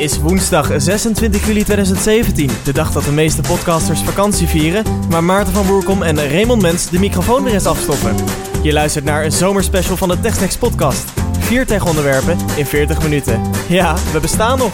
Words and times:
is 0.00 0.18
woensdag 0.18 0.70
26 0.76 1.46
juli 1.46 1.64
2017, 1.64 2.50
de 2.64 2.72
dag 2.72 2.92
dat 2.92 3.04
de 3.04 3.12
meeste 3.12 3.40
podcasters 3.40 4.00
vakantie 4.00 4.46
vieren, 4.46 4.84
maar 5.10 5.24
Maarten 5.24 5.52
van 5.52 5.66
Boerkom 5.66 6.02
en 6.02 6.28
Raymond 6.28 6.62
Mens 6.62 6.90
de 6.90 6.98
microfoon 6.98 7.42
weer 7.44 7.54
eens 7.54 7.66
afstoppen. 7.66 8.14
Je 8.62 8.72
luistert 8.72 9.04
naar 9.04 9.24
een 9.24 9.32
zomerspecial 9.32 9.96
van 9.96 10.08
de 10.08 10.20
TechSnacks 10.20 10.56
podcast. 10.56 11.04
Vier 11.38 11.66
tech-onderwerpen 11.66 12.38
in 12.56 12.66
40 12.66 13.02
minuten. 13.02 13.40
Ja, 13.68 13.96
we 14.12 14.20
bestaan 14.20 14.58
nog. 14.58 14.72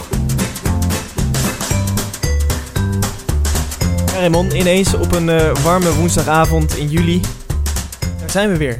Raymond, 4.13 4.53
ineens 4.53 4.93
op 4.93 5.15
een 5.15 5.29
eh, 5.29 5.55
warme 5.63 5.93
woensdagavond 5.93 6.77
in 6.77 6.87
juli. 6.87 7.21
Daar 8.19 8.29
zijn 8.29 8.49
we 8.51 8.57
weer. 8.57 8.77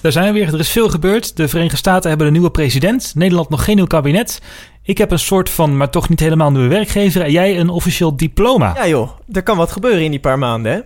Daar 0.00 0.12
zijn 0.12 0.32
we 0.32 0.38
weer. 0.38 0.54
Er 0.54 0.58
is 0.58 0.70
veel 0.70 0.88
gebeurd. 0.88 1.36
De 1.36 1.48
Verenigde 1.48 1.76
Staten 1.76 2.08
hebben 2.08 2.26
een 2.26 2.32
nieuwe 2.32 2.50
president. 2.50 3.12
Nederland 3.14 3.48
nog 3.48 3.64
geen 3.64 3.76
nieuw 3.76 3.86
kabinet. 3.86 4.40
Ik 4.82 4.98
heb 4.98 5.10
een 5.10 5.18
soort 5.18 5.50
van, 5.50 5.76
maar 5.76 5.90
toch 5.90 6.08
niet 6.08 6.20
helemaal 6.20 6.50
nieuwe 6.50 6.68
werkgever. 6.68 7.22
En 7.22 7.30
jij 7.30 7.58
een 7.58 7.68
officieel 7.68 8.16
diploma. 8.16 8.74
Ja 8.76 8.88
joh, 8.88 9.10
er 9.32 9.42
kan 9.42 9.56
wat 9.56 9.72
gebeuren 9.72 10.02
in 10.02 10.10
die 10.10 10.20
paar 10.20 10.38
maanden 10.38 10.72
hè. 10.72 10.80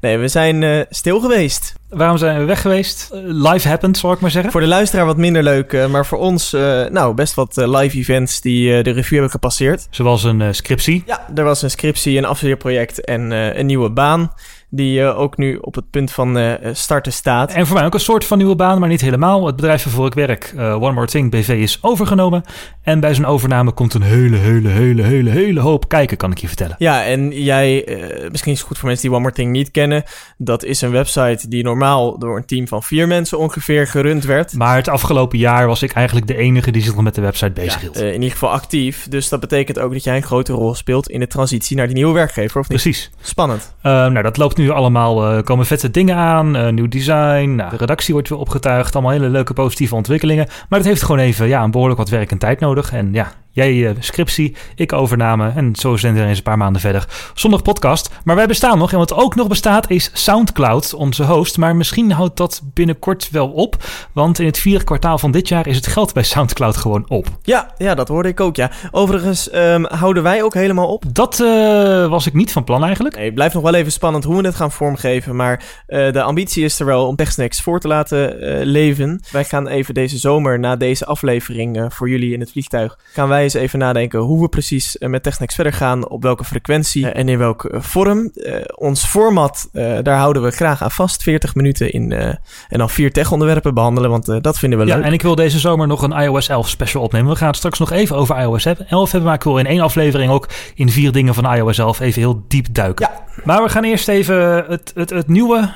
Nee, 0.00 0.18
we 0.18 0.28
zijn 0.28 0.62
eh, 0.62 0.80
stil 0.90 1.20
geweest. 1.20 1.74
Waarom 1.88 2.18
zijn 2.18 2.38
we 2.38 2.44
weg 2.44 2.60
geweest? 2.60 3.10
Uh, 3.14 3.20
live 3.24 3.68
happened, 3.68 3.98
zal 3.98 4.12
ik 4.12 4.20
maar 4.20 4.30
zeggen. 4.30 4.52
Voor 4.52 4.60
de 4.60 4.66
luisteraar 4.66 5.06
wat 5.06 5.16
minder 5.16 5.42
leuk, 5.42 5.72
uh, 5.72 5.86
maar 5.86 6.06
voor 6.06 6.18
ons 6.18 6.50
nou 6.90 7.14
best 7.14 7.34
wat 7.34 7.56
live 7.56 7.96
events 7.96 8.40
die 8.40 8.82
de 8.82 8.90
revue 8.90 9.12
hebben 9.12 9.30
gepasseerd. 9.30 9.86
Zoals 9.90 10.24
een 10.24 10.54
scriptie. 10.54 11.02
Ja, 11.06 11.28
er 11.34 11.44
was 11.44 11.62
een 11.62 11.70
scriptie, 11.70 12.18
een 12.18 12.24
afstudeerproject 12.24 13.04
en 13.04 13.30
een 13.30 13.66
nieuwe 13.66 13.90
baan 13.90 14.32
die 14.74 15.00
uh, 15.00 15.18
ook 15.18 15.36
nu 15.36 15.56
op 15.56 15.74
het 15.74 15.90
punt 15.90 16.12
van 16.12 16.38
uh, 16.38 16.52
starten 16.72 17.12
staat. 17.12 17.52
En 17.52 17.66
voor 17.66 17.76
mij 17.76 17.84
ook 17.84 17.94
een 17.94 18.00
soort 18.00 18.24
van 18.24 18.38
nieuwe 18.38 18.56
baan, 18.56 18.80
maar 18.80 18.88
niet 18.88 19.00
helemaal. 19.00 19.46
Het 19.46 19.56
bedrijf 19.56 19.84
waarvoor 19.84 20.06
ik 20.06 20.14
werk, 20.14 20.52
uh, 20.56 20.82
One 20.82 20.92
More 20.92 21.06
Thing 21.06 21.30
BV, 21.30 21.48
is 21.48 21.78
overgenomen. 21.80 22.42
En 22.82 23.00
bij 23.00 23.14
zo'n 23.14 23.24
overname 23.24 23.72
komt 23.72 23.94
een 23.94 24.02
hele, 24.02 24.36
hele, 24.36 24.68
hele, 24.68 25.02
hele, 25.02 25.30
hele 25.30 25.60
hoop 25.60 25.88
kijken, 25.88 26.16
kan 26.16 26.30
ik 26.30 26.38
je 26.38 26.46
vertellen. 26.46 26.76
Ja, 26.78 27.04
en 27.04 27.30
jij, 27.30 27.84
misschien 28.30 28.52
is 28.52 28.58
het 28.58 28.66
goed 28.66 28.78
voor 28.78 28.88
mensen 28.88 29.06
die 29.06 29.16
One 29.16 29.24
More 29.24 29.34
Thing 29.34 29.50
niet 29.50 29.70
kennen. 29.70 30.02
Dat 30.38 30.64
is 30.64 30.80
een 30.80 30.90
website 30.90 31.48
die 31.48 31.64
normaal 31.64 32.18
door 32.18 32.36
een 32.36 32.44
team 32.44 32.68
van 32.68 32.82
vier 32.82 33.06
mensen 33.08 33.38
ongeveer 33.38 33.86
gerund 33.86 34.24
werd. 34.24 34.52
Maar 34.52 34.76
het 34.76 34.88
afgelopen 34.88 35.38
jaar 35.38 35.66
was 35.66 35.82
ik 35.82 35.92
eigenlijk 35.92 36.26
de 36.26 36.36
enige 36.36 36.70
die 36.70 36.82
zich 36.82 36.94
nog 36.94 37.04
met 37.04 37.14
de 37.14 37.20
website 37.20 37.50
bezig 37.50 37.80
hield. 37.80 37.98
Ja, 37.98 38.06
in 38.06 38.12
ieder 38.12 38.30
geval 38.30 38.50
actief. 38.50 39.08
Dus 39.08 39.28
dat 39.28 39.40
betekent 39.40 39.78
ook 39.78 39.92
dat 39.92 40.04
jij 40.04 40.16
een 40.16 40.22
grote 40.22 40.52
rol 40.52 40.74
speelt 40.74 41.08
in 41.08 41.20
de 41.20 41.26
transitie 41.26 41.76
naar 41.76 41.86
die 41.86 41.96
nieuwe 41.96 42.12
werkgever, 42.14 42.60
of 42.60 42.68
niet? 42.68 42.82
Precies. 42.82 43.10
Spannend. 43.20 43.74
nou, 43.82 44.22
dat 44.22 44.36
loopt 44.36 44.56
nu 44.56 44.61
allemaal, 44.70 45.36
uh, 45.36 45.42
komen 45.42 45.66
vette 45.66 45.90
dingen 45.90 46.16
aan, 46.16 46.56
uh, 46.56 46.68
nieuw 46.68 46.88
design, 46.88 47.54
nou, 47.54 47.70
de 47.70 47.76
redactie 47.76 48.14
wordt 48.14 48.28
weer 48.28 48.38
opgetuigd, 48.38 48.94
allemaal 48.94 49.12
hele 49.12 49.28
leuke 49.28 49.52
positieve 49.52 49.94
ontwikkelingen. 49.94 50.46
Maar 50.68 50.78
het 50.78 50.88
heeft 50.88 51.02
gewoon 51.02 51.20
even 51.20 51.48
ja, 51.48 51.62
een 51.62 51.70
behoorlijk 51.70 51.98
wat 51.98 52.08
werk 52.08 52.30
en 52.30 52.38
tijd 52.38 52.60
nodig. 52.60 52.92
En 52.92 53.12
ja, 53.12 53.32
Jij 53.54 53.74
uh, 53.74 53.90
scriptie, 53.98 54.56
ik 54.74 54.92
overname 54.92 55.52
en 55.56 55.76
zo 55.76 55.96
zijn 55.96 56.16
er 56.16 56.26
eens 56.26 56.36
een 56.36 56.42
paar 56.42 56.58
maanden 56.58 56.80
verder. 56.80 57.08
Zondag 57.34 57.62
podcast. 57.62 58.10
Maar 58.24 58.36
wij 58.36 58.46
bestaan 58.46 58.78
nog 58.78 58.92
en 58.92 58.98
wat 58.98 59.14
ook 59.14 59.34
nog 59.34 59.48
bestaat 59.48 59.90
is 59.90 60.10
Soundcloud, 60.12 60.94
onze 60.94 61.24
host. 61.24 61.58
Maar 61.58 61.76
misschien 61.76 62.12
houdt 62.12 62.36
dat 62.36 62.62
binnenkort 62.74 63.30
wel 63.30 63.48
op. 63.48 63.76
Want 64.12 64.38
in 64.38 64.46
het 64.46 64.58
vierde 64.58 64.84
kwartaal 64.84 65.18
van 65.18 65.30
dit 65.30 65.48
jaar 65.48 65.66
is 65.66 65.76
het 65.76 65.86
geld 65.86 66.12
bij 66.12 66.22
Soundcloud 66.22 66.76
gewoon 66.76 67.04
op. 67.08 67.26
Ja, 67.42 67.74
ja 67.78 67.94
dat 67.94 68.08
hoorde 68.08 68.28
ik 68.28 68.40
ook, 68.40 68.56
ja. 68.56 68.70
Overigens 68.90 69.54
um, 69.54 69.84
houden 69.84 70.22
wij 70.22 70.42
ook 70.42 70.54
helemaal 70.54 70.88
op. 70.88 71.04
Dat 71.12 71.38
uh, 71.40 72.06
was 72.08 72.26
ik 72.26 72.32
niet 72.32 72.52
van 72.52 72.64
plan 72.64 72.84
eigenlijk. 72.84 73.14
Nee, 73.16 73.24
het 73.24 73.34
blijft 73.34 73.54
nog 73.54 73.62
wel 73.62 73.74
even 73.74 73.92
spannend 73.92 74.24
hoe 74.24 74.40
we 74.40 74.46
het 74.46 74.56
gaan 74.56 74.72
vormgeven. 74.72 75.36
Maar 75.36 75.62
uh, 75.88 76.12
de 76.12 76.22
ambitie 76.22 76.64
is 76.64 76.80
er 76.80 76.86
wel 76.86 77.06
om 77.06 77.16
TechSnacks 77.16 77.60
voor 77.60 77.80
te 77.80 77.88
laten 77.88 78.36
leven. 78.62 79.20
Wij 79.30 79.44
gaan 79.44 79.68
even 79.68 79.94
deze 79.94 80.18
zomer, 80.18 80.58
na 80.58 80.76
deze 80.76 81.06
aflevering 81.06 81.84
voor 81.88 82.08
jullie 82.08 82.32
in 82.32 82.40
het 82.40 82.50
vliegtuig, 82.50 82.98
gaan 83.12 83.28
wij 83.28 83.41
eens 83.42 83.54
even 83.54 83.78
nadenken 83.78 84.20
hoe 84.20 84.40
we 84.40 84.48
precies 84.48 84.96
met 84.98 85.22
TechSnacks 85.22 85.54
verder 85.54 85.72
gaan, 85.72 86.08
op 86.08 86.22
welke 86.22 86.44
frequentie 86.44 87.10
en 87.10 87.28
in 87.28 87.38
welke 87.38 87.70
vorm. 87.72 88.30
Uh, 88.34 88.56
ons 88.74 89.04
format, 89.04 89.68
daar 89.72 90.16
houden 90.16 90.42
we 90.42 90.50
graag 90.50 90.82
aan 90.82 90.90
vast. 90.90 91.22
40 91.22 91.54
minuten 91.54 91.92
in 91.92 92.12
en 92.12 92.78
dan 92.78 92.90
vier 92.90 93.12
tech-onderwerpen 93.12 93.74
behandelen, 93.74 94.10
want 94.10 94.42
dat 94.42 94.58
vinden 94.58 94.78
we 94.78 94.86
ja, 94.86 94.96
leuk. 94.96 95.04
En 95.04 95.12
ik 95.12 95.22
wil 95.22 95.34
deze 95.34 95.58
zomer 95.58 95.86
nog 95.86 96.02
een 96.02 96.12
iOS 96.12 96.48
11 96.48 96.68
special 96.68 97.02
opnemen. 97.02 97.30
We 97.30 97.36
gaan 97.36 97.48
het 97.48 97.56
straks 97.56 97.78
nog 97.78 97.90
even 97.90 98.16
over 98.16 98.38
iOS 98.40 98.64
11 98.64 99.10
hebben, 99.10 99.22
maar 99.22 99.34
ik 99.34 99.42
wil 99.42 99.58
in 99.58 99.66
één 99.66 99.80
aflevering 99.80 100.32
ook 100.32 100.48
in 100.74 100.90
vier 100.90 101.12
dingen 101.12 101.34
van 101.34 101.54
iOS 101.54 101.78
11 101.78 102.00
even 102.00 102.20
heel 102.20 102.44
diep 102.48 102.66
duiken. 102.72 103.08
Ja. 103.10 103.42
Maar 103.44 103.62
we 103.62 103.68
gaan 103.68 103.84
eerst 103.84 104.08
even, 104.08 104.64
het, 104.68 104.92
het, 104.94 105.10
het 105.10 105.28
nieuwe 105.28 105.70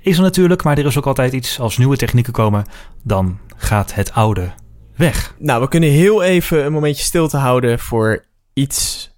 is 0.00 0.16
er 0.16 0.22
natuurlijk, 0.22 0.62
maar 0.62 0.78
er 0.78 0.86
is 0.86 0.98
ook 0.98 1.06
altijd 1.06 1.32
iets 1.32 1.60
als 1.60 1.78
nieuwe 1.78 1.96
technieken 1.96 2.32
komen, 2.32 2.64
dan 3.02 3.38
gaat 3.56 3.94
het 3.94 4.12
oude 4.12 4.52
weg. 4.96 5.34
Nou, 5.38 5.60
we 5.60 5.68
kunnen 5.68 5.90
heel 5.90 6.22
even 6.22 6.64
een 6.64 6.72
momentje 6.72 7.04
stil 7.04 7.28
te 7.28 7.36
houden 7.36 7.78
voor 7.78 8.24
iets 8.52 9.10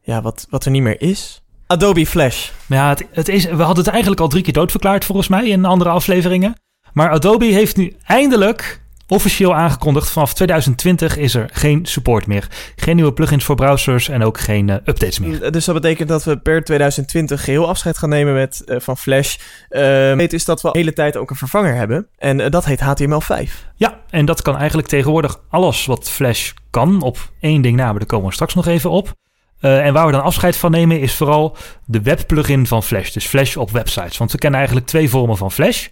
ja, 0.00 0.22
wat, 0.22 0.46
wat 0.50 0.64
er 0.64 0.70
niet 0.70 0.82
meer 0.82 1.00
is. 1.00 1.42
Adobe 1.66 2.06
Flash. 2.06 2.50
Ja, 2.66 2.88
het, 2.88 3.04
het 3.10 3.28
is, 3.28 3.44
we 3.44 3.62
hadden 3.62 3.84
het 3.84 3.92
eigenlijk 3.92 4.20
al 4.20 4.28
drie 4.28 4.42
keer 4.42 4.52
doodverklaard 4.52 5.04
volgens 5.04 5.28
mij 5.28 5.48
in 5.48 5.64
andere 5.64 5.90
afleveringen. 5.90 6.54
Maar 6.92 7.10
Adobe 7.10 7.44
heeft 7.44 7.76
nu 7.76 7.96
eindelijk 8.04 8.83
officieel 9.08 9.54
aangekondigd: 9.54 10.10
vanaf 10.10 10.34
2020 10.34 11.16
is 11.16 11.34
er 11.34 11.48
geen 11.52 11.86
support 11.86 12.26
meer. 12.26 12.48
Geen 12.76 12.96
nieuwe 12.96 13.12
plugins 13.12 13.44
voor 13.44 13.54
browsers 13.54 14.08
en 14.08 14.24
ook 14.24 14.38
geen 14.38 14.68
uh, 14.68 14.74
updates 14.74 15.18
meer. 15.18 15.52
Dus 15.52 15.64
dat 15.64 15.74
betekent 15.74 16.08
dat 16.08 16.24
we 16.24 16.36
per 16.36 16.64
2020 16.64 17.44
geheel 17.44 17.68
afscheid 17.68 17.98
gaan 17.98 18.08
nemen 18.08 18.34
met, 18.34 18.62
uh, 18.66 18.76
van 18.80 18.96
Flash. 18.96 19.36
Uh, 19.70 20.16
het 20.16 20.32
is 20.32 20.44
dat 20.44 20.62
we 20.62 20.70
de 20.72 20.78
hele 20.78 20.92
tijd 20.92 21.16
ook 21.16 21.30
een 21.30 21.36
vervanger 21.36 21.74
hebben. 21.74 22.08
En 22.18 22.50
dat 22.50 22.64
heet 22.64 22.80
HTML5. 22.80 23.50
Ja, 23.76 24.00
en 24.10 24.24
dat 24.24 24.42
kan 24.42 24.56
eigenlijk 24.56 24.88
tegenwoordig 24.88 25.40
alles 25.48 25.86
wat 25.86 26.10
Flash 26.10 26.50
kan. 26.70 27.02
Op 27.02 27.18
één 27.40 27.62
ding 27.62 27.76
na, 27.76 27.84
maar 27.84 27.98
daar 27.98 28.06
komen 28.06 28.26
we 28.26 28.34
straks 28.34 28.54
nog 28.54 28.66
even 28.66 28.90
op. 28.90 29.14
Uh, 29.60 29.86
en 29.86 29.92
waar 29.92 30.06
we 30.06 30.12
dan 30.12 30.22
afscheid 30.22 30.56
van 30.56 30.70
nemen 30.70 31.00
is 31.00 31.14
vooral 31.14 31.56
de 31.84 32.02
webplugin 32.02 32.66
van 32.66 32.82
Flash. 32.82 33.10
Dus 33.10 33.26
Flash 33.26 33.56
op 33.56 33.70
websites. 33.70 34.16
Want 34.16 34.32
we 34.32 34.38
kennen 34.38 34.58
eigenlijk 34.58 34.88
twee 34.88 35.10
vormen 35.10 35.36
van 35.36 35.52
Flash. 35.52 35.88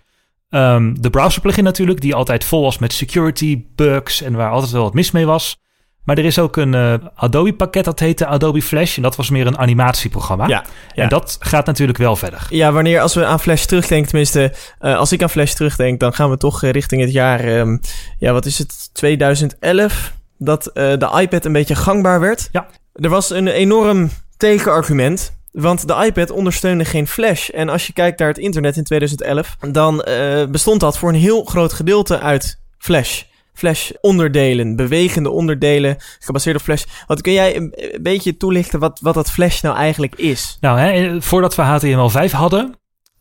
Um, 0.54 1.00
de 1.00 1.10
browser 1.10 1.40
plugin 1.40 1.64
natuurlijk, 1.64 2.00
die 2.00 2.14
altijd 2.14 2.44
vol 2.44 2.62
was 2.62 2.78
met 2.78 2.92
security 2.92 3.64
bugs 3.74 4.22
en 4.22 4.34
waar 4.34 4.50
altijd 4.50 4.72
wel 4.72 4.82
wat 4.82 4.94
mis 4.94 5.10
mee 5.10 5.26
was. 5.26 5.60
Maar 6.04 6.18
er 6.18 6.24
is 6.24 6.38
ook 6.38 6.56
een 6.56 6.72
uh, 6.72 6.94
Adobe 7.14 7.54
pakket 7.54 7.84
dat 7.84 7.98
heette 7.98 8.26
Adobe 8.26 8.62
Flash. 8.62 8.96
En 8.96 9.02
dat 9.02 9.16
was 9.16 9.30
meer 9.30 9.46
een 9.46 9.58
animatieprogramma. 9.58 10.46
Ja, 10.46 10.64
ja. 10.94 11.02
En 11.02 11.08
dat 11.08 11.36
gaat 11.40 11.66
natuurlijk 11.66 11.98
wel 11.98 12.16
verder. 12.16 12.46
Ja, 12.50 12.72
wanneer 12.72 13.00
als 13.00 13.14
we 13.14 13.26
aan 13.26 13.40
Flash 13.40 13.64
terugdenken, 13.64 14.08
tenminste, 14.08 14.52
uh, 14.80 14.96
als 14.96 15.12
ik 15.12 15.22
aan 15.22 15.30
Flash 15.30 15.52
terugdenk, 15.52 16.00
dan 16.00 16.14
gaan 16.14 16.30
we 16.30 16.36
toch 16.36 16.62
uh, 16.62 16.70
richting 16.70 17.00
het 17.00 17.12
jaar, 17.12 17.58
um, 17.58 17.80
ja, 18.18 18.32
wat 18.32 18.46
is 18.46 18.58
het, 18.58 18.90
2011, 18.92 20.12
dat 20.38 20.70
de 20.74 21.18
iPad 21.20 21.44
een 21.44 21.52
beetje 21.52 21.74
gangbaar 21.74 22.20
werd. 22.20 22.48
Ja. 22.52 22.66
Er 22.92 23.08
was 23.08 23.30
een 23.30 23.48
enorm 23.48 24.10
tegenargument. 24.36 25.40
Want 25.52 25.88
de 25.88 26.04
iPad 26.04 26.30
ondersteunde 26.30 26.84
geen 26.84 27.06
Flash. 27.06 27.48
En 27.48 27.68
als 27.68 27.86
je 27.86 27.92
kijkt 27.92 28.18
naar 28.18 28.28
het 28.28 28.38
internet 28.38 28.76
in 28.76 28.84
2011, 28.84 29.56
dan 29.70 30.04
uh, 30.08 30.46
bestond 30.46 30.80
dat 30.80 30.98
voor 30.98 31.08
een 31.08 31.14
heel 31.14 31.44
groot 31.44 31.72
gedeelte 31.72 32.18
uit 32.18 32.60
Flash. 32.78 33.22
Flash-onderdelen, 33.54 34.76
bewegende 34.76 35.30
onderdelen, 35.30 35.96
gebaseerd 36.18 36.56
op 36.56 36.62
Flash. 36.62 36.84
Wat 37.06 37.20
kun 37.20 37.32
jij 37.32 37.56
een, 37.56 37.72
een 37.74 38.02
beetje 38.02 38.36
toelichten 38.36 38.80
wat, 38.80 39.00
wat 39.00 39.14
dat 39.14 39.30
Flash 39.30 39.60
nou 39.60 39.76
eigenlijk 39.76 40.14
is? 40.14 40.56
Nou, 40.60 40.78
hè, 40.78 41.22
voordat 41.22 41.54
we 41.54 41.62
HTML5 41.62 42.30
hadden, 42.30 42.74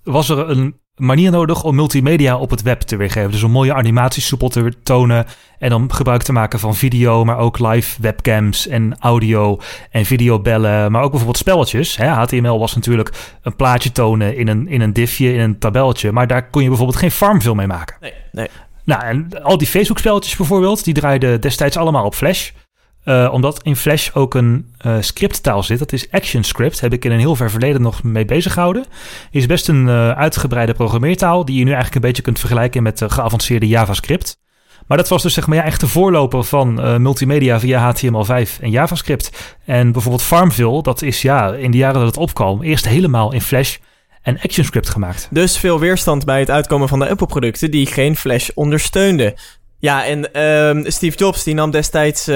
was 0.03 0.29
er 0.29 0.49
een 0.49 0.80
manier 1.01 1.31
nodig 1.31 1.63
om 1.63 1.75
multimedia 1.75 2.37
op 2.37 2.49
het 2.49 2.61
web 2.61 2.81
te 2.81 2.95
weergeven. 2.95 3.31
Dus 3.31 3.43
om 3.43 3.51
mooie 3.51 3.73
animaties 3.73 4.27
soepel 4.27 4.49
te 4.49 4.73
tonen 4.83 5.25
en 5.59 5.73
om 5.73 5.91
gebruik 5.91 6.21
te 6.21 6.31
maken 6.31 6.59
van 6.59 6.75
video, 6.75 7.23
maar 7.23 7.37
ook 7.37 7.59
live 7.59 8.01
webcams 8.01 8.67
en 8.67 8.95
audio 8.99 9.59
en 9.91 10.05
videobellen, 10.05 10.91
maar 10.91 11.01
ook 11.01 11.09
bijvoorbeeld 11.09 11.37
spelletjes. 11.37 11.97
Hè? 11.97 12.07
HTML 12.07 12.59
was 12.59 12.75
natuurlijk 12.75 13.37
een 13.41 13.55
plaatje 13.55 13.91
tonen 13.91 14.37
in 14.37 14.47
een, 14.47 14.67
in 14.67 14.81
een 14.81 14.93
diffje, 14.93 15.33
in 15.33 15.39
een 15.39 15.59
tabelletje, 15.59 16.11
maar 16.11 16.27
daar 16.27 16.49
kon 16.49 16.61
je 16.61 16.67
bijvoorbeeld 16.67 16.99
geen 16.99 17.11
farmville 17.11 17.55
mee 17.55 17.67
maken. 17.67 17.97
Nee, 18.01 18.13
nee. 18.31 18.47
Nou, 18.83 19.03
en 19.03 19.43
al 19.43 19.57
die 19.57 19.67
Facebook-spelletjes 19.67 20.35
bijvoorbeeld, 20.35 20.83
die 20.83 20.93
draaiden 20.93 21.41
destijds 21.41 21.77
allemaal 21.77 22.05
op 22.05 22.15
Flash. 22.15 22.51
Uh, 23.05 23.29
omdat 23.31 23.63
in 23.63 23.75
Flash 23.75 24.09
ook 24.13 24.33
een 24.33 24.73
uh, 24.85 24.95
scripttaal 24.99 25.63
zit. 25.63 25.79
Dat 25.79 25.93
is 25.93 26.11
ActionScript. 26.11 26.79
Heb 26.79 26.93
ik 26.93 27.05
in 27.05 27.11
een 27.11 27.19
heel 27.19 27.35
ver 27.35 27.49
verleden 27.49 27.81
nog 27.81 28.03
mee 28.03 28.25
bezig 28.25 28.53
gehouden. 28.53 28.85
Is 29.31 29.45
best 29.45 29.67
een 29.67 29.87
uh, 29.87 30.11
uitgebreide 30.11 30.73
programmeertaal. 30.73 31.45
Die 31.45 31.57
je 31.57 31.63
nu 31.63 31.71
eigenlijk 31.71 31.95
een 31.95 32.07
beetje 32.07 32.23
kunt 32.23 32.39
vergelijken 32.39 32.83
met 32.83 33.03
geavanceerde 33.07 33.67
JavaScript. 33.67 34.39
Maar 34.87 34.97
dat 34.97 35.09
was 35.09 35.21
dus 35.21 35.33
zeg 35.33 35.47
maar 35.47 35.63
echt 35.63 35.79
de 35.79 35.87
voorloper 35.87 36.43
van 36.43 37.01
multimedia 37.01 37.59
via 37.59 37.93
HTML5 37.93 38.61
en 38.61 38.69
JavaScript. 38.69 39.57
En 39.65 39.91
bijvoorbeeld 39.91 40.23
Farmville, 40.23 40.83
dat 40.83 41.01
is 41.01 41.21
ja, 41.21 41.53
in 41.53 41.71
de 41.71 41.77
jaren 41.77 41.99
dat 41.99 42.05
het 42.05 42.17
opkwam, 42.17 42.61
eerst 42.61 42.87
helemaal 42.87 43.33
in 43.33 43.41
Flash 43.41 43.77
en 44.21 44.39
ActionScript 44.41 44.89
gemaakt. 44.89 45.27
Dus 45.31 45.57
veel 45.57 45.79
weerstand 45.79 46.25
bij 46.25 46.39
het 46.39 46.49
uitkomen 46.49 46.87
van 46.87 46.99
de 46.99 47.09
Apple-producten 47.09 47.71
die 47.71 47.85
geen 47.85 48.15
Flash 48.15 48.49
ondersteunden. 48.53 49.33
Ja, 49.81 50.05
en 50.05 50.33
ehm, 50.33 50.91
Steve 50.91 51.17
Jobs 51.17 51.43
die 51.43 51.53
nam 51.53 51.71
destijds 51.71 52.27
uh, 52.27 52.35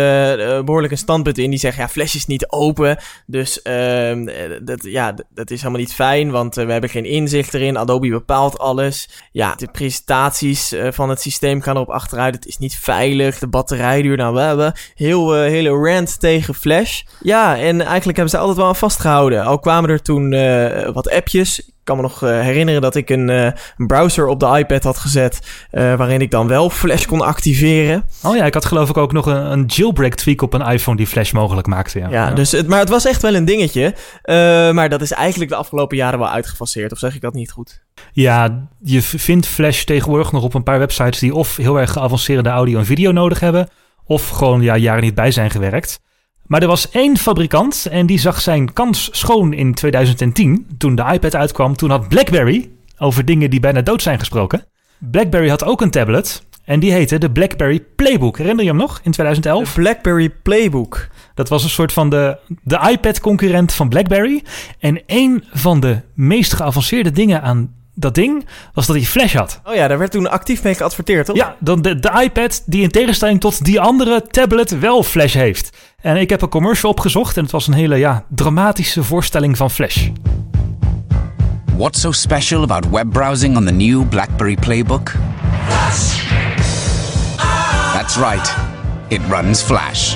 behoorlijk 0.64 0.92
een 0.92 0.98
standpunt 0.98 1.38
in. 1.38 1.50
Die 1.50 1.60
zegt, 1.60 1.78
ja, 1.78 1.90
Flash 1.90 2.16
is 2.16 2.26
niet 2.26 2.52
open. 2.52 2.98
Dus 3.26 3.60
uh, 3.64 4.60
dat, 4.62 4.84
ja, 4.84 5.14
dat 5.30 5.52
is 5.52 5.60
helemaal 5.60 5.82
niet 5.82 5.94
fijn, 5.94 6.32
want 6.32 6.56
we 6.56 6.72
hebben 6.72 6.90
geen 6.90 7.06
inzicht 7.06 7.54
erin. 7.54 7.78
Adobe 7.78 8.10
bepaalt 8.10 8.60
alles. 8.60 9.10
Ja, 9.32 9.56
de 9.56 9.68
presentaties 9.72 10.76
van 10.90 11.10
het 11.10 11.22
systeem 11.22 11.62
gaan 11.62 11.76
erop 11.76 11.90
achteruit. 11.90 12.36
Het 12.36 12.46
is 12.46 12.58
niet 12.58 12.76
veilig. 12.76 13.40
De 13.40 13.48
batterijduur, 13.48 14.18
nou, 14.18 14.34
we 14.34 14.42
hebben 14.42 14.74
heel 14.96 15.34
hele 15.34 15.70
rant 15.70 16.20
tegen 16.20 16.56
Flash. 16.56 17.02
Ja, 17.22 17.58
en 17.58 17.82
eigenlijk 17.82 18.18
hebben 18.18 18.30
ze 18.30 18.38
altijd 18.38 18.58
wel 18.58 18.68
aan 18.68 18.76
vastgehouden. 18.76 19.44
Al 19.44 19.60
kwamen 19.60 19.90
er 19.90 20.02
toen 20.02 20.30
wat 20.94 21.10
appjes 21.10 21.74
kan 21.86 21.96
me 21.96 22.02
nog 22.02 22.24
uh, 22.24 22.30
herinneren 22.42 22.82
dat 22.82 22.96
ik 22.96 23.10
een, 23.10 23.30
uh, 23.30 23.48
browser 23.78 24.28
op 24.28 24.40
de 24.40 24.58
iPad 24.58 24.84
had 24.84 24.98
gezet. 24.98 25.40
Uh, 25.72 25.96
waarin 25.96 26.22
ik 26.22 26.32
dan 26.32 26.48
wel 26.48 26.70
Flash 26.70 27.06
kon 27.06 27.22
activeren. 27.22 28.04
Oh 28.24 28.36
ja, 28.36 28.46
ik 28.46 28.54
had 28.54 28.66
geloof 28.66 28.90
ik 28.90 28.98
ook 28.98 29.12
nog 29.12 29.26
een, 29.26 29.52
een 29.52 29.66
jailbreak 29.66 30.14
tweak 30.14 30.42
op 30.42 30.54
een 30.54 30.62
iPhone 30.62 30.98
die 30.98 31.08
Flash 31.08 31.32
mogelijk 31.32 31.68
maakte. 31.68 32.00
Ja, 32.00 32.10
ja, 32.10 32.32
Dus 32.32 32.52
het, 32.52 32.68
maar 32.68 32.80
het 32.80 32.90
was 32.90 33.06
echt 33.06 33.22
wel 33.22 33.36
een 33.36 33.46
dingetje. 33.46 33.94
maar 34.74 34.90
dat 34.90 35.02
is 35.02 35.12
eigenlijk 35.12 35.52
de 35.52 35.58
afgelopen 35.58 35.98
jaren 35.98 36.20
wel 36.20 36.30
uitgefaseerd. 36.30 36.92
Of 36.92 36.98
zeg 36.98 37.16
ik 37.16 37.22
dat 37.22 37.34
niet 37.34 37.52
goed? 37.52 37.84
Ja, 38.12 38.68
je 38.84 39.02
vindt 39.02 39.48
Flash 39.48 39.84
tegenwoordig 39.84 40.32
nog 40.32 40.44
op 40.44 40.54
een 40.54 40.64
paar 40.64 40.80
websites 40.80 41.20
die 41.20 41.34
of 41.36 41.56
heel 41.56 41.80
erg 41.80 41.92
geavanceerde 41.92 42.50
audio 42.50 42.80
en 42.80 42.86
video 42.86 43.12
nodig 43.12 43.40
hebben. 43.40 43.68
Of 44.06 44.30
gewoon 44.30 44.62
ja, 44.62 44.78
jaren 44.78 45.04
niet 45.04 45.16
bij 45.16 45.32
zijn 45.32 45.52
gewerkt. 45.52 46.00
Maar 46.46 46.62
er 46.62 46.68
was 46.68 46.90
één 46.90 47.18
fabrikant 47.18 47.86
en 47.86 48.06
die 48.06 48.20
zag 48.20 48.42
zijn 48.42 48.74
kans 48.74 49.10
schoon 49.12 49.54
in 49.54 49.74
2010. 49.74 50.68
Toen 50.78 50.96
de 50.96 51.06
iPad 51.14 51.36
uitkwam, 51.36 51.76
toen 51.76 51.90
had 51.90 52.08
BlackBerry, 52.08 52.70
over 52.98 53.26
dingen 53.26 53.50
die 53.50 53.60
bijna 53.60 53.82
dood 53.82 54.02
zijn 54.02 54.20
gesproken. 54.20 54.66
BlackBerry 54.98 55.50
had 55.50 55.64
ook 55.64 55.82
een 55.82 55.90
tablet 55.90 56.44
en 56.66 56.80
die 56.80 56.92
heette 56.92 57.18
de 57.18 57.32
BlackBerry 57.32 57.80
Playbook. 57.96 58.38
Herinner 58.38 58.64
je 58.64 58.70
hem 58.70 58.80
nog 58.80 59.00
in 59.04 59.12
2011? 59.12 59.74
De 59.74 59.82
BlackBerry 59.82 60.30
Playbook. 60.30 61.08
Dat 61.34 61.50
was 61.50 61.64
een 61.64 61.70
soort 61.70 61.94
van 61.94 62.10
de, 62.10 62.38
de 62.64 62.90
iPad-concurrent 62.92 63.74
van 63.74 63.90
BlackBerry. 63.90 64.44
En 64.80 65.02
een 65.06 65.44
van 65.52 65.80
de 65.80 66.02
meest 66.14 66.54
geavanceerde 66.54 67.12
dingen 67.12 67.42
aan 67.42 67.74
dat 67.96 68.16
ding 68.16 68.46
was 68.74 68.86
dat 68.88 68.96
hij 68.96 69.06
flash 69.06 69.34
had. 69.34 69.62
Oh 69.64 69.76
ja, 69.76 69.88
daar 69.88 69.98
werd 69.98 70.12
toen 70.12 70.30
actief 70.30 70.64
mee 70.64 70.76
geadverteerd, 70.76 71.26
toch? 71.26 71.36
Ja, 71.36 71.56
dan 71.60 71.82
de, 71.82 72.00
de 72.00 72.22
iPad 72.24 72.64
die 72.66 72.82
in 72.82 72.92
tegenstelling 72.92 73.40
tot 73.40 73.66
die 73.66 73.80
andere 73.80 74.22
tablet 74.22 74.80
wel 74.80 75.04
flash 75.04 75.34
heeft. 75.34 75.78
En 76.06 76.18
ik 76.18 76.30
heb 76.30 76.42
een 76.42 76.50
commercial 76.50 76.92
opgezocht 76.92 77.38
en 77.38 77.44
het 77.44 77.52
was 77.52 77.68
een 77.68 77.74
hele 77.74 77.96
ja, 77.96 78.26
dramatische 78.30 79.04
voorstelling 79.04 79.58
van 79.58 79.72
flash. 79.72 80.10
What's 81.78 82.02
so 82.02 82.12
special 82.12 82.64
about 82.64 82.90
web 82.90 83.12
browsing 83.12 83.58
on 83.58 83.66
the 83.66 83.72
new 83.72 84.08
BlackBerry 84.10 84.56
Playbook? 84.56 85.16
Flash! 85.68 86.30
That's 87.94 88.18
right. 88.18 88.56
It 89.08 89.22
runs 89.30 89.62
Flash. 89.62 90.16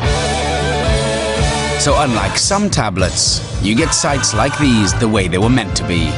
So 1.80 2.02
unlike 2.04 2.38
some 2.38 2.70
tablets, 2.70 3.42
you 3.62 3.76
get 3.76 3.94
sites 3.94 4.34
like 4.34 4.58
these 4.58 4.98
the 5.00 5.10
way 5.10 5.28
they 5.28 5.40
were 5.40 5.54
meant 5.54 5.76
to 5.76 5.84
be. 5.84 6.12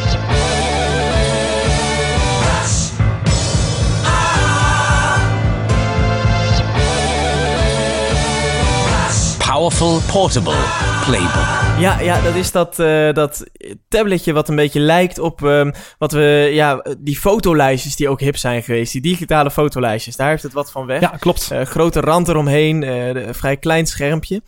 Powerful 9.62 10.00
portable 10.12 10.64
playbook. 11.06 11.80
Ja, 11.80 12.00
ja 12.00 12.22
dat 12.22 12.36
is 12.36 12.52
dat, 12.52 12.80
uh, 12.80 13.14
dat 13.14 13.44
tabletje 13.88 14.34
wat 14.34 14.50
een 14.50 14.56
beetje 14.56 14.80
lijkt 14.80 15.20
op 15.20 15.42
um, 15.42 15.74
wat 15.98 16.12
we, 16.12 16.50
ja, 16.54 16.86
die 17.00 17.18
fotolijstjes 17.18 17.96
die 17.96 18.10
ook 18.10 18.20
hip 18.20 18.38
zijn 18.38 18.64
geweest. 18.64 18.92
Die 18.92 19.02
digitale 19.02 19.52
fotolijstjes, 19.52 20.16
daar 20.16 20.30
heeft 20.30 20.44
het 20.44 20.54
wat 20.54 20.72
van 20.72 20.86
weg. 20.86 21.02
Ja, 21.02 21.08
klopt. 21.08 21.50
Uh, 21.52 21.62
grote 21.62 22.00
rand 22.00 22.28
eromheen, 22.28 22.82
uh, 22.82 23.08
een 23.08 23.36
vrij 23.36 23.58
klein 23.58 23.86
schermpje. 23.86 24.42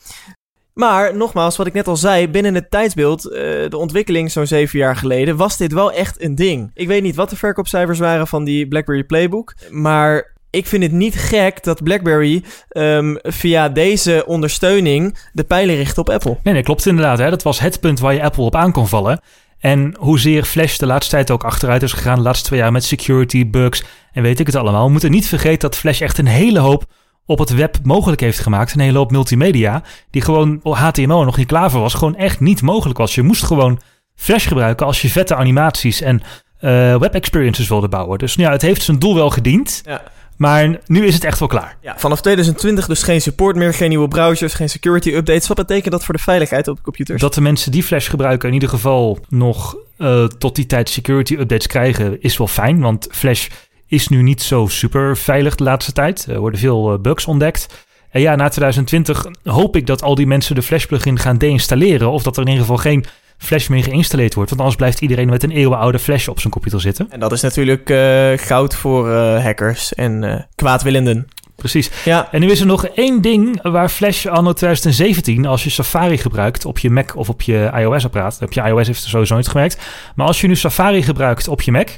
Maar 0.73 1.15
nogmaals, 1.15 1.57
wat 1.57 1.67
ik 1.67 1.73
net 1.73 1.87
al 1.87 1.97
zei, 1.97 2.29
binnen 2.29 2.55
het 2.55 2.71
tijdsbeeld, 2.71 3.25
uh, 3.25 3.31
de 3.69 3.77
ontwikkeling 3.77 4.31
zo'n 4.31 4.47
zeven 4.47 4.79
jaar 4.79 4.95
geleden, 4.95 5.35
was 5.35 5.57
dit 5.57 5.73
wel 5.73 5.91
echt 5.91 6.21
een 6.21 6.35
ding. 6.35 6.71
Ik 6.73 6.87
weet 6.87 7.03
niet 7.03 7.15
wat 7.15 7.29
de 7.29 7.35
verkoopcijfers 7.35 7.99
waren 7.99 8.27
van 8.27 8.43
die 8.43 8.67
BlackBerry 8.67 9.03
Playbook, 9.03 9.53
maar 9.69 10.33
ik 10.53 10.67
vind 10.67 10.83
het 10.83 10.91
niet 10.91 11.15
gek 11.15 11.63
dat 11.63 11.83
BlackBerry 11.83 12.43
um, 12.69 13.17
via 13.21 13.69
deze 13.69 14.23
ondersteuning 14.25 15.17
de 15.31 15.43
pijlen 15.43 15.75
richt 15.75 15.97
op 15.97 16.09
Apple. 16.09 16.37
Nee, 16.43 16.53
nee 16.53 16.63
klopt 16.63 16.85
inderdaad. 16.85 17.17
Hè. 17.17 17.29
Dat 17.29 17.43
was 17.43 17.59
het 17.59 17.79
punt 17.79 17.99
waar 17.99 18.13
je 18.13 18.23
Apple 18.23 18.43
op 18.43 18.55
aan 18.55 18.71
kon 18.71 18.87
vallen. 18.87 19.19
En 19.59 19.95
hoezeer 19.99 20.43
Flash 20.43 20.77
de 20.77 20.85
laatste 20.85 21.15
tijd 21.15 21.31
ook 21.31 21.43
achteruit 21.43 21.83
is 21.83 21.93
gegaan, 21.93 22.15
de 22.15 22.21
laatste 22.21 22.45
twee 22.45 22.59
jaar 22.59 22.71
met 22.71 22.83
security, 22.83 23.49
bugs 23.49 23.83
en 24.11 24.23
weet 24.23 24.39
ik 24.39 24.45
het 24.45 24.55
allemaal. 24.55 24.85
We 24.85 24.91
moeten 24.91 25.11
niet 25.11 25.27
vergeten 25.27 25.59
dat 25.59 25.75
Flash 25.75 26.01
echt 26.01 26.17
een 26.17 26.27
hele 26.27 26.59
hoop 26.59 26.85
op 27.25 27.39
het 27.39 27.55
web 27.55 27.77
mogelijk 27.83 28.21
heeft 28.21 28.39
gemaakt. 28.39 28.73
Een 28.73 28.79
hele 28.79 28.97
hoop 28.97 29.11
multimedia, 29.11 29.83
die 30.09 30.21
gewoon 30.21 30.59
HTML 30.63 31.23
nog 31.23 31.37
niet 31.37 31.47
klaar 31.47 31.71
voor 31.71 31.81
was, 31.81 31.93
gewoon 31.93 32.15
echt 32.15 32.39
niet 32.39 32.61
mogelijk 32.61 32.97
was. 32.97 33.15
Je 33.15 33.21
moest 33.21 33.43
gewoon 33.43 33.79
Flash 34.15 34.47
gebruiken 34.47 34.85
als 34.85 35.01
je 35.01 35.09
vette 35.09 35.35
animaties 35.35 36.01
en 36.01 36.21
uh, 36.63 36.95
web 36.95 37.13
experiences 37.13 37.67
wilde 37.67 37.87
bouwen. 37.87 38.19
Dus 38.19 38.33
ja, 38.33 38.51
het 38.51 38.61
heeft 38.61 38.81
zijn 38.81 38.99
doel 38.99 39.15
wel 39.15 39.29
gediend. 39.29 39.81
Ja. 39.85 40.01
Maar 40.37 40.79
nu 40.85 41.05
is 41.05 41.13
het 41.13 41.23
echt 41.23 41.39
wel 41.39 41.47
klaar. 41.47 41.77
Ja, 41.81 41.93
vanaf 41.97 42.21
2020 42.21 42.87
dus 42.87 43.03
geen 43.03 43.21
support 43.21 43.55
meer, 43.55 43.73
geen 43.73 43.89
nieuwe 43.89 44.07
browsers, 44.07 44.53
geen 44.53 44.69
security 44.69 45.09
updates. 45.09 45.47
Wat 45.47 45.57
betekent 45.57 45.91
dat 45.91 46.05
voor 46.05 46.13
de 46.13 46.21
veiligheid 46.21 46.67
op 46.67 46.75
de 46.75 46.81
computers? 46.81 47.21
Dat 47.21 47.33
de 47.33 47.41
mensen 47.41 47.71
die 47.71 47.83
Flash 47.83 48.09
gebruiken 48.09 48.47
in 48.47 48.53
ieder 48.53 48.69
geval 48.69 49.19
nog 49.29 49.75
uh, 49.97 50.25
tot 50.25 50.55
die 50.55 50.65
tijd 50.65 50.89
security 50.89 51.33
updates 51.33 51.67
krijgen, 51.67 52.21
is 52.21 52.37
wel 52.37 52.47
fijn. 52.47 52.79
Want 52.79 53.07
Flash 53.11 53.47
is 53.87 54.07
nu 54.07 54.21
niet 54.21 54.41
zo 54.41 54.67
super 54.67 55.17
veilig 55.17 55.55
de 55.55 55.63
laatste 55.63 55.91
tijd. 55.91 56.25
Er 56.29 56.39
worden 56.39 56.59
veel 56.59 56.93
uh, 56.93 56.99
bugs 56.99 57.25
ontdekt. 57.25 57.85
En 58.09 58.21
ja, 58.21 58.35
na 58.35 58.49
2020 58.49 59.25
hoop 59.43 59.75
ik 59.75 59.87
dat 59.87 60.01
al 60.01 60.15
die 60.15 60.27
mensen 60.27 60.55
de 60.55 60.61
Flash 60.61 60.85
plugin 60.85 61.19
gaan 61.19 61.37
deinstalleren. 61.37 62.11
Of 62.11 62.23
dat 62.23 62.35
er 62.35 62.41
in 62.41 62.47
ieder 62.47 62.65
geval 62.65 62.81
geen 62.81 63.05
Flash 63.37 63.67
meer 63.67 63.83
geïnstalleerd 63.83 64.33
wordt. 64.33 64.49
Want 64.49 64.61
anders 64.61 64.79
blijft 64.79 65.01
iedereen 65.01 65.29
met 65.29 65.43
een 65.43 65.51
eeuwenoude 65.51 65.99
Flash 65.99 66.27
op 66.27 66.39
zijn 66.39 66.53
computer 66.53 66.81
zitten. 66.81 67.07
En 67.09 67.19
dat 67.19 67.31
is 67.31 67.41
natuurlijk 67.41 67.89
uh, 67.89 68.31
goud 68.35 68.75
voor 68.75 69.09
uh, 69.09 69.43
hackers 69.43 69.93
en 69.93 70.23
uh, 70.23 70.35
kwaadwillenden. 70.55 71.27
Precies. 71.55 71.89
Ja. 72.05 72.27
En 72.31 72.39
nu 72.39 72.51
is 72.51 72.59
er 72.59 72.65
nog 72.65 72.85
één 72.85 73.21
ding 73.21 73.61
waar 73.61 73.89
Flash 73.89 74.25
anno 74.25 74.53
2017, 74.53 75.45
als 75.45 75.63
je 75.63 75.69
Safari 75.69 76.17
gebruikt 76.17 76.65
op 76.65 76.79
je 76.79 76.89
Mac 76.89 77.15
of 77.15 77.29
op 77.29 77.41
je 77.41 77.71
iOS-apparaat, 77.75 78.39
op 78.41 78.53
je 78.53 78.61
iOS 78.61 78.87
heeft 78.87 79.03
er 79.03 79.09
sowieso 79.09 79.35
niet 79.35 79.47
gemerkt, 79.47 79.77
maar 80.15 80.27
als 80.27 80.41
je 80.41 80.47
nu 80.47 80.55
Safari 80.55 81.03
gebruikt 81.03 81.47
op 81.47 81.61
je 81.61 81.71
Mac, 81.71 81.89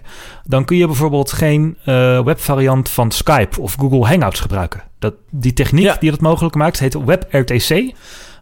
dan 0.44 0.66
kun 0.66 0.78
je 0.78 0.86
bijvoorbeeld 0.86 1.32
geen 1.32 1.78
webvariant 2.24 2.90
van 2.90 3.12
Skype 3.12 3.62
of 3.62 3.76
Google 3.80 4.08
Hangouts 4.08 4.40
gebruiken. 4.40 4.84
Dat, 5.00 5.14
die 5.32 5.54
techniek 5.54 6.00
die 6.00 6.12
dat 6.12 6.22
mogelijk 6.22 6.56
maakt 6.56 6.80
heet 6.80 6.94
WebRTC 7.06 7.94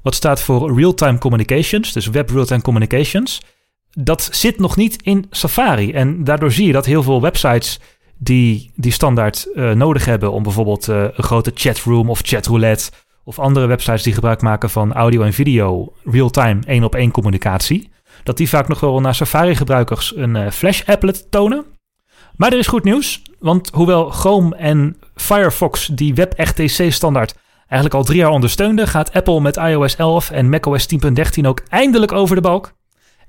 wat 0.03 0.15
staat 0.15 0.41
voor 0.41 0.75
Real-Time 0.75 1.17
Communications, 1.17 1.93
dus 1.93 2.07
Web 2.07 2.29
Real-Time 2.29 2.61
Communications. 2.61 3.41
Dat 3.91 4.29
zit 4.31 4.59
nog 4.59 4.75
niet 4.75 5.01
in 5.03 5.25
Safari. 5.29 5.91
En 5.91 6.23
daardoor 6.23 6.51
zie 6.51 6.67
je 6.67 6.73
dat 6.73 6.85
heel 6.85 7.03
veel 7.03 7.21
websites 7.21 7.79
die 8.17 8.71
die 8.75 8.91
standaard 8.91 9.47
uh, 9.55 9.71
nodig 9.71 10.05
hebben 10.05 10.31
om 10.31 10.43
bijvoorbeeld 10.43 10.87
uh, 10.87 11.01
een 11.01 11.23
grote 11.23 11.51
chatroom 11.55 12.09
of 12.09 12.21
chatroulette 12.23 12.91
of 13.23 13.39
andere 13.39 13.65
websites 13.65 14.03
die 14.03 14.13
gebruik 14.13 14.41
maken 14.41 14.69
van 14.69 14.93
audio 14.93 15.21
en 15.21 15.33
video 15.33 15.93
real-time 16.03 16.59
één 16.65 16.83
op 16.83 16.95
één 16.95 17.11
communicatie, 17.11 17.91
dat 18.23 18.37
die 18.37 18.49
vaak 18.49 18.67
nog 18.67 18.79
wel 18.79 18.99
naar 18.99 19.15
Safari-gebruikers 19.15 20.15
een 20.15 20.35
uh, 20.35 20.49
Flash-applet 20.49 21.31
tonen. 21.31 21.65
Maar 22.35 22.51
er 22.51 22.57
is 22.57 22.67
goed 22.67 22.83
nieuws, 22.83 23.21
want 23.39 23.69
hoewel 23.73 24.09
Chrome 24.09 24.55
en 24.55 24.97
Firefox 25.15 25.87
die 25.87 26.13
WebRTC-standaard 26.13 27.35
eigenlijk 27.73 27.93
al 27.93 28.03
drie 28.03 28.19
jaar 28.19 28.29
ondersteunde, 28.29 28.87
gaat 28.87 29.13
Apple 29.13 29.41
met 29.41 29.57
iOS 29.57 29.95
11 29.95 30.31
en 30.31 30.49
macOS 30.49 30.87
10.13 30.95 31.45
ook 31.45 31.61
eindelijk 31.69 32.11
over 32.11 32.35
de 32.35 32.41
balk. 32.41 32.73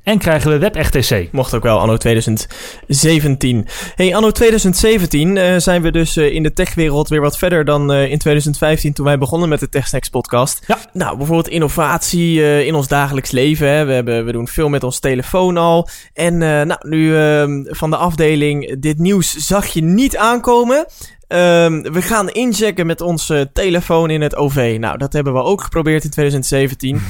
En 0.02 0.18
krijgen 0.18 0.50
we 0.50 0.58
WebRTC. 0.58 1.32
Mocht 1.32 1.54
ook 1.54 1.62
wel 1.62 1.78
anno 1.78 1.96
2017. 1.96 3.66
Hey, 3.94 4.14
anno 4.14 4.30
2017 4.30 5.36
uh, 5.36 5.56
zijn 5.56 5.82
we 5.82 5.90
dus 5.90 6.16
uh, 6.16 6.34
in 6.34 6.42
de 6.42 6.52
techwereld 6.52 7.08
weer 7.08 7.20
wat 7.20 7.38
verder 7.38 7.64
dan 7.64 7.92
uh, 7.92 8.10
in 8.10 8.18
2015 8.18 8.92
toen 8.92 9.04
wij 9.04 9.18
begonnen 9.18 9.48
met 9.48 9.60
de 9.60 9.68
TechSnacks 9.68 10.08
podcast. 10.08 10.64
Ja. 10.66 10.78
Nou, 10.92 11.16
bijvoorbeeld 11.16 11.48
innovatie 11.48 12.64
in 12.64 12.74
ons 12.74 12.88
dagelijks 12.88 13.30
leven. 13.30 13.68
Hè. 13.68 13.84
We, 13.84 13.92
hebben, 13.92 14.24
we 14.24 14.32
doen 14.32 14.48
veel 14.48 14.68
met 14.68 14.84
ons 14.84 14.98
telefoon 14.98 15.56
al. 15.56 15.88
En 16.12 16.38
nou, 16.38 16.76
nu 16.80 17.16
ehm, 17.16 17.64
van 17.66 17.90
de 17.90 17.96
afdeling 17.96 18.80
dit 18.80 18.98
nieuws 18.98 19.36
zag 19.36 19.66
je 19.66 19.82
niet 19.82 20.16
aankomen. 20.16 20.86
Um, 21.28 21.82
we 21.82 22.02
gaan 22.02 22.28
inchecken 22.28 22.86
met 22.86 23.00
onze 23.00 23.50
telefoon 23.52 24.10
in 24.10 24.20
het 24.20 24.36
OV. 24.36 24.76
Nou, 24.80 24.98
dat 24.98 25.12
hebben 25.12 25.32
we 25.32 25.42
ook 25.42 25.62
geprobeerd 25.62 26.04
in 26.04 26.10
2017. 26.10 26.94
um, 26.94 27.02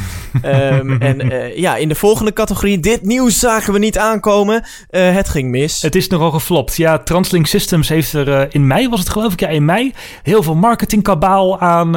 ehm, 0.43 1.03
en 1.03 1.33
uh, 1.33 1.57
ja, 1.57 1.77
in 1.77 1.89
de 1.89 1.95
volgende 1.95 2.33
categorie, 2.33 2.81
dit 2.81 3.03
nieuws 3.03 3.39
zagen 3.39 3.73
we 3.73 3.79
niet 3.79 3.99
aankomen. 3.99 4.65
Uh, 4.91 5.15
het 5.15 5.29
ging 5.29 5.51
mis. 5.51 5.83
Het 5.83 5.95
is 5.95 6.09
nogal 6.09 6.31
geflopt. 6.31 6.77
Ja, 6.77 6.99
Translink 6.99 7.47
Systems 7.47 7.89
heeft 7.89 8.13
er 8.13 8.29
uh, 8.29 8.43
in 8.49 8.67
mei, 8.67 8.89
was 8.89 9.01
het 9.01 9.09
geloof 9.09 9.33
ik, 9.33 9.41
ja, 9.41 9.49
in 9.49 9.65
mei 9.65 9.93
heel 10.23 10.43
veel 10.43 10.55
marketingkabaal 10.55 11.61
aan 11.61 11.93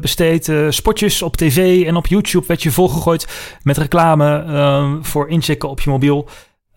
besteed. 0.00 0.52
spotjes 0.68 1.22
op 1.22 1.36
tv 1.36 1.86
en 1.86 1.96
op 1.96 2.06
YouTube 2.06 2.46
werd 2.46 2.62
je 2.62 2.70
volgegooid 2.70 3.26
met 3.62 3.78
reclame 3.78 4.44
ehm, 4.46 5.02
voor 5.02 5.28
inchecken 5.28 5.68
op 5.68 5.80
je 5.80 5.90
mobiel. 5.90 6.28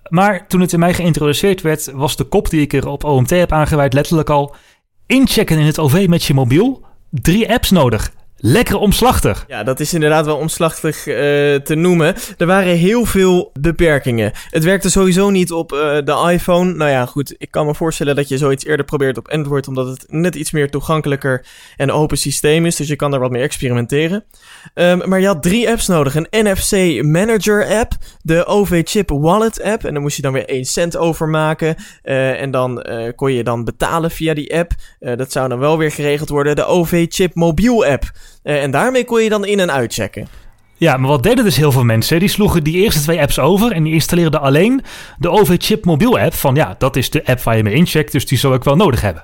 Maar 0.10 0.48
toen 0.48 0.62
het 0.62 0.74
in 0.74 0.80
mij 0.80 0.94
geïntroduceerd 0.94 1.62
werd, 1.62 1.92
was 1.92 2.16
de 2.16 2.24
kop 2.24 2.50
die 2.50 2.62
ik 2.62 2.74
er 2.74 2.88
op 2.88 3.04
OMT 3.04 3.30
heb 3.30 3.52
aangeweid 3.52 3.94
letterlijk 3.94 4.30
al... 4.30 4.56
inchecken 5.06 5.60
in 5.60 5.66
het 5.66 5.80
OV 5.80 6.06
met 6.10 6.24
je 6.24 6.34
mobiel. 6.34 6.86
Drie 7.10 7.52
apps 7.52 7.72
nodig. 7.72 8.12
Lekker 8.40 8.78
omslachtig. 8.78 9.46
Ja, 9.48 9.64
dat 9.64 9.80
is 9.80 9.94
inderdaad 9.94 10.26
wel 10.26 10.38
omslachtig 10.38 11.08
uh, 11.08 11.16
te 11.56 11.76
noemen. 11.76 12.16
Er 12.38 12.46
waren 12.46 12.76
heel 12.76 13.06
veel 13.06 13.52
beperkingen. 13.60 14.32
Het 14.50 14.64
werkte 14.64 14.90
sowieso 14.90 15.30
niet 15.30 15.52
op 15.52 15.72
uh, 15.72 15.80
de 15.80 16.30
iPhone. 16.32 16.74
Nou 16.74 16.92
ja, 16.92 17.06
goed, 17.06 17.36
ik 17.38 17.52
kan 17.52 17.66
me 17.66 17.76
voorstellen 17.76 18.16
dat 18.16 18.28
je 18.28 18.38
zoiets 18.38 18.66
eerder 18.66 18.86
probeert 18.86 19.18
op 19.18 19.28
Android, 19.28 19.68
omdat 19.68 19.88
het 19.88 20.06
net 20.08 20.36
iets 20.36 20.52
meer 20.52 20.70
toegankelijker 20.70 21.46
en 21.78 21.92
open 21.92 22.18
systeem 22.18 22.66
is. 22.66 22.76
Dus 22.76 22.88
je 22.88 22.96
kan 22.96 23.12
daar 23.12 23.20
wat 23.20 23.32
meer 23.32 23.42
experimenteren. 23.42 24.24
Um, 24.74 25.02
maar 25.06 25.20
je 25.20 25.28
had 25.28 25.44
drie 25.44 25.70
apps 25.70 25.88
nodig: 25.88 26.16
een 26.16 26.28
NFC 26.30 27.04
Manager 27.04 27.66
app, 27.66 27.92
de 28.22 28.46
OV 28.46 28.82
Chip 28.86 29.10
Wallet 29.10 29.62
app. 29.62 29.84
En 29.84 29.94
dan 29.94 30.02
moest 30.02 30.16
je 30.16 30.22
dan 30.22 30.34
weer 30.34 30.50
1 30.50 30.66
cent 30.66 30.98
overmaken. 30.98 31.76
Uh, 32.04 32.42
en 32.42 32.52
dan 32.52 32.86
kon 33.16 33.34
je 33.34 33.44
dan 33.44 33.64
betalen 33.64 34.12
via 34.12 34.34
die 34.34 34.56
app. 34.58 34.72
dat 35.00 35.32
zou 35.32 35.50
dan 35.50 35.60
wel 35.60 35.78
weer 35.78 35.92
geregeld 35.92 36.30
worden. 36.30 36.56
De 36.56 36.66
OV 36.66 37.06
Chip 37.10 37.36
Mobiel 37.36 37.86
app. 37.86 38.12
Uh, 38.48 38.64
en 38.64 38.72
daarmee 38.72 39.06
kon 39.06 39.24
je 39.24 39.30
dan 39.30 39.46
in- 39.46 39.60
en 39.60 39.72
uitchecken. 39.72 40.28
Ja, 40.80 40.98
maar 40.98 41.10
wat 41.10 41.24
deden 41.24 41.44
dus 41.44 41.58
heel 41.58 41.72
veel 41.72 41.84
mensen? 41.84 42.20
Die 42.20 42.30
sloegen 42.30 42.64
die 42.64 42.76
eerste 42.84 43.02
twee 43.02 43.22
apps 43.22 43.40
over 43.40 43.72
en 43.72 43.84
die 43.84 43.94
installeerden 43.94 44.42
alleen 44.42 44.82
de 45.18 45.30
OV-chip 45.30 45.86
mobiel 45.86 46.20
app. 46.20 46.34
Van 46.34 46.56
ja, 46.56 46.76
dat 46.78 46.96
is 46.96 47.10
de 47.10 47.26
app 47.26 47.42
waar 47.42 47.58
je 47.58 47.64
mee 47.64 47.74
incheckt, 47.74 48.12
dus 48.12 48.26
die 48.26 48.38
zou 48.38 48.56
ik 48.56 48.64
wel 48.64 48.76
nodig 48.76 49.02
hebben. 49.02 49.24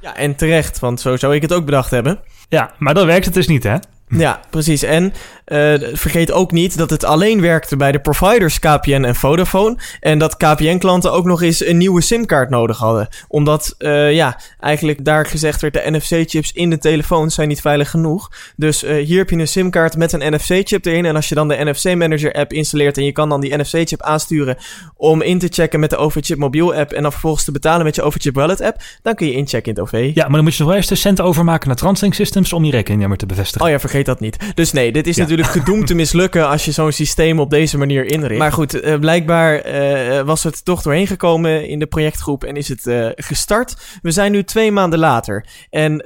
Ja, 0.00 0.16
en 0.16 0.34
terecht, 0.36 0.78
want 0.78 1.00
zo 1.00 1.16
zou 1.16 1.34
ik 1.34 1.42
het 1.42 1.52
ook 1.52 1.64
bedacht 1.64 1.90
hebben. 1.90 2.20
Ja, 2.48 2.70
maar 2.78 2.94
dat 2.94 3.04
werkt 3.04 3.24
het 3.24 3.34
dus 3.34 3.46
niet, 3.46 3.62
hè? 3.62 3.76
Ja, 4.08 4.40
precies. 4.50 4.82
En 4.82 5.12
uh, 5.52 5.88
vergeet 5.92 6.32
ook 6.32 6.52
niet 6.52 6.78
dat 6.78 6.90
het 6.90 7.04
alleen 7.04 7.40
werkte 7.40 7.76
bij 7.76 7.92
de 7.92 8.00
providers 8.00 8.58
KPN 8.58 9.04
en 9.04 9.14
Vodafone. 9.14 9.76
En 10.00 10.18
dat 10.18 10.36
KPN-klanten 10.36 11.12
ook 11.12 11.24
nog 11.24 11.42
eens 11.42 11.66
een 11.66 11.76
nieuwe 11.76 12.00
SIM-kaart 12.00 12.50
nodig 12.50 12.78
hadden. 12.78 13.08
Omdat, 13.28 13.74
uh, 13.78 14.12
ja, 14.12 14.40
eigenlijk 14.60 15.04
daar 15.04 15.26
gezegd 15.26 15.60
werd: 15.60 15.74
de 15.74 15.90
NFC-chips 15.90 16.52
in 16.52 16.70
de 16.70 16.78
telefoon 16.78 17.30
zijn 17.30 17.48
niet 17.48 17.60
veilig 17.60 17.90
genoeg. 17.90 18.30
Dus 18.56 18.84
uh, 18.84 19.04
hier 19.04 19.18
heb 19.18 19.30
je 19.30 19.36
een 19.36 19.48
SIM-kaart 19.48 19.96
met 19.96 20.12
een 20.12 20.34
NFC-chip 20.34 20.84
erin. 20.84 21.04
En 21.04 21.16
als 21.16 21.28
je 21.28 21.34
dan 21.34 21.48
de 21.48 21.64
NFC-manager-app 21.64 22.52
installeert 22.52 22.96
en 22.96 23.04
je 23.04 23.12
kan 23.12 23.28
dan 23.28 23.40
die 23.40 23.56
NFC-chip 23.56 24.02
aansturen 24.02 24.56
om 24.96 25.22
in 25.22 25.38
te 25.38 25.48
checken 25.50 25.80
met 25.80 25.90
de 25.90 25.96
Overchip 25.96 26.38
mobiel-app. 26.38 26.92
En 26.92 27.02
dan 27.02 27.12
vervolgens 27.12 27.44
te 27.44 27.52
betalen 27.52 27.84
met 27.84 27.94
je 27.94 28.02
Overchip 28.02 28.34
Wallet-app, 28.34 28.82
dan 29.02 29.14
kun 29.14 29.26
je 29.26 29.32
inchecken 29.32 29.74
in 29.74 29.80
het 29.80 29.94
OV. 29.94 30.10
Ja, 30.14 30.24
maar 30.24 30.34
dan 30.34 30.44
moet 30.44 30.52
je 30.52 30.58
nog 30.58 30.68
wel 30.68 30.76
eerst 30.76 30.88
de 30.88 30.94
cent 30.94 31.20
overmaken 31.20 31.68
naar 31.68 31.76
Translink 31.76 32.14
Systems 32.14 32.52
om 32.52 32.64
je 32.64 32.70
rekeningnummer 32.70 33.18
te 33.18 33.26
bevestigen. 33.26 33.66
Oh 33.66 33.72
ja, 33.72 33.80
vergeet 33.80 34.06
dat 34.06 34.20
niet. 34.20 34.36
Dus 34.54 34.72
nee, 34.72 34.92
dit 34.92 35.06
is 35.06 35.16
ja. 35.16 35.22
natuurlijk 35.22 35.41
gedoemd 35.46 35.86
te 35.86 35.94
mislukken 35.94 36.48
als 36.48 36.64
je 36.64 36.72
zo'n 36.72 36.92
systeem 36.92 37.40
op 37.40 37.50
deze 37.50 37.78
manier 37.78 38.04
inricht. 38.04 38.38
Maar 38.38 38.52
goed, 38.52 38.84
uh, 38.84 38.98
blijkbaar 38.98 39.66
uh, 39.66 40.20
was 40.20 40.42
het 40.42 40.64
toch 40.64 40.82
doorheen 40.82 41.06
gekomen 41.06 41.68
in 41.68 41.78
de 41.78 41.86
projectgroep 41.86 42.44
en 42.44 42.56
is 42.56 42.68
het 42.68 42.86
uh, 42.86 43.08
gestart. 43.14 43.98
We 44.02 44.10
zijn 44.10 44.32
nu 44.32 44.44
twee 44.44 44.72
maanden 44.72 44.98
later. 44.98 45.46
En 45.70 45.96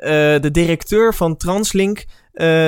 de 0.40 0.48
directeur 0.52 1.14
van 1.14 1.36
Translink, 1.36 2.04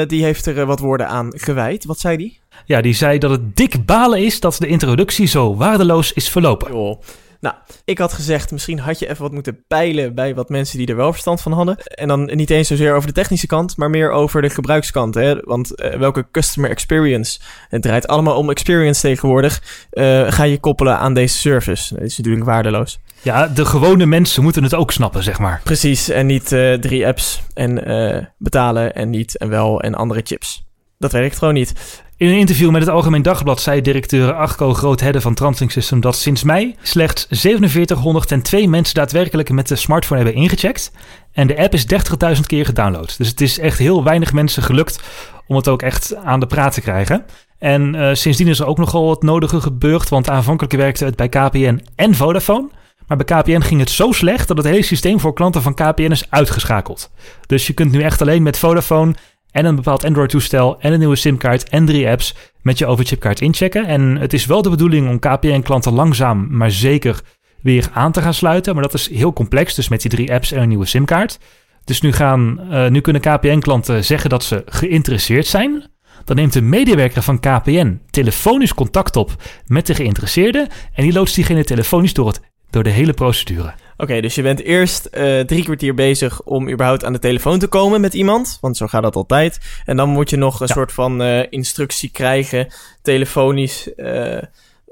die 0.06 0.24
heeft 0.24 0.46
er 0.46 0.66
wat 0.66 0.78
woorden 0.78 1.08
aan 1.08 1.28
gewijd. 1.30 1.84
Wat 1.84 1.98
zei 1.98 2.16
die? 2.16 2.40
Ja, 2.64 2.80
die 2.80 2.94
zei 2.94 3.18
dat 3.18 3.30
het 3.30 3.56
dik 3.56 3.84
balen 3.86 4.24
is 4.24 4.40
dat 4.40 4.56
de 4.58 4.66
introductie 4.66 5.26
zo 5.26 5.56
waardeloos 5.56 6.12
is 6.12 6.28
verlopen. 6.28 6.72
Joh. 6.72 7.00
Nou, 7.40 7.54
ik 7.84 7.98
had 7.98 8.12
gezegd, 8.12 8.50
misschien 8.50 8.78
had 8.78 8.98
je 8.98 9.08
even 9.08 9.22
wat 9.22 9.32
moeten 9.32 9.64
peilen 9.68 10.14
bij 10.14 10.34
wat 10.34 10.48
mensen 10.48 10.78
die 10.78 10.86
er 10.86 10.96
wel 10.96 11.10
verstand 11.12 11.40
van 11.40 11.52
hadden. 11.52 11.76
En 11.84 12.08
dan 12.08 12.24
niet 12.24 12.50
eens 12.50 12.68
zozeer 12.68 12.94
over 12.94 13.08
de 13.08 13.14
technische 13.14 13.46
kant, 13.46 13.76
maar 13.76 13.90
meer 13.90 14.10
over 14.10 14.42
de 14.42 14.50
gebruikskant. 14.50 15.14
Hè? 15.14 15.40
Want 15.40 15.80
uh, 15.80 15.94
welke 15.94 16.26
customer 16.30 16.70
experience, 16.70 17.40
het 17.68 17.82
draait 17.82 18.06
allemaal 18.06 18.36
om 18.36 18.50
experience 18.50 19.00
tegenwoordig, 19.00 19.62
uh, 19.92 20.32
ga 20.32 20.42
je 20.42 20.58
koppelen 20.58 20.98
aan 20.98 21.14
deze 21.14 21.38
service. 21.38 21.94
Dat 21.94 22.02
is 22.02 22.16
natuurlijk 22.16 22.44
waardeloos. 22.44 22.98
Ja, 23.22 23.46
de 23.46 23.64
gewone 23.64 24.06
mensen 24.06 24.42
moeten 24.42 24.62
het 24.62 24.74
ook 24.74 24.92
snappen, 24.92 25.22
zeg 25.22 25.38
maar. 25.38 25.60
Precies, 25.64 26.08
en 26.08 26.26
niet 26.26 26.52
uh, 26.52 26.74
drie 26.74 27.06
apps 27.06 27.42
en 27.54 28.32
betalen 28.38 28.94
en 28.94 29.10
niet 29.10 29.38
en 29.38 29.48
wel 29.48 29.80
en 29.80 29.94
andere 29.94 30.20
chips. 30.24 30.66
Dat 30.98 31.12
werkt 31.12 31.38
gewoon 31.38 31.54
niet. 31.54 32.02
In 32.18 32.28
een 32.28 32.38
interview 32.38 32.70
met 32.70 32.80
het 32.80 32.90
Algemeen 32.90 33.22
Dagblad 33.22 33.60
zei 33.60 33.80
directeur 33.80 34.32
Arco 34.32 34.74
Groothedde 34.74 35.20
van 35.20 35.34
Translink 35.34 35.70
System 35.70 36.00
dat 36.00 36.16
sinds 36.16 36.42
mei 36.42 36.74
slechts 36.82 37.26
4702 37.30 38.68
mensen 38.68 38.94
daadwerkelijk 38.94 39.50
met 39.50 39.68
de 39.68 39.76
smartphone 39.76 40.22
hebben 40.22 40.42
ingecheckt. 40.42 40.92
En 41.32 41.46
de 41.46 41.58
app 41.58 41.74
is 41.74 41.86
30.000 42.34 42.40
keer 42.46 42.64
gedownload. 42.64 43.14
Dus 43.18 43.28
het 43.28 43.40
is 43.40 43.58
echt 43.58 43.78
heel 43.78 44.04
weinig 44.04 44.32
mensen 44.32 44.62
gelukt 44.62 45.00
om 45.46 45.56
het 45.56 45.68
ook 45.68 45.82
echt 45.82 46.16
aan 46.16 46.40
de 46.40 46.46
praat 46.46 46.72
te 46.72 46.80
krijgen. 46.80 47.24
En 47.58 47.94
uh, 47.94 48.14
sindsdien 48.14 48.48
is 48.48 48.58
er 48.58 48.66
ook 48.66 48.78
nogal 48.78 49.06
wat 49.06 49.22
nodige 49.22 49.60
gebeurd, 49.60 50.08
want 50.08 50.30
aanvankelijk 50.30 50.74
werkte 50.74 51.04
het 51.04 51.16
bij 51.16 51.28
KPN 51.28 51.82
en 51.96 52.14
Vodafone. 52.14 52.68
Maar 53.06 53.16
bij 53.16 53.40
KPN 53.40 53.60
ging 53.60 53.80
het 53.80 53.90
zo 53.90 54.12
slecht 54.12 54.48
dat 54.48 54.56
het 54.56 54.66
hele 54.66 54.82
systeem 54.82 55.20
voor 55.20 55.32
klanten 55.32 55.62
van 55.62 55.74
KPN 55.74 56.10
is 56.10 56.30
uitgeschakeld. 56.30 57.10
Dus 57.46 57.66
je 57.66 57.72
kunt 57.72 57.92
nu 57.92 58.02
echt 58.02 58.20
alleen 58.20 58.42
met 58.42 58.58
Vodafone 58.58 59.14
en 59.50 59.64
een 59.64 59.74
bepaald 59.74 60.04
Android-toestel 60.04 60.80
en 60.80 60.92
een 60.92 60.98
nieuwe 60.98 61.16
SIM-kaart 61.16 61.68
en 61.68 61.86
drie 61.86 62.08
apps 62.08 62.34
met 62.62 62.78
je 62.78 62.86
overchipkaart 62.86 63.40
inchecken. 63.40 63.86
En 63.86 64.16
het 64.16 64.32
is 64.32 64.46
wel 64.46 64.62
de 64.62 64.70
bedoeling 64.70 65.08
om 65.08 65.18
KPN-klanten 65.18 65.92
langzaam, 65.92 66.46
maar 66.50 66.70
zeker 66.70 67.20
weer 67.62 67.88
aan 67.92 68.12
te 68.12 68.22
gaan 68.22 68.34
sluiten. 68.34 68.74
Maar 68.74 68.82
dat 68.82 68.94
is 68.94 69.10
heel 69.10 69.32
complex, 69.32 69.74
dus 69.74 69.88
met 69.88 70.00
die 70.00 70.10
drie 70.10 70.32
apps 70.32 70.52
en 70.52 70.62
een 70.62 70.68
nieuwe 70.68 70.86
SIM-kaart. 70.86 71.38
Dus 71.84 72.00
nu, 72.00 72.12
gaan, 72.12 72.60
uh, 72.70 72.88
nu 72.88 73.00
kunnen 73.00 73.22
KPN-klanten 73.22 74.04
zeggen 74.04 74.30
dat 74.30 74.44
ze 74.44 74.62
geïnteresseerd 74.66 75.46
zijn. 75.46 75.84
Dan 76.24 76.36
neemt 76.36 76.52
de 76.52 76.62
medewerker 76.62 77.22
van 77.22 77.40
KPN 77.40 78.00
telefonisch 78.10 78.74
contact 78.74 79.16
op 79.16 79.30
met 79.66 79.86
de 79.86 79.94
geïnteresseerde. 79.94 80.68
En 80.92 81.02
die 81.02 81.12
loodst 81.12 81.34
diegene 81.34 81.64
telefonisch 81.64 82.12
door, 82.14 82.26
het, 82.26 82.40
door 82.70 82.82
de 82.82 82.90
hele 82.90 83.12
procedure. 83.12 83.72
Oké, 84.00 84.02
okay, 84.02 84.20
dus 84.20 84.34
je 84.34 84.42
bent 84.42 84.60
eerst 84.60 85.08
uh, 85.12 85.40
drie 85.40 85.64
kwartier 85.64 85.94
bezig 85.94 86.42
om 86.42 86.70
überhaupt 86.70 87.04
aan 87.04 87.12
de 87.12 87.18
telefoon 87.18 87.58
te 87.58 87.66
komen 87.66 88.00
met 88.00 88.14
iemand. 88.14 88.58
Want 88.60 88.76
zo 88.76 88.86
gaat 88.86 89.02
dat 89.02 89.16
altijd. 89.16 89.58
En 89.84 89.96
dan 89.96 90.08
moet 90.08 90.30
je 90.30 90.36
nog 90.36 90.60
een 90.60 90.66
ja. 90.66 90.74
soort 90.74 90.92
van 90.92 91.22
uh, 91.22 91.42
instructie 91.50 92.10
krijgen, 92.10 92.68
telefonisch, 93.02 93.90
uh, 93.96 94.42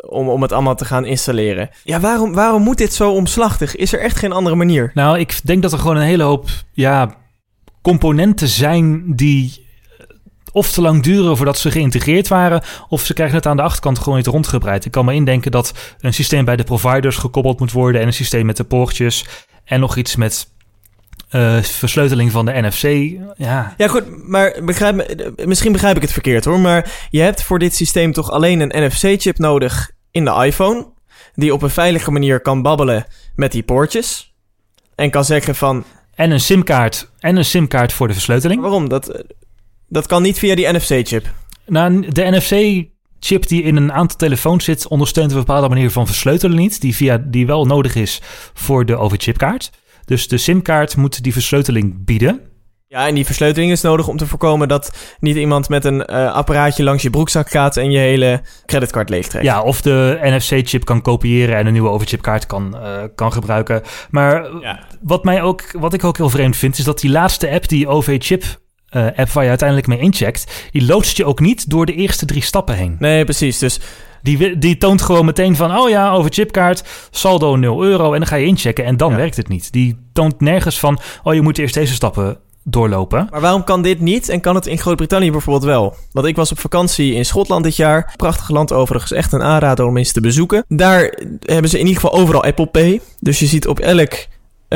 om, 0.09 0.29
om 0.29 0.43
het 0.43 0.53
allemaal 0.53 0.75
te 0.75 0.85
gaan 0.85 1.05
installeren. 1.05 1.71
Ja, 1.85 2.01
waarom, 2.01 2.35
waarom 2.35 2.63
moet 2.63 2.79
dit 2.79 2.95
zo 2.95 3.13
omslachtig? 3.13 3.77
Is 3.77 3.93
er 3.93 4.01
echt 4.01 4.19
geen 4.19 4.33
andere 4.33 4.57
manier? 4.57 4.91
Nou, 4.95 5.19
ik 5.19 5.41
denk 5.45 5.63
dat 5.63 5.73
er 5.73 5.79
gewoon 5.79 5.97
een 5.97 6.03
hele 6.03 6.23
hoop 6.23 6.49
ja, 6.73 7.17
componenten 7.83 8.49
zijn 8.49 9.15
die 9.15 9.66
of 10.57 10.73
te 10.73 10.81
lang 10.81 11.03
duren 11.03 11.37
voordat 11.37 11.59
ze 11.59 11.71
geïntegreerd 11.71 12.29
waren, 12.29 12.63
of 12.89 13.05
ze 13.05 13.15
krijgen 13.15 13.37
het 13.37 13.47
aan 13.47 13.57
de 13.57 13.63
achterkant 13.63 13.99
gewoon 13.99 14.17
niet 14.17 14.27
rondgebreid. 14.27 14.85
Ik 14.85 14.91
kan 14.91 15.05
me 15.05 15.15
indenken 15.15 15.51
dat 15.51 15.73
een 16.01 16.15
systeem 16.15 16.45
bij 16.45 16.57
de 16.57 16.65
providers 16.65 17.17
gekoppeld 17.17 17.61
moet 17.61 17.73
worden 17.73 18.01
en 18.01 18.07
een 18.07 18.13
systeem 18.13 18.47
met 18.47 18.57
de 18.57 18.65
poortjes 18.65 19.25
en 19.65 19.81
nog 19.81 19.97
iets 19.97 20.17
met 20.17 20.49
uh, 21.31 21.63
versleuteling 21.63 22.31
van 22.31 22.45
de 22.45 22.53
NFC. 22.53 22.83
Ja, 23.37 23.75
ja 23.77 23.89
goed, 23.89 24.29
maar 24.29 24.65
begrijp, 24.65 25.15
misschien 25.45 25.73
begrijp 25.73 25.97
ik 25.97 26.03
het 26.03 26.13
verkeerd 26.13 26.45
hoor, 26.45 26.61
maar 26.61 27.07
je 27.11 27.21
hebt 27.21 27.43
voor 27.43 27.59
dit 27.59 27.75
systeem 27.75 28.13
toch 28.13 28.31
alleen 28.31 28.61
een 28.61 28.85
NFC-chip 28.85 29.39
nodig 29.39 29.91
in 30.11 30.25
de 30.25 30.45
iPhone, 30.45 30.87
die 31.35 31.53
op 31.53 31.63
een 31.63 31.71
veilige 31.71 32.11
manier 32.11 32.41
kan 32.41 32.63
babbelen 32.63 33.07
met 33.35 33.53
die 33.53 33.63
poortjes 33.63 34.35
en 34.95 35.11
kan 35.11 35.25
zeggen 35.25 35.55
van... 35.55 35.85
En 36.15 36.31
een 36.31 36.41
simkaart 36.41 37.11
en 37.19 37.37
een 37.37 37.45
simkaart 37.45 37.93
voor 37.93 38.09
de 38.09 38.13
versleuteling. 38.13 38.61
Waarom? 38.61 38.89
Dat, 38.89 39.25
dat 39.89 40.07
kan 40.07 40.23
niet 40.23 40.39
via 40.39 40.55
die 40.55 40.73
NFC-chip. 40.73 41.27
Nou, 41.67 42.11
de 42.11 42.31
NFC-chip 42.31 43.47
die 43.47 43.63
in 43.63 43.77
een 43.77 43.93
aantal 43.93 44.17
telefoons 44.17 44.65
zit, 44.65 44.89
ondersteunt 44.89 45.31
een 45.31 45.39
bepaalde 45.39 45.69
manier 45.69 45.91
van 45.91 46.07
versleutelen 46.07 46.57
niet, 46.57 46.81
die, 46.81 46.95
via, 46.95 47.19
die 47.27 47.47
wel 47.47 47.65
nodig 47.65 47.95
is 47.95 48.21
voor 48.55 48.87
de 48.87 48.97
overchipkaart. 48.97 49.71
Dus 50.05 50.29
de 50.29 50.39
SIM-kaart 50.39 50.97
moet 50.97 51.23
die 51.23 51.33
versleuteling 51.33 52.05
bieden. 52.05 52.41
Ja, 52.89 53.07
en 53.07 53.15
die 53.15 53.27
versleuteling 53.27 53.73
is 53.73 53.81
nodig 53.81 54.09
om 54.09 54.17
te 54.17 54.27
voorkomen 54.27 54.69
dat 54.69 55.17
niet 55.21 55.37
iemand 55.37 55.69
met 55.69 55.85
een 55.85 56.11
uh, 56.11 56.33
apparaatje 56.33 56.83
langs 56.83 57.03
je 57.03 57.11
broekzak 57.11 57.51
gaat 57.51 57.77
en 57.77 57.91
je 57.91 57.99
hele 57.99 58.43
creditcard 58.67 59.09
leegtrekt. 59.09 59.45
Ja, 59.45 59.63
of 59.63 59.81
de 59.81 60.19
NFC-chip 60.23 60.85
kan 60.85 61.03
kopiëren 61.03 61.57
en 61.57 61.67
een 61.67 61.73
nieuwe 61.73 61.89
overchipkaart 61.89 62.47
kan, 62.47 62.77
uh, 62.77 63.03
kan 63.15 63.33
gebruiken. 63.33 63.83
Maar 64.11 64.61
ja. 64.61 64.79
wat, 65.01 65.25
mij 65.25 65.43
ook, 65.43 65.73
wat 65.73 65.93
ik 65.93 66.05
ook 66.05 66.17
heel 66.17 66.31
vreemd 66.31 66.57
vind, 66.57 66.79
is 66.79 66.85
dat 66.85 67.01
die 67.01 67.11
laatste 67.11 67.51
app, 67.51 67.69
die 67.69 67.89
OV-chip 67.89 68.45
uh, 68.97 69.07
app 69.17 69.31
waar 69.31 69.43
je 69.43 69.49
uiteindelijk 69.49 69.89
mee 69.89 69.99
incheckt, 69.99 70.69
die 70.71 70.85
loodst 70.85 71.17
je 71.17 71.25
ook 71.25 71.41
niet 71.41 71.71
door 71.71 71.87
de 71.87 71.95
eerste 71.95 72.27
drie 72.27 72.43
stappen 72.43 72.75
heen. 72.75 72.97
Nee, 72.99 73.25
precies. 73.25 73.59
Dus 73.59 73.81
die, 74.23 74.59
die 74.59 74.79
toont 74.79 75.03
gewoon 75.03 75.25
meteen 75.25 75.57
van, 75.57 75.77
oh 75.77 75.89
ja, 75.89 76.13
over 76.13 76.33
chipkaart, 76.33 76.85
saldo 77.11 77.57
0 77.57 77.85
euro 77.85 78.13
en 78.13 78.19
dan 78.19 78.29
ga 78.29 78.37
je 78.37 78.47
inchecken 78.47 78.85
en 78.85 78.97
dan 78.97 79.11
ja. 79.11 79.17
werkt 79.17 79.37
het 79.37 79.49
niet. 79.49 79.73
Die 79.73 79.99
toont 80.13 80.41
nergens 80.41 80.79
van, 80.79 80.99
oh 81.23 81.35
je 81.35 81.43
moet 81.43 81.59
eerst 81.59 81.75
deze 81.75 81.95
stappen 81.95 82.39
doorlopen. 82.69 83.29
Maar 83.31 83.41
waarom 83.41 83.65
kan 83.65 83.83
dit 83.83 84.01
niet 84.01 84.29
en 84.29 84.41
kan 84.41 84.55
het 84.55 84.67
in 84.67 84.79
Groot-Brittannië 84.79 85.31
bijvoorbeeld 85.31 85.65
wel? 85.65 85.95
Want 86.13 86.27
ik 86.27 86.37
was 86.37 86.53
op 86.53 86.59
vakantie 86.59 87.15
in 87.15 87.25
Schotland 87.25 87.65
dit 87.65 87.77
jaar. 87.77 88.13
Prachtig 88.17 88.49
land 88.49 88.73
overigens, 88.73 89.13
echt 89.13 89.33
een 89.33 89.43
aanrader 89.43 89.87
om 89.87 89.97
eens 89.97 90.13
te 90.13 90.21
bezoeken. 90.21 90.65
Daar 90.69 91.19
hebben 91.41 91.71
ze 91.71 91.79
in 91.79 91.87
ieder 91.87 92.01
geval 92.01 92.19
overal 92.19 92.45
Apple 92.45 92.67
Pay. 92.67 93.01
Dus 93.21 93.39
je 93.39 93.47
ziet 93.47 93.67
op 93.67 93.79
elk 93.79 94.27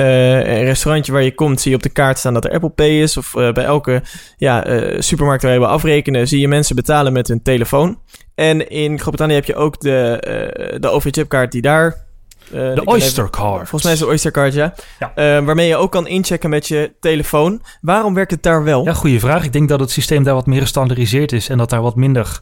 een 0.01 0.65
restaurantje 0.65 1.13
waar 1.13 1.23
je 1.23 1.35
komt, 1.35 1.61
zie 1.61 1.71
je 1.71 1.77
op 1.77 1.83
de 1.83 1.89
kaart 1.89 2.19
staan 2.19 2.35
dat 2.35 2.45
er 2.45 2.53
Apple 2.53 2.71
Pay 2.71 3.01
is. 3.03 3.17
Of 3.17 3.35
uh, 3.37 3.53
bij 3.53 3.65
elke 3.65 4.03
ja, 4.37 4.67
uh, 4.67 5.01
supermarkt 5.01 5.43
waar 5.43 5.53
je 5.53 5.59
wil 5.59 5.69
afrekenen, 5.69 6.29
zie 6.29 6.41
je 6.41 6.49
mensen 6.49 6.77
betalen 6.77 7.13
met 7.13 7.29
hun 7.29 7.43
telefoon. 7.43 7.99
En 8.35 8.71
in 8.71 8.89
Groot-Brittannië 8.89 9.35
heb 9.35 9.45
je 9.45 9.55
ook 9.55 9.81
de, 9.81 10.77
de 10.81 10.89
OV-chipkaart 10.89 11.53
die 11.53 11.63
daar 11.63 12.09
Eh, 12.53 12.69
ik 12.69 12.75
De 12.75 12.85
Oyster 12.85 13.31
Card. 13.31 13.69
Volgens 13.69 13.83
mij 13.83 13.93
is 13.93 13.99
het 13.99 14.09
de 14.09 14.15
Oyster 14.15 14.31
Card, 14.31 14.55
ja. 14.55 14.75
Ja. 14.99 15.13
Eh, 15.15 15.45
waarmee 15.45 15.69
je 15.69 15.77
ook 15.77 15.91
kan 15.93 16.07
inchecken 16.07 16.51
met 16.51 16.69
je 16.69 16.93
telefoon. 17.01 17.63
Waarom 17.81 18.15
werkt 18.15 18.31
het 18.31 18.43
daar 18.43 18.65
wel? 18.65 18.85
Ja, 18.85 18.93
goede 18.93 19.21
vraag. 19.21 19.45
Ik 19.45 19.53
denk 19.53 19.69
dat 19.69 19.81
het 19.81 19.91
systeem 19.91 20.23
daar 20.23 20.35
wat 20.35 20.47
meer 20.47 20.61
gestandardiseerd 20.61 21.33
is 21.33 21.49
en 21.49 21.59
dat 21.59 21.71
daar 21.71 21.83
wat 21.83 21.97
minder 21.97 22.41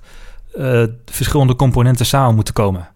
eh, 0.56 0.82
verschillende 1.04 1.56
componenten 1.56 2.06
samen 2.06 2.34
moeten 2.34 2.54
komen. 2.54 2.88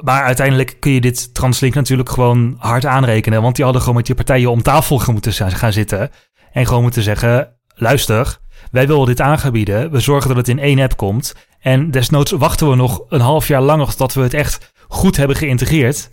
Maar 0.00 0.22
uiteindelijk 0.22 0.76
kun 0.80 0.92
je 0.92 1.00
dit 1.00 1.34
Translink 1.34 1.74
natuurlijk 1.74 2.10
gewoon 2.10 2.54
hard 2.58 2.86
aanrekenen, 2.86 3.42
want 3.42 3.54
die 3.54 3.64
hadden 3.64 3.82
gewoon 3.82 3.96
met 3.96 4.06
die 4.06 4.14
partijen 4.14 4.50
om 4.50 4.62
tafel 4.62 5.02
moeten 5.12 5.32
gaan 5.32 5.72
zitten. 5.72 6.10
En 6.52 6.66
gewoon 6.66 6.82
moeten 6.82 7.02
zeggen: 7.02 7.56
luister, 7.74 8.38
wij 8.70 8.86
willen 8.86 9.06
dit 9.06 9.20
aangebieden, 9.20 9.90
we 9.90 10.00
zorgen 10.00 10.28
dat 10.28 10.36
het 10.36 10.48
in 10.48 10.58
één 10.58 10.80
app 10.80 10.96
komt. 10.96 11.34
En 11.60 11.90
desnoods 11.90 12.30
wachten 12.30 12.68
we 12.70 12.76
nog 12.76 13.02
een 13.08 13.20
half 13.20 13.48
jaar 13.48 13.62
langer 13.62 13.86
totdat 13.86 14.14
we 14.14 14.22
het 14.22 14.34
echt 14.34 14.72
goed 14.88 15.16
hebben 15.16 15.36
geïntegreerd. 15.36 16.10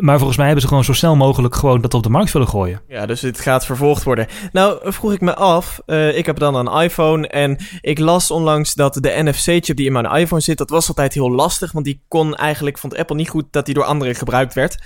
Maar 0.00 0.16
volgens 0.16 0.36
mij 0.36 0.46
hebben 0.46 0.62
ze 0.62 0.68
gewoon 0.68 0.84
zo 0.84 0.92
snel 0.92 1.16
mogelijk 1.16 1.54
gewoon 1.54 1.80
dat 1.80 1.94
op 1.94 2.02
de 2.02 2.08
markt 2.08 2.32
willen 2.32 2.48
gooien. 2.48 2.80
Ja, 2.88 3.06
dus 3.06 3.20
het 3.20 3.40
gaat 3.40 3.66
vervolgd 3.66 4.02
worden. 4.02 4.26
Nou, 4.52 4.92
vroeg 4.92 5.12
ik 5.12 5.20
me 5.20 5.34
af. 5.34 5.80
eh, 5.86 6.16
ik 6.16 6.26
heb 6.26 6.38
dan 6.38 6.54
een 6.54 6.82
iPhone 6.82 7.28
en 7.28 7.58
ik 7.80 7.98
las 7.98 8.30
onlangs 8.30 8.74
dat 8.74 8.94
de 8.94 9.22
NFC-chip 9.22 9.76
die 9.76 9.86
in 9.86 9.92
mijn 9.92 10.10
iPhone 10.14 10.40
zit, 10.42 10.58
dat 10.58 10.70
was 10.70 10.88
altijd 10.88 11.14
heel 11.14 11.30
lastig, 11.30 11.72
want 11.72 11.84
die 11.84 12.02
kon 12.08 12.34
eigenlijk, 12.34 12.78
vond 12.78 12.96
Apple 12.96 13.16
niet 13.16 13.28
goed 13.28 13.44
dat 13.50 13.64
die 13.64 13.74
door 13.74 13.84
anderen 13.84 14.14
gebruikt 14.14 14.54
werd. 14.54 14.78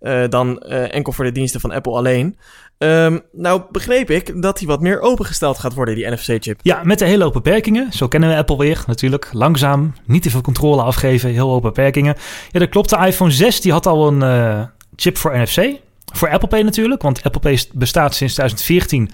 eh, 0.00 0.28
dan 0.28 0.58
eh, 0.58 0.94
enkel 0.94 1.12
voor 1.12 1.24
de 1.24 1.32
diensten 1.32 1.60
van 1.60 1.72
Apple 1.72 1.92
alleen. 1.92 2.38
Ehm, 2.82 3.18
nou 3.32 3.62
begreep 3.70 4.10
ik 4.10 4.42
dat 4.42 4.58
die 4.58 4.66
wat 4.66 4.80
meer 4.80 5.00
opengesteld 5.00 5.58
gaat 5.58 5.74
worden, 5.74 5.94
die 5.94 6.10
NFC-chip. 6.10 6.60
Ja, 6.62 6.80
met 6.84 7.00
een 7.00 7.06
hele 7.06 7.24
hoop 7.24 7.32
beperkingen. 7.32 7.92
Zo 7.92 8.08
kennen 8.08 8.28
we 8.28 8.36
Apple 8.36 8.56
weer 8.56 8.84
natuurlijk. 8.86 9.28
Langzaam, 9.32 9.94
niet 10.04 10.22
te 10.22 10.30
veel 10.30 10.40
controle 10.40 10.82
afgeven, 10.82 11.30
heel 11.30 11.48
hoop 11.48 11.62
beperkingen. 11.62 12.16
Ja, 12.50 12.58
dat 12.58 12.68
klopt. 12.68 12.90
De 12.90 13.06
iPhone 13.06 13.30
6 13.30 13.60
die 13.60 13.72
had 13.72 13.86
al 13.86 14.08
een 14.08 14.22
eh, 14.22 14.62
chip 14.96 15.16
voor 15.16 15.38
NFC. 15.38 15.70
Voor 16.12 16.30
Apple 16.30 16.48
Pay 16.48 16.62
natuurlijk, 16.62 17.02
want 17.02 17.22
Apple 17.22 17.40
Pay 17.40 17.64
bestaat 17.72 18.14
sinds 18.14 18.34
2014 18.34 19.10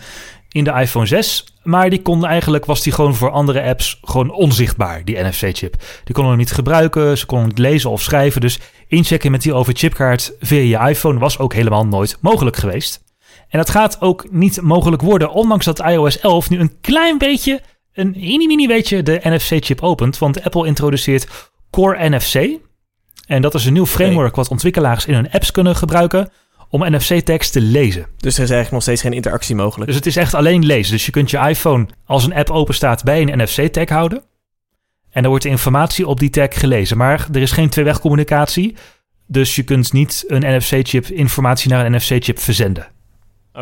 in 0.49 0.65
de 0.65 0.73
iPhone 0.73 1.07
6. 1.07 1.55
Maar 1.63 1.91
die 1.91 2.03
kon 2.03 2.27
eigenlijk, 2.27 2.65
was 2.65 2.83
die 2.83 2.93
gewoon 2.93 3.15
voor 3.15 3.31
andere 3.31 3.63
apps 3.63 3.99
gewoon 4.03 4.31
onzichtbaar, 4.31 5.05
die 5.05 5.19
NFC-chip. 5.19 5.77
Die 6.05 6.15
konden 6.15 6.33
hem 6.33 6.41
niet 6.41 6.53
gebruiken, 6.53 7.19
ze 7.19 7.27
konden 7.27 7.49
niet 7.49 7.59
lezen 7.59 7.91
of 7.91 8.03
schrijven. 8.03 8.41
Dus 8.41 8.59
inchecken 8.87 9.31
met 9.31 9.43
die 9.43 9.55
overchipkaart 9.55 10.33
via 10.41 10.79
je 10.79 10.91
iPhone 10.91 11.19
was 11.19 11.39
ook 11.39 11.55
helemaal 11.55 11.87
nooit 11.87 12.19
mogelijk 12.21 12.57
geweest. 12.57 13.07
En 13.49 13.59
dat 13.59 13.71
gaat 13.71 14.01
ook 14.01 14.27
niet 14.31 14.61
mogelijk 14.63 15.03
worden, 15.03 15.31
ondanks 15.31 15.65
dat 15.65 15.81
iOS 15.81 16.21
11 16.21 16.51
nu 16.51 16.59
een 16.59 16.81
klein 16.81 17.19
beetje, 17.19 17.61
een 17.93 18.15
mini 18.17 18.47
mini 18.47 18.67
beetje 18.67 19.03
de 19.03 19.21
NFC-chip 19.23 19.83
opent. 19.83 20.19
Want 20.19 20.45
Apple 20.45 20.67
introduceert 20.67 21.51
Core 21.71 22.09
NFC. 22.09 22.59
En 23.27 23.43
dat 23.43 23.55
is 23.55 23.65
een 23.65 23.73
nieuw 23.73 23.87
framework 23.87 24.37
wat 24.37 24.49
ontwikkelaars 24.49 25.07
in 25.07 25.15
hun 25.15 25.31
apps 25.31 25.51
kunnen 25.51 25.77
gebruiken 25.77 26.31
om 26.69 26.95
NFC-tekst 26.95 27.53
te 27.53 27.61
lezen. 27.61 28.07
Dus 28.17 28.37
er 28.37 28.43
is 28.43 28.51
eigenlijk 28.51 28.71
nog 28.71 28.83
steeds 28.83 29.01
geen 29.01 29.13
interactie 29.13 29.55
mogelijk. 29.55 29.87
Dus 29.87 29.97
het 29.97 30.07
is 30.07 30.17
echt 30.17 30.35
alleen 30.35 30.65
lezen. 30.65 30.93
Dus 30.93 31.07
je 31.07 31.13
kunt 31.13 31.31
je 31.31 31.39
iPhone 31.39 31.87
als 32.05 32.25
een 32.25 32.35
app 32.35 32.51
open 32.51 32.75
staat 32.75 33.05
bij 33.05 33.23
een 33.23 33.43
NFC-tag 33.43 33.89
houden. 33.89 34.23
En 35.11 35.23
dan 35.23 35.31
wordt 35.31 35.45
de 35.45 35.51
informatie 35.51 36.07
op 36.07 36.21
die 36.21 36.31
tag 36.31 36.49
gelezen. 36.51 36.97
Maar 36.97 37.29
er 37.33 37.43
is 37.43 37.53
geen 37.53 37.69
tweeweg 37.69 38.01
communicatie. 38.01 38.77
Dus 39.27 39.57
je 39.57 39.63
kunt 39.63 39.93
niet 39.93 40.25
een 40.27 40.57
NFC-chip 40.57 41.07
informatie 41.07 41.71
naar 41.71 41.87
een 41.87 41.97
NFC-chip 41.97 42.39
verzenden. 42.39 42.87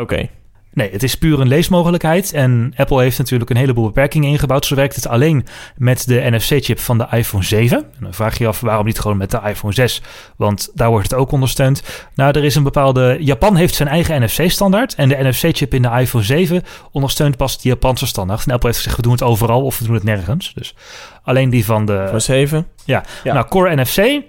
Oké. 0.00 0.28
Nee, 0.76 0.90
het 0.90 1.02
is 1.02 1.14
puur 1.14 1.40
een 1.40 1.48
leesmogelijkheid. 1.48 2.32
En 2.32 2.72
Apple 2.76 3.02
heeft 3.02 3.18
natuurlijk 3.18 3.50
een 3.50 3.56
heleboel 3.56 3.84
beperkingen 3.84 4.30
ingebouwd. 4.30 4.66
Zo 4.66 4.74
werkt 4.74 4.96
het 4.96 5.06
alleen 5.06 5.46
met 5.76 6.06
de 6.06 6.26
NFC-chip 6.30 6.78
van 6.78 6.98
de 6.98 7.06
iPhone 7.10 7.44
7. 7.44 7.78
En 7.78 8.00
dan 8.00 8.14
vraag 8.14 8.38
je 8.38 8.44
je 8.44 8.48
af 8.48 8.60
waarom 8.60 8.86
niet 8.86 8.98
gewoon 8.98 9.16
met 9.16 9.30
de 9.30 9.40
iPhone 9.44 9.74
6. 9.74 10.02
Want 10.36 10.70
daar 10.74 10.88
wordt 10.88 11.10
het 11.10 11.18
ook 11.18 11.32
ondersteund. 11.32 11.82
Nou, 12.14 12.38
er 12.38 12.44
is 12.44 12.54
een 12.54 12.62
bepaalde. 12.62 13.16
Japan 13.20 13.56
heeft 13.56 13.74
zijn 13.74 13.88
eigen 13.88 14.22
NFC-standaard. 14.22 14.94
En 14.94 15.08
de 15.08 15.16
NFC-chip 15.22 15.74
in 15.74 15.82
de 15.82 15.90
iPhone 15.98 16.24
7 16.24 16.62
ondersteunt 16.92 17.36
pas 17.36 17.60
de 17.62 17.68
Japanse 17.68 18.06
standaard. 18.06 18.46
En 18.46 18.52
Apple 18.52 18.68
heeft 18.68 18.80
gezegd: 18.80 18.96
we 18.96 19.02
doen 19.02 19.12
het 19.12 19.22
overal 19.22 19.62
of 19.62 19.78
we 19.78 19.84
doen 19.84 19.94
het 19.94 20.04
nergens. 20.04 20.54
Dus 20.54 20.74
alleen 21.22 21.50
die 21.50 21.64
van 21.64 21.86
de. 21.86 22.06
Voor 22.10 22.20
7. 22.20 22.66
Ja. 22.84 23.04
Nou, 23.24 23.46
Core 23.48 23.76
NFC. 23.82 24.22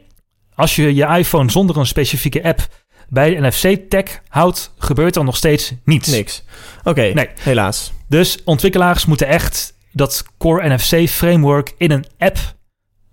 Als 0.55 0.75
je 0.75 0.95
je 0.95 1.05
iPhone 1.05 1.51
zonder 1.51 1.77
een 1.77 1.85
specifieke 1.85 2.43
app 2.43 2.67
bij 3.09 3.35
de 3.35 3.47
NFC-tag 3.47 4.03
houdt, 4.27 4.73
gebeurt 4.77 5.15
er 5.15 5.23
nog 5.23 5.35
steeds 5.37 5.73
niets. 5.83 6.07
Niks. 6.07 6.43
Oké, 6.83 7.01
Nee. 7.01 7.29
helaas. 7.39 7.91
Dus 8.09 8.43
ontwikkelaars 8.43 9.05
moeten 9.05 9.27
echt 9.27 9.73
dat 9.91 10.25
Core 10.37 10.73
NFC 10.75 11.09
framework 11.09 11.73
in 11.77 11.91
een 11.91 12.05
app 12.17 12.37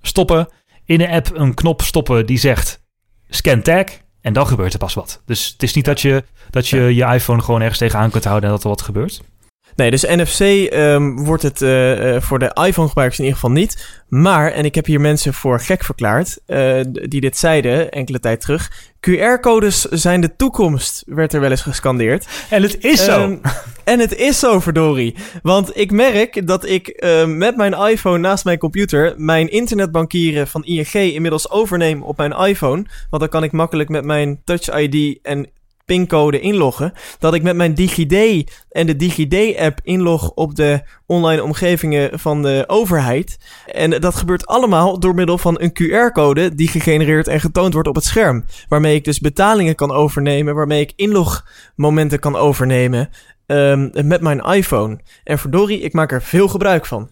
stoppen. 0.02 0.48
In 0.84 1.00
een 1.00 1.10
app 1.10 1.30
een 1.34 1.54
knop 1.54 1.82
stoppen 1.82 2.26
die 2.26 2.38
zegt 2.38 2.83
scan 3.28 3.62
tag. 3.62 3.85
En 4.20 4.33
dan 4.33 4.46
gebeurt 4.46 4.72
er 4.72 4.78
pas 4.78 4.94
wat. 4.94 5.22
Dus 5.26 5.46
het 5.52 5.62
is 5.62 5.74
niet 5.74 5.85
dat 5.85 6.00
je 6.00 6.24
dat 6.50 6.68
je, 6.68 6.94
je 6.94 7.04
iPhone 7.04 7.42
gewoon 7.42 7.61
ergens 7.61 7.78
tegenaan 7.78 8.11
kunt 8.11 8.24
houden 8.24 8.48
en 8.48 8.54
dat 8.54 8.64
er 8.64 8.70
wat 8.70 8.83
gebeurt. 8.83 9.20
Nee, 9.76 9.90
dus 9.90 10.02
NFC 10.02 10.40
ehm, 10.40 11.10
wordt 11.16 11.42
het 11.42 11.62
eh, 11.62 12.20
voor 12.20 12.38
de 12.38 12.56
iPhone-gebruikers 12.66 13.18
in 13.18 13.24
ieder 13.24 13.40
geval 13.40 13.54
niet. 13.56 14.02
Maar, 14.08 14.52
en 14.52 14.64
ik 14.64 14.74
heb 14.74 14.87
hier 14.87 15.00
mensen 15.00 15.34
voor 15.34 15.60
gek 15.60 15.84
verklaard, 15.84 16.38
d- 16.46 17.10
die 17.10 17.20
dit 17.20 17.37
zeiden 17.37 17.90
enkele 17.90 18.20
tijd 18.20 18.40
terug. 18.40 18.70
QR-codes 19.10 19.80
zijn 19.84 20.20
de 20.20 20.37
toekomst, 20.37 21.02
werd 21.06 21.32
er 21.32 21.40
wel 21.40 21.50
eens 21.50 21.60
gescandeerd. 21.62 22.26
En 22.50 22.62
het 22.62 22.84
is 22.84 23.04
zo. 23.04 23.20
Ehm, 23.22 23.37
en 23.84 23.98
het 24.00 24.14
is 24.16 24.38
zo, 24.38 24.60
verdorie. 24.60 25.14
Want 25.42 25.76
ik 25.78 25.90
merk 25.90 26.46
dat 26.46 26.66
ik 26.66 26.88
ehm, 26.88 27.37
met 27.38 27.56
mijn 27.56 27.72
iPhone 27.72 28.18
naast 28.18 28.44
mijn 28.44 28.58
computer 28.58 29.14
mijn 29.16 29.50
internetbankieren 29.50 30.48
van 30.48 30.64
ING 30.64 30.92
inmiddels 30.92 31.50
overneem 31.50 32.02
op 32.02 32.16
mijn 32.16 32.32
iPhone. 32.32 32.84
Want 33.10 33.22
dan 33.22 33.28
kan 33.30 33.42
ik 33.42 33.52
makkelijk 33.52 33.88
met 33.88 34.04
mijn 34.04 34.40
Touch 34.44 34.78
ID 34.80 35.18
en 35.22 35.48
pincode 35.85 36.40
inloggen. 36.40 36.92
Dat 37.18 37.35
ik 37.35 37.42
met 37.42 37.57
mijn 37.57 37.75
DigiD 37.75 38.51
en 38.70 38.87
de 38.87 38.97
DigiD-app 38.97 39.81
inlog 39.83 40.31
op 40.31 40.55
de 40.55 40.83
online 41.07 41.42
omgevingen 41.42 42.18
van 42.18 42.42
de 42.42 42.64
overheid. 42.66 43.37
En 43.66 43.90
dat 43.90 44.14
gebeurt 44.14 44.47
allemaal 44.47 44.99
door 44.99 45.14
middel 45.14 45.38
van 45.38 45.61
een 45.61 45.73
QR-code 45.73 46.55
die 46.55 46.68
gegenereerd 46.68 47.29
en 47.29 47.40
getoond 47.40 47.73
wordt 47.73 47.88
op 47.88 47.94
het 47.94 48.05
scherm. 48.05 48.44
Waarmee 48.68 48.94
ik 48.94 49.05
dus 49.05 49.20
betalingen 49.20 49.75
kan 49.75 49.90
overnemen, 49.90 50.55
waarmee 50.55 50.81
ik 50.81 50.92
inlogmomenten 50.97 52.18
kan 52.18 52.37
overnemen 52.37 53.11
ehm, 53.47 53.88
met 54.09 54.20
mijn 54.20 54.40
iPhone. 54.40 55.01
En 55.25 55.38
verdorie, 55.38 55.81
ik 55.81 55.92
maak 55.92 56.12
er 56.12 56.23
veel 56.23 56.49
gebruik 56.49 56.87
van. 56.87 57.11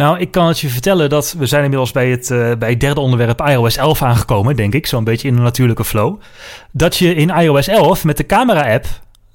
Nou, 0.00 0.18
ik 0.18 0.30
kan 0.30 0.46
het 0.46 0.60
je 0.60 0.68
vertellen 0.68 1.08
dat 1.08 1.34
we 1.38 1.46
zijn 1.46 1.62
inmiddels 1.62 1.92
bij 1.92 2.10
het, 2.10 2.30
eh, 2.30 2.52
bij 2.58 2.76
derde 2.76 3.00
onderwerp 3.00 3.40
iOS 3.40 3.76
11 3.76 4.02
aangekomen, 4.02 4.56
denk 4.56 4.74
ik. 4.74 4.86
Zo'n 4.86 5.04
beetje 5.04 5.28
in 5.28 5.36
een 5.36 5.42
natuurlijke 5.42 5.84
flow. 5.84 6.20
Dat 6.72 6.96
je 6.96 7.14
in 7.14 7.28
iOS 7.28 7.68
11 7.68 8.04
met 8.04 8.16
de 8.16 8.26
camera-app 8.26 8.86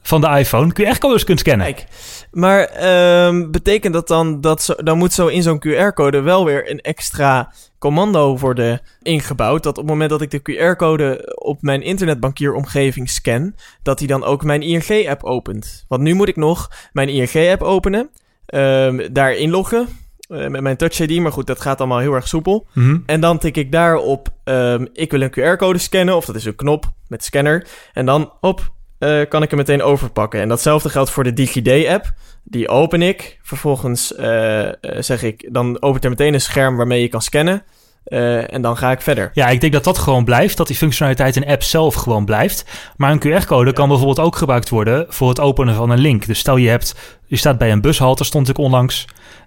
van 0.01 0.21
de 0.21 0.27
iPhone 0.27 0.73
QR-codes 0.73 1.23
kunt 1.23 1.39
scannen. 1.39 1.65
Kijk, 1.65 1.85
maar 2.31 2.63
ehm, 2.63 3.51
betekent 3.51 3.93
dat 3.93 4.07
dan 4.07 4.41
dat 4.41 4.63
zo, 4.63 4.73
dan 4.75 4.97
moet 4.97 5.13
zo 5.13 5.27
in 5.27 5.43
zo'n 5.43 5.59
QR-code 5.59 6.21
wel 6.21 6.45
weer 6.45 6.71
een 6.71 6.81
extra 6.81 7.53
commando 7.79 8.37
worden 8.37 8.81
ingebouwd? 9.01 9.63
Dat 9.63 9.77
op 9.77 9.83
het 9.83 9.91
moment 9.91 10.09
dat 10.09 10.21
ik 10.21 10.31
de 10.31 10.41
QR-code 10.41 11.35
op 11.41 11.61
mijn 11.61 11.81
internetbankieromgeving 11.81 13.09
scan, 13.09 13.55
dat 13.83 13.99
hij 13.99 14.07
dan 14.07 14.23
ook 14.23 14.43
mijn 14.43 14.61
ING-app 14.61 15.23
opent? 15.23 15.85
Want 15.87 16.01
nu 16.01 16.13
moet 16.13 16.27
ik 16.27 16.35
nog 16.35 16.71
mijn 16.93 17.09
ING-app 17.09 17.61
openen, 17.61 18.09
ehm, 18.45 19.07
daar 19.11 19.33
inloggen 19.33 20.03
eh, 20.27 20.47
met 20.47 20.61
mijn 20.61 20.77
Touch 20.77 20.99
ID, 20.99 21.19
maar 21.19 21.31
goed, 21.31 21.47
dat 21.47 21.61
gaat 21.61 21.79
allemaal 21.79 21.99
heel 21.99 22.13
erg 22.13 22.27
soepel. 22.27 22.67
Mhm. 22.73 22.97
En 23.05 23.19
dan 23.19 23.37
tik 23.37 23.57
ik 23.57 23.71
daarop, 23.71 24.27
ehm, 24.43 24.85
ik 24.93 25.11
wil 25.11 25.21
een 25.21 25.29
QR-code 25.29 25.77
scannen, 25.77 26.15
of 26.15 26.25
dat 26.25 26.35
is 26.35 26.45
een 26.45 26.55
knop 26.55 26.85
met 27.07 27.23
scanner. 27.23 27.67
En 27.93 28.05
dan, 28.05 28.33
op, 28.41 28.71
eh, 28.99 29.21
kan 29.29 29.43
ik 29.43 29.49
hem 29.49 29.59
meteen 29.59 29.81
overpakken. 29.81 30.41
En 30.41 30.47
datzelfde 30.47 30.89
geldt 30.89 31.09
voor 31.09 31.23
de 31.23 31.33
DigiD-app. 31.33 32.13
Die 32.43 32.69
open 32.69 33.01
ik. 33.01 33.39
Vervolgens 33.41 34.15
eh, 34.15 34.69
zeg 34.99 35.23
ik, 35.23 35.53
dan 35.53 35.81
opent 35.81 36.03
er 36.03 36.09
meteen 36.09 36.33
een 36.33 36.41
scherm 36.41 36.77
waarmee 36.77 37.01
je 37.01 37.07
kan 37.07 37.21
scannen. 37.21 37.63
En 38.05 38.61
dan 38.61 38.77
ga 38.77 38.91
ik 38.91 39.01
verder. 39.01 39.31
Ja, 39.33 39.47
ik 39.47 39.61
denk 39.61 39.73
dat 39.73 39.83
dat 39.83 39.97
gewoon 39.97 40.25
blijft. 40.25 40.57
Dat 40.57 40.67
die 40.67 40.75
functionaliteit 40.75 41.35
in 41.35 41.41
de 41.41 41.47
app 41.47 41.63
zelf 41.63 41.93
gewoon 41.95 42.25
blijft. 42.25 42.65
Maar 42.97 43.11
een 43.11 43.19
QR-code 43.19 43.73
kan 43.73 43.87
bijvoorbeeld 43.87 44.19
ook 44.19 44.35
gebruikt 44.35 44.69
worden 44.69 45.05
voor 45.09 45.29
het 45.29 45.39
openen 45.39 45.75
van 45.75 45.89
een 45.89 45.99
link. 45.99 46.25
Dus 46.25 46.39
stel 46.39 46.57
je 46.57 46.69
hebt, 46.69 46.95
je 47.27 47.35
staat 47.35 47.57
bij 47.57 47.71
een 47.71 47.81
bushalte, 47.81 48.23
stond 48.23 48.49
ik 48.49 48.57
onlangs. 48.57 49.05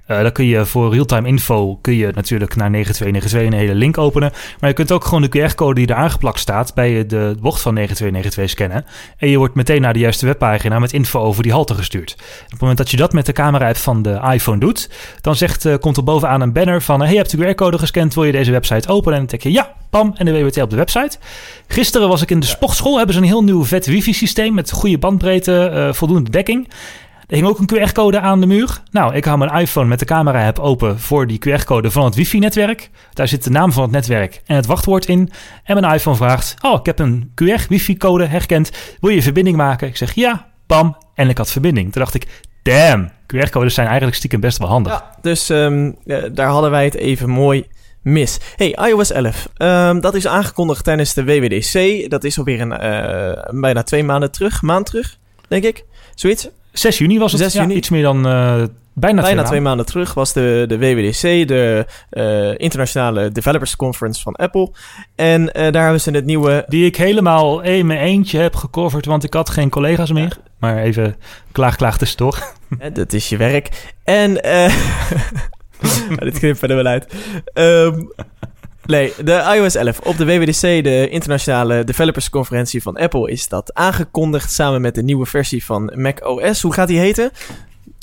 Eh, 0.09 0.23
dan 0.23 0.33
kun 0.33 0.45
je 0.45 0.67
voor 0.67 0.93
real-time 0.93 1.29
info 1.29 1.79
kun 1.81 1.95
je 1.95 2.11
natuurlijk 2.15 2.57
naar 2.57 2.71
9292 2.71 3.53
een 3.53 3.67
hele 3.67 3.79
link 3.79 3.99
openen. 3.99 4.33
Maar 4.61 4.69
je 4.69 4.75
kunt 4.77 4.93
ook 4.93 5.05
gewoon 5.05 5.23
de 5.23 5.29
QR-code 5.29 5.75
die 5.75 5.87
er 5.87 5.95
aangeplakt 5.95 6.39
staat 6.39 6.75
bij 6.75 7.07
de 7.07 7.37
bocht 7.41 7.61
van 7.61 7.75
9292 7.75 8.51
scannen. 8.51 8.85
En 9.17 9.29
je 9.29 9.39
wordt 9.39 9.55
meteen 9.55 9.81
naar 9.81 9.93
de 9.93 9.99
juiste 9.99 10.27
webpagina 10.27 10.79
met 10.79 10.93
info 10.93 11.21
over 11.21 11.43
die 11.43 11.53
halte 11.53 11.75
gestuurd. 11.75 12.17
Op 12.45 12.51
het 12.51 12.61
moment 12.61 12.79
dat 12.79 12.91
je 12.91 12.97
dat 12.97 13.13
met 13.13 13.27
de 13.27 13.33
camera-app 13.33 13.77
van 13.77 14.03
de 14.03 14.21
iPhone 14.33 14.59
doet, 14.59 14.91
dan 15.21 15.37
zegt, 15.37 15.65
eh, 15.65 15.75
komt 15.79 15.97
er 15.97 16.05
bovenaan 16.05 16.41
een 16.41 16.53
banner 16.53 16.83
van... 16.83 17.01
hey, 17.01 17.11
je 17.11 17.17
hebt 17.17 17.31
de 17.31 17.55
QR-code 17.55 17.79
gescand, 17.79 18.15
wil 18.15 18.25
je 18.25 18.33
deze 18.33 18.51
website 18.51 18.89
openen? 18.89 19.13
En 19.13 19.19
dan 19.19 19.29
denk 19.29 19.43
je 19.43 19.53
ja, 19.53 19.73
pam, 19.91 20.15
en 20.17 20.27
je 20.27 20.45
meteen 20.45 20.65
op 20.65 20.71
de 20.71 20.77
website. 20.77 21.19
Gisteren 21.67 22.09
was 22.09 22.23
ik 22.23 22.31
in 22.31 22.41
de 22.41 22.47
sportschool, 22.47 22.97
hebben 22.97 23.15
ze 23.15 23.21
een 23.21 23.27
heel 23.27 23.45
nieuw 23.45 23.65
vet 23.65 23.87
wifi-systeem 23.87 24.55
met 24.55 24.71
goede 24.71 24.99
bandbreedte, 24.99 25.69
eh, 25.69 25.93
voldoende 25.93 26.31
dekking. 26.31 26.69
Er 27.29 27.37
hing 27.37 27.47
ook 27.47 27.59
een 27.59 27.89
QR-code 27.89 28.21
aan 28.21 28.41
de 28.41 28.47
muur. 28.47 28.83
Nou, 28.91 29.15
ik 29.15 29.25
hou 29.25 29.39
mijn 29.39 29.51
iPhone 29.51 29.87
met 29.89 29.99
de 29.99 30.05
camera-app 30.05 30.59
open 30.59 30.99
voor 30.99 31.27
die 31.27 31.39
QR-code 31.49 31.91
van 31.91 32.05
het 32.05 32.15
wifi-netwerk. 32.15 32.91
Daar 33.13 33.29
zit 33.29 33.45
de 33.45 33.51
naam 33.51 33.73
van 33.73 33.83
het 33.83 33.93
netwerk 33.93 34.43
en 34.47 34.57
het 34.57 34.67
wachtwoord 34.67 35.07
in. 35.07 35.31
En 35.65 35.81
mijn 35.81 35.95
iPhone 35.95 36.17
vraagt, 36.17 36.55
oh, 36.61 36.79
ik 36.79 36.87
heb 36.87 36.99
een 36.99 37.33
QR-wifi-code 37.35 38.25
herkend. 38.25 38.71
Wil 39.01 39.11
je 39.11 39.23
verbinding 39.23 39.57
maken? 39.57 39.89
Ik 39.89 39.97
zeg, 39.97 40.15
ja, 40.15 40.47
bam. 40.67 40.97
En 41.15 41.29
ik 41.29 41.39
had 41.39 41.51
verbinding. 41.51 41.93
Toen 41.93 42.03
dacht 42.03 42.15
ik, 42.15 42.43
damn, 42.63 43.11
QR-codes 43.11 43.75
zijn 43.75 43.87
eigenlijk 43.87 44.17
stiekem 44.17 44.41
best 44.41 44.59
wel 44.59 44.69
handig. 44.69 44.93
Ja, 44.93 45.17
dus 45.21 45.49
um, 45.49 45.97
daar 46.33 46.49
hadden 46.49 46.71
wij 46.71 46.85
het 46.85 46.95
even 46.95 47.29
mooi 47.29 47.67
mis. 48.03 48.39
Hey, 48.57 48.79
iOS 48.89 49.11
11. 49.11 49.49
Um, 49.59 50.01
dat 50.01 50.15
is 50.15 50.27
aangekondigd 50.27 50.85
tijdens 50.85 51.15
de 51.15 51.25
WWDC. 51.25 52.11
Dat 52.11 52.25
is 52.25 52.39
alweer 52.39 52.61
een, 52.61 52.73
uh, 52.73 53.61
bijna 53.61 53.83
twee 53.83 54.05
maanden 54.05 54.31
terug. 54.31 54.63
Maand 54.63 54.87
terug, 54.87 55.19
denk 55.49 55.65
ik. 55.65 55.85
Zoiets. 56.15 56.49
6 56.79 56.99
juni 56.99 57.19
was 57.19 57.33
het. 57.33 57.41
6 57.41 57.53
juni. 57.53 57.69
Ja, 57.69 57.75
iets 57.75 57.89
meer 57.89 58.03
dan 58.03 58.17
uh, 58.17 58.63
bijna, 58.93 59.23
bijna 59.23 59.43
twee, 59.43 59.61
maanden. 59.61 59.87
terug 59.87 60.15
was 60.15 60.33
de, 60.33 60.65
de 60.69 60.79
WWDC, 60.79 61.49
de 61.49 61.87
uh, 62.11 62.55
Internationale 62.57 63.33
Developers 63.33 63.77
Conference 63.77 64.23
van 64.23 64.35
Apple. 64.35 64.71
En 65.15 65.43
uh, 65.43 65.53
daar 65.53 65.83
hebben 65.83 66.01
ze 66.01 66.11
het 66.11 66.25
nieuwe... 66.25 66.65
Die 66.69 66.87
ik 66.87 66.97
helemaal 66.97 67.61
in 67.61 67.87
mijn 67.87 68.01
eentje 68.01 68.39
heb 68.39 68.55
gecoverd, 68.55 69.05
want 69.05 69.25
ik 69.25 69.35
had 69.35 69.51
geen 69.51 69.69
collega's 69.69 70.13
meer. 70.13 70.23
Ja. 70.23 70.51
Maar 70.59 70.79
even 70.79 71.17
klaag, 71.53 71.77
klaag 71.77 71.99
tussendoor. 71.99 72.39
Ja, 72.79 72.91
dat 72.91 73.13
is 73.13 73.29
je 73.29 73.37
werk. 73.37 73.95
En... 74.05 74.33
nou, 76.09 76.19
dit 76.19 76.39
knippen 76.39 76.69
er 76.69 76.77
wel 76.77 76.87
uit. 76.87 77.15
Um, 77.55 78.13
nee, 78.89 79.13
de 79.25 79.55
iOS 79.57 79.75
11 79.75 80.01
op 80.01 80.17
de 80.17 80.25
WWDC, 80.25 80.61
de 80.61 81.09
internationale 81.09 81.85
developersconferentie 81.85 82.83
van 82.83 82.97
Apple, 82.97 83.31
is 83.31 83.49
dat 83.49 83.75
aangekondigd 83.75 84.53
samen 84.53 84.81
met 84.81 84.95
de 84.95 85.03
nieuwe 85.03 85.27
versie 85.27 85.65
van 85.65 85.93
Mac 85.95 86.27
OS. 86.27 86.63
Hoe 86.63 86.73
gaat 86.73 86.89
die 86.89 86.99
heten? 86.99 87.31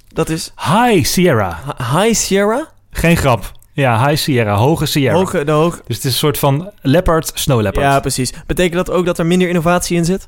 Dat 0.07 0.29
is... 0.29 0.53
Hi 0.55 1.03
Sierra. 1.03 1.59
Hi 1.93 2.13
Sierra? 2.13 2.67
Geen 2.91 3.17
grap. 3.17 3.51
Ja, 3.75 4.07
High 4.07 4.21
Sierra, 4.21 4.55
hoge 4.55 4.85
Sierra. 4.85 5.17
Hoge, 5.17 5.43
de 5.43 5.51
hoog... 5.51 5.81
Dus 5.85 5.95
het 5.95 6.05
is 6.05 6.11
een 6.11 6.17
soort 6.17 6.39
van 6.39 6.71
leopard, 6.81 7.31
snow 7.33 7.61
leopard. 7.61 7.85
Ja, 7.85 7.99
precies. 7.99 8.33
Betekent 8.47 8.85
dat 8.85 8.95
ook 8.95 9.05
dat 9.05 9.19
er 9.19 9.25
minder 9.25 9.47
innovatie 9.47 9.97
in 9.97 10.05
zit? 10.05 10.27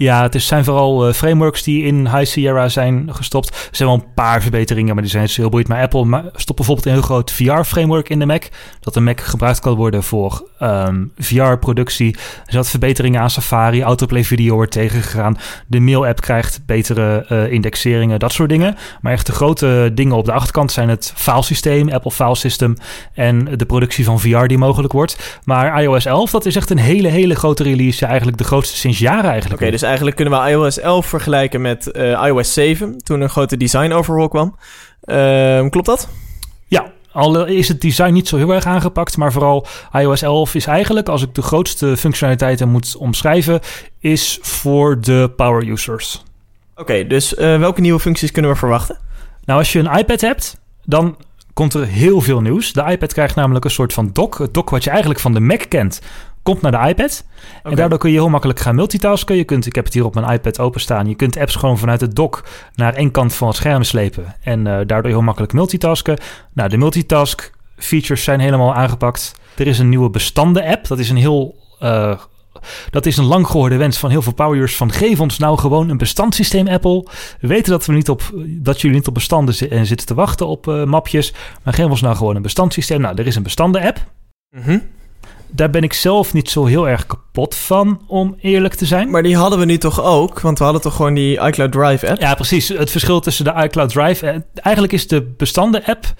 Ja, 0.00 0.22
het 0.22 0.34
is, 0.34 0.46
zijn 0.46 0.64
vooral 0.64 1.08
uh, 1.08 1.14
frameworks 1.14 1.62
die 1.62 1.84
in 1.84 2.08
High 2.08 2.24
Sierra 2.24 2.68
zijn 2.68 3.08
gestopt. 3.14 3.48
Er 3.48 3.76
zijn 3.76 3.88
wel 3.88 3.98
een 3.98 4.14
paar 4.14 4.42
verbeteringen, 4.42 4.94
maar 4.94 5.02
die 5.02 5.12
zijn 5.12 5.28
heel 5.32 5.48
boeiend. 5.48 5.68
Maar 5.68 5.82
Apple 5.82 6.30
stopt 6.34 6.56
bijvoorbeeld 6.56 6.86
een 6.86 6.92
heel 6.92 7.02
groot 7.02 7.30
VR-framework 7.30 8.08
in 8.08 8.18
de 8.18 8.26
Mac. 8.26 8.42
Dat 8.80 8.94
de 8.94 9.00
Mac 9.00 9.20
gebruikt 9.20 9.60
kan 9.60 9.74
worden 9.74 10.02
voor 10.02 10.48
um, 10.60 10.68
ehm, 10.68 11.04
VR-productie. 11.18 12.16
Er 12.44 12.52
zijn 12.52 12.64
verbeteringen 12.64 13.20
aan 13.20 13.30
Safari. 13.30 13.82
Autoplay 13.82 14.24
video 14.24 14.54
wordt 14.54 14.72
tegengegaan. 14.72 15.38
De 15.66 15.80
mail-app 15.80 16.20
krijgt 16.20 16.60
betere 16.66 17.26
uh, 17.28 17.52
indexeringen, 17.52 18.18
dat 18.18 18.32
soort 18.32 18.48
dingen. 18.48 18.76
Maar 19.00 19.12
echt 19.12 19.26
de 19.26 19.32
grote 19.32 19.90
dingen 19.94 20.16
op 20.16 20.24
de 20.24 20.32
achterkant 20.32 20.72
zijn 20.72 20.88
het 20.88 21.12
filesysteem, 21.16 21.88
Apple 21.88 22.10
File 22.10 22.34
System... 22.34 22.76
en 23.14 23.44
de 23.56 23.66
productie 23.66 24.04
van 24.04 24.20
VR 24.20 24.46
die 24.46 24.58
mogelijk 24.58 24.92
wordt. 24.92 25.40
Maar 25.44 25.82
iOS 25.82 26.04
11, 26.04 26.30
dat 26.30 26.46
is 26.46 26.56
echt 26.56 26.70
een 26.70 26.78
hele, 26.78 27.08
hele 27.08 27.34
grote 27.34 27.62
release. 27.62 28.06
eigenlijk 28.06 28.38
de 28.38 28.44
grootste 28.44 28.76
sinds 28.76 28.98
jaren 28.98 29.30
eigenlijk. 29.30 29.60
Oké, 29.60 29.70
dus 29.70 29.88
eigenlijk 29.90 30.16
kunnen 30.16 30.42
we 30.42 30.50
iOS 30.50 30.78
11 30.78 31.06
vergelijken 31.06 31.60
met 31.60 31.90
uh, 31.92 32.24
iOS 32.26 32.52
7, 32.52 32.98
toen 32.98 33.20
een 33.20 33.28
grote 33.28 33.56
design 33.56 33.92
overhaul 33.92 34.28
kwam. 34.28 34.56
Uh, 35.04 35.68
klopt 35.68 35.86
dat? 35.86 36.08
Ja, 36.66 36.92
al 37.12 37.46
is 37.46 37.68
het 37.68 37.80
design 37.80 38.12
niet 38.12 38.28
zo 38.28 38.36
heel 38.36 38.54
erg 38.54 38.64
aangepakt, 38.64 39.16
maar 39.16 39.32
vooral 39.32 39.66
iOS 39.92 40.22
11 40.22 40.54
is 40.54 40.66
eigenlijk, 40.66 41.08
als 41.08 41.22
ik 41.22 41.34
de 41.34 41.42
grootste 41.42 41.96
functionaliteiten 41.96 42.68
moet 42.68 42.96
omschrijven, 42.96 43.60
is 43.98 44.38
voor 44.42 45.00
de 45.00 45.32
power 45.36 45.68
users. 45.68 46.22
Oké, 46.76 47.06
dus 47.06 47.34
uh, 47.34 47.58
welke 47.58 47.80
nieuwe 47.80 48.00
functies 48.00 48.30
kunnen 48.30 48.50
we 48.50 48.56
verwachten? 48.56 48.98
Nou, 49.44 49.58
als 49.58 49.72
je 49.72 49.78
een 49.78 49.98
iPad 49.98 50.20
hebt, 50.20 50.60
dan 50.84 51.16
komt 51.54 51.74
er 51.74 51.86
heel 51.86 52.20
veel 52.20 52.40
nieuws. 52.40 52.72
De 52.72 52.84
iPad 52.84 53.12
krijgt 53.12 53.34
namelijk 53.34 53.64
een 53.64 53.70
soort 53.70 53.92
van 53.92 54.10
dock. 54.12 54.38
Het 54.38 54.54
dock 54.54 54.70
wat 54.70 54.84
je 54.84 54.90
eigenlijk 54.90 55.20
van 55.20 55.34
de 55.34 55.40
Mac 55.40 55.64
kent, 55.68 56.00
komt 56.50 56.62
naar 56.62 56.82
de 56.82 56.88
iPad. 56.88 57.24
En 57.62 57.74
daardoor 57.74 57.98
kun 57.98 58.10
je 58.10 58.16
heel 58.16 58.28
makkelijk 58.28 58.60
gaan 58.60 58.74
multitasken. 58.74 59.36
Je 59.36 59.44
kunt, 59.44 59.66
ik 59.66 59.74
heb 59.74 59.84
het 59.84 59.94
hier 59.94 60.04
op 60.04 60.14
mijn 60.14 60.30
iPad 60.32 60.58
openstaan. 60.58 61.08
Je 61.08 61.14
kunt 61.14 61.38
apps 61.38 61.54
gewoon 61.54 61.78
vanuit 61.78 62.00
het 62.00 62.16
dock 62.16 62.44
naar 62.74 62.94
één 62.94 63.10
kant 63.10 63.34
van 63.34 63.48
het 63.48 63.56
scherm 63.56 63.82
slepen. 63.82 64.34
En 64.42 64.58
uh, 64.58 64.78
daardoor 64.86 65.10
heel 65.10 65.22
makkelijk 65.22 65.52
multitasken. 65.52 66.18
Nou, 66.52 66.68
de 66.68 66.76
multitask 66.76 67.52
features 67.76 68.24
zijn 68.24 68.40
helemaal 68.40 68.74
aangepakt. 68.74 69.34
Er 69.56 69.66
is 69.66 69.78
een 69.78 69.88
nieuwe 69.88 70.10
bestanden-app. 70.10 70.86
Dat 70.86 70.98
is 70.98 71.10
een 71.10 71.16
heel... 71.16 71.54
Uh, 71.82 72.18
dat 72.90 73.06
is 73.06 73.16
een 73.16 73.24
lang 73.24 73.46
gehoorde 73.46 73.76
wens 73.76 73.98
van 73.98 74.10
heel 74.10 74.22
veel 74.22 74.34
powerusers 74.34 74.76
van 74.76 74.92
geef 74.92 75.20
ons 75.20 75.38
nou 75.38 75.58
gewoon 75.58 75.88
een 75.88 75.96
bestandssysteem 75.96 76.68
Apple. 76.68 77.06
We 77.40 77.46
weten 77.46 77.72
dat, 77.72 77.86
we 77.86 77.92
niet 77.92 78.08
op, 78.08 78.22
dat 78.46 78.80
jullie 78.80 78.96
niet 78.96 79.06
op 79.06 79.14
bestanden 79.14 79.54
zitten 79.54 80.06
te 80.06 80.14
wachten 80.14 80.46
op 80.46 80.66
uh, 80.66 80.84
mapjes. 80.84 81.34
Maar 81.64 81.74
geef 81.74 81.86
ons 81.86 82.00
nou 82.00 82.16
gewoon 82.16 82.36
een 82.36 82.42
bestandssysteem. 82.42 83.00
Nou, 83.00 83.16
er 83.16 83.26
is 83.26 83.36
een 83.36 83.42
bestanden 83.42 83.82
app. 83.82 83.98
Mm 84.50 84.82
daar 85.52 85.70
ben 85.70 85.82
ik 85.82 85.92
zelf 85.92 86.32
niet 86.32 86.50
zo 86.50 86.64
heel 86.64 86.88
erg 86.88 87.06
kapot 87.06 87.54
van, 87.54 88.00
om 88.06 88.36
eerlijk 88.40 88.74
te 88.74 88.86
zijn. 88.86 89.10
Maar 89.10 89.22
die 89.22 89.36
hadden 89.36 89.58
we 89.58 89.64
nu 89.64 89.78
toch 89.78 90.02
ook? 90.02 90.40
Want 90.40 90.58
we 90.58 90.64
hadden 90.64 90.82
toch 90.82 90.96
gewoon 90.96 91.14
die 91.14 91.40
iCloud 91.40 91.72
Drive 91.72 92.10
app? 92.10 92.20
Ja, 92.20 92.34
precies. 92.34 92.68
Het 92.68 92.90
verschil 92.90 93.20
tussen 93.20 93.44
de 93.44 93.54
iCloud 93.62 93.88
Drive... 93.88 94.26
en 94.26 94.44
eigenlijk 94.54 94.92
is 94.92 95.08
de 95.08 95.22
bestanden 95.36 95.84
app 95.84 96.14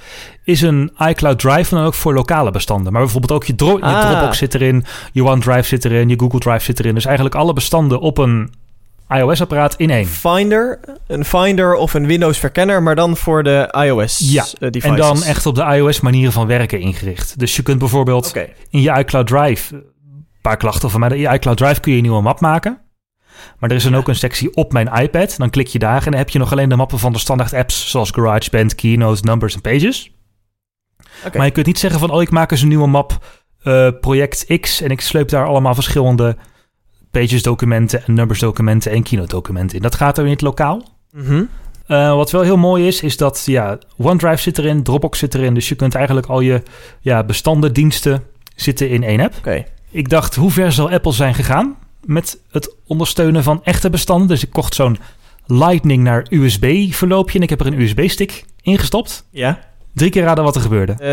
is 0.44 0.62
een 0.62 0.92
iCloud 0.98 1.38
Drive 1.38 1.74
dan 1.74 1.84
ook 1.84 1.94
voor 1.94 2.14
lokale 2.14 2.50
bestanden. 2.50 2.92
Maar 2.92 3.02
bijvoorbeeld 3.02 3.32
ook 3.32 3.44
je, 3.44 3.54
Dro 3.54 3.76
je 3.76 3.82
ah. 3.82 4.10
Dropbox 4.10 4.38
zit 4.38 4.54
erin, 4.54 4.84
je 5.12 5.24
OneDrive 5.24 5.62
zit 5.62 5.84
erin, 5.84 6.08
je 6.08 6.18
Google 6.18 6.38
Drive 6.38 6.64
zit 6.64 6.78
erin. 6.78 6.94
Dus 6.94 7.04
eigenlijk 7.04 7.34
alle 7.34 7.52
bestanden 7.52 8.00
op 8.00 8.18
een 8.18 8.52
iOS-apparaat 9.10 9.74
in 9.76 9.90
één. 9.90 10.06
Finder, 10.06 10.80
een 11.06 11.24
Finder 11.24 11.74
of 11.74 11.94
een 11.94 12.06
Windows-verkenner, 12.06 12.82
maar 12.82 12.94
dan 12.94 13.16
voor 13.16 13.42
de 13.42 13.74
iOS-devices. 13.86 14.54
Ja, 14.58 14.68
eh, 14.70 14.84
en 14.84 14.96
dan 14.96 15.22
echt 15.22 15.46
op 15.46 15.54
de 15.54 15.64
iOS-manieren 15.64 16.32
van 16.32 16.46
werken 16.46 16.80
ingericht. 16.80 17.38
Dus 17.38 17.56
je 17.56 17.62
kunt 17.62 17.78
bijvoorbeeld 17.78 18.28
okay. 18.28 18.54
in 18.70 18.80
je 18.80 18.98
iCloud 18.98 19.26
Drive, 19.26 19.74
een 19.74 19.84
paar 20.40 20.56
klachten 20.56 20.90
van 20.90 21.00
mij, 21.00 21.08
in 21.08 21.18
je 21.18 21.32
iCloud 21.32 21.56
Drive 21.56 21.80
kun 21.80 21.90
je 21.90 21.96
een 21.96 22.04
nieuwe 22.04 22.22
map 22.22 22.40
maken. 22.40 22.80
Maar 23.58 23.70
er 23.70 23.76
is 23.76 23.82
dan 23.82 23.96
ook 23.96 24.08
een 24.08 24.14
sectie 24.14 24.54
op 24.54 24.72
mijn 24.72 24.88
iPad. 25.02 25.34
Dan 25.36 25.50
klik 25.50 25.66
je 25.66 25.78
daar 25.78 26.04
en 26.04 26.10
dan 26.10 26.20
heb 26.20 26.30
je 26.30 26.38
nog 26.38 26.52
alleen 26.52 26.68
de 26.68 26.76
mappen 26.76 26.98
van 26.98 27.12
de 27.12 27.18
standaard 27.18 27.54
apps, 27.54 27.90
zoals 27.90 28.10
GarageBand, 28.10 28.74
Keynote, 28.74 29.20
Numbers 29.24 29.54
en 29.54 29.60
Pages. 29.60 30.10
Okay. 31.18 31.32
Maar 31.36 31.46
je 31.46 31.52
kunt 31.52 31.66
niet 31.66 31.78
zeggen 31.78 32.00
van, 32.00 32.10
oh, 32.10 32.22
ik 32.22 32.30
maak 32.30 32.50
eens 32.50 32.62
een 32.62 32.68
nieuwe 32.68 32.86
map, 32.86 33.24
uh, 33.64 33.88
project 34.00 34.60
X, 34.60 34.80
en 34.80 34.90
ik 34.90 35.00
sleep 35.00 35.28
daar 35.28 35.46
allemaal 35.46 35.74
verschillende 35.74 36.36
Pages 37.10 37.42
documenten 37.42 38.06
en 38.06 38.14
Numbers 38.14 38.40
documenten 38.40 38.92
en 38.92 39.02
Keynote 39.02 39.34
documenten 39.34 39.76
in. 39.76 39.82
Dat 39.82 39.94
gaat 39.94 40.18
er 40.18 40.24
in 40.24 40.30
het 40.30 40.40
lokaal. 40.40 40.88
Mm 41.12 41.48
uh, 41.90 42.14
wat 42.14 42.30
wel 42.30 42.42
heel 42.42 42.56
mooi 42.56 42.86
is, 42.86 43.02
is 43.02 43.16
dat 43.16 43.42
ja, 43.46 43.78
OneDrive 43.96 44.42
zit 44.42 44.58
erin, 44.58 44.82
Dropbox 44.82 45.18
zit 45.18 45.34
erin. 45.34 45.54
Dus 45.54 45.68
je 45.68 45.74
kunt 45.74 45.94
eigenlijk 45.94 46.26
al 46.26 46.40
je 46.40 46.62
ja, 47.00 47.24
bestanden, 47.24 47.72
diensten 47.72 48.22
zitten 48.54 48.88
in 48.88 49.02
één 49.02 49.20
app. 49.20 49.34
Okay. 49.38 49.66
Ik 49.90 50.08
dacht, 50.08 50.34
hoe 50.34 50.50
ver 50.50 50.72
zal 50.72 50.90
Apple 50.90 51.12
zijn 51.12 51.34
gegaan 51.34 51.76
met 52.04 52.38
het 52.50 52.74
ondersteunen 52.86 53.42
van 53.42 53.64
echte 53.64 53.90
bestanden? 53.90 54.28
Dus 54.28 54.42
ik 54.42 54.50
kocht 54.50 54.74
zo'n 54.74 54.98
Lightning 55.46 56.02
naar 56.02 56.26
USB 56.30 56.92
verloopje 56.92 57.38
en 57.38 57.42
ik 57.42 57.50
heb 57.50 57.60
er 57.60 57.66
een 57.66 57.80
USB-stick 57.80 58.44
ingestopt. 58.62 59.26
Ja. 59.30 59.58
Drie 59.94 60.10
keer 60.10 60.22
raden 60.22 60.44
wat 60.44 60.54
er 60.54 60.60
gebeurde. 60.60 60.92
Uh, 60.92 61.06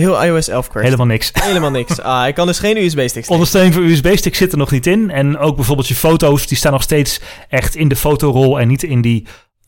heel 0.00 0.24
iOS 0.24 0.48
11 0.48 0.68
crash. 0.68 0.84
Helemaal 0.84 1.06
niks. 1.06 1.30
Helemaal 1.32 1.70
niks. 1.70 2.00
Ah, 2.02 2.28
ik 2.28 2.34
kan 2.34 2.46
dus 2.46 2.58
geen 2.58 2.76
USB-stick 2.76 3.30
Ondersteuning 3.30 3.74
voor 3.74 3.82
USB-stick 3.82 4.34
zit 4.34 4.52
er 4.52 4.58
nog 4.58 4.70
niet 4.70 4.86
in. 4.86 5.10
En 5.10 5.38
ook 5.38 5.56
bijvoorbeeld 5.56 5.88
je 5.88 5.94
foto's, 5.94 6.46
die 6.46 6.56
staan 6.56 6.72
nog 6.72 6.82
steeds 6.82 7.20
echt 7.48 7.74
in 7.74 7.88
de 7.88 7.96
fotorol 7.96 8.60
en 8.60 8.68
niet 8.68 8.82
in 8.82 9.00
die 9.00 9.26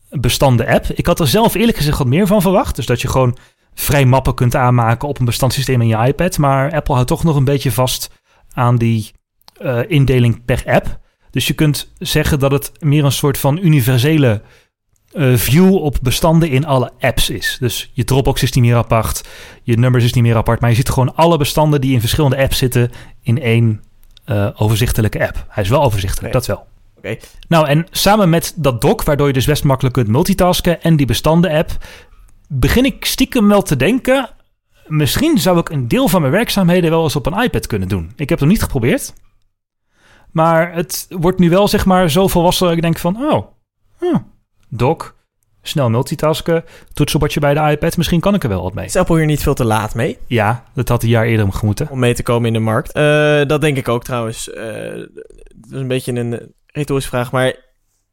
bestanden 0.09 0.67
app. 0.67 0.85
Ik 0.85 1.05
had 1.05 1.19
er 1.19 1.27
zelf 1.27 1.53
eerlijk 1.55 1.77
gezegd 1.77 1.97
wat 1.97 2.07
meer 2.07 2.27
van 2.27 2.41
verwacht. 2.41 2.75
Dus 2.75 2.85
dat 2.85 3.01
je 3.01 3.07
gewoon 3.07 3.37
vrij 3.73 4.05
mappen 4.05 4.33
kunt 4.33 4.55
aanmaken 4.55 5.07
op 5.07 5.19
een 5.19 5.25
bestandssysteem 5.25 5.81
in 5.81 5.87
je 5.87 6.07
iPad. 6.07 6.37
Maar 6.37 6.71
Apple 6.71 6.93
houdt 6.93 7.09
toch 7.09 7.23
nog 7.23 7.35
een 7.35 7.43
beetje 7.43 7.71
vast 7.71 8.09
aan 8.53 8.77
die 8.77 9.11
uh, 9.61 9.79
indeling 9.87 10.45
per 10.45 10.63
app. 10.65 10.99
Dus 11.31 11.47
je 11.47 11.53
kunt 11.53 11.93
zeggen 11.97 12.39
dat 12.39 12.51
het 12.51 12.71
meer 12.79 13.05
een 13.05 13.11
soort 13.11 13.37
van 13.37 13.57
universele 13.61 14.41
uh, 15.13 15.37
view 15.37 15.75
op 15.75 15.97
bestanden 16.01 16.49
in 16.49 16.65
alle 16.65 16.91
apps 16.99 17.29
is. 17.29 17.57
Dus 17.59 17.91
je 17.93 18.03
Dropbox 18.03 18.43
is 18.43 18.51
niet 18.51 18.63
meer 18.63 18.75
apart, 18.75 19.27
je 19.63 19.77
Numbers 19.77 20.03
is 20.03 20.13
niet 20.13 20.23
meer 20.23 20.35
apart, 20.35 20.59
maar 20.59 20.69
je 20.69 20.75
ziet 20.75 20.89
gewoon 20.89 21.15
alle 21.15 21.37
bestanden 21.37 21.81
die 21.81 21.93
in 21.93 21.99
verschillende 21.99 22.37
apps 22.37 22.57
zitten 22.57 22.91
in 23.21 23.41
één 23.41 23.83
uh, 24.25 24.49
overzichtelijke 24.55 25.27
app. 25.27 25.45
Hij 25.47 25.63
is 25.63 25.69
wel 25.69 25.83
overzichtelijk, 25.83 26.33
dat 26.33 26.45
wel. 26.45 26.65
Okay. 26.97 27.19
Nou, 27.47 27.67
en 27.67 27.87
samen 27.91 28.29
met 28.29 28.53
dat 28.55 28.81
dock, 28.81 29.03
waardoor 29.03 29.27
je 29.27 29.33
dus 29.33 29.45
best 29.45 29.63
makkelijk 29.63 29.95
kunt 29.95 30.07
multitasken 30.07 30.81
en 30.81 30.95
die 30.95 31.05
bestanden-app, 31.05 31.71
begin 32.47 32.85
ik 32.85 33.05
stiekem 33.05 33.47
wel 33.47 33.61
te 33.61 33.75
denken, 33.75 34.29
misschien 34.87 35.37
zou 35.37 35.59
ik 35.59 35.69
een 35.69 35.87
deel 35.87 36.07
van 36.07 36.21
mijn 36.21 36.33
werkzaamheden 36.33 36.89
wel 36.89 37.03
eens 37.03 37.15
op 37.15 37.25
een 37.25 37.41
iPad 37.43 37.67
kunnen 37.67 37.87
doen. 37.87 38.11
Ik 38.15 38.29
heb 38.29 38.39
het 38.39 38.39
nog 38.39 38.49
niet 38.49 38.61
geprobeerd, 38.61 39.13
maar 40.31 40.73
het 40.73 41.05
wordt 41.09 41.39
nu 41.39 41.49
wel 41.49 41.67
zeg 41.67 41.85
maar 41.85 42.09
zo 42.09 42.27
volwassen 42.27 42.67
dat 42.67 42.75
ik 42.75 42.81
denk 42.81 42.97
van, 42.97 43.15
oh, 43.15 43.45
oh 44.01 44.15
dock, 44.69 45.15
snel 45.61 45.89
multitasken, 45.89 46.63
toetsenbordje 46.93 47.39
bij 47.39 47.53
de 47.53 47.71
iPad. 47.71 47.97
Misschien 47.97 48.19
kan 48.19 48.33
ik 48.33 48.43
er 48.43 48.49
wel 48.49 48.63
wat 48.63 48.73
mee. 48.73 48.85
Is 48.85 48.95
Apple 48.95 49.17
hier 49.17 49.25
niet 49.25 49.43
veel 49.43 49.53
te 49.53 49.65
laat 49.65 49.95
mee? 49.95 50.17
Ja, 50.27 50.63
dat 50.73 50.89
had 50.89 51.03
een 51.03 51.09
jaar 51.09 51.25
eerder 51.25 51.47
moeten. 51.61 51.89
Om 51.89 51.99
mee 51.99 52.13
te 52.13 52.23
komen 52.23 52.47
in 52.47 52.53
de 52.53 52.59
markt. 52.59 52.97
Uh, 52.97 53.45
dat 53.45 53.61
denk 53.61 53.77
ik 53.77 53.87
ook 53.87 54.03
trouwens. 54.03 54.47
Uh, 54.49 54.55
dat 55.55 55.71
is 55.71 55.79
een 55.79 55.87
beetje 55.87 56.13
een 56.13 56.53
retorische 56.65 57.09
vraag. 57.09 57.31
Maar 57.31 57.55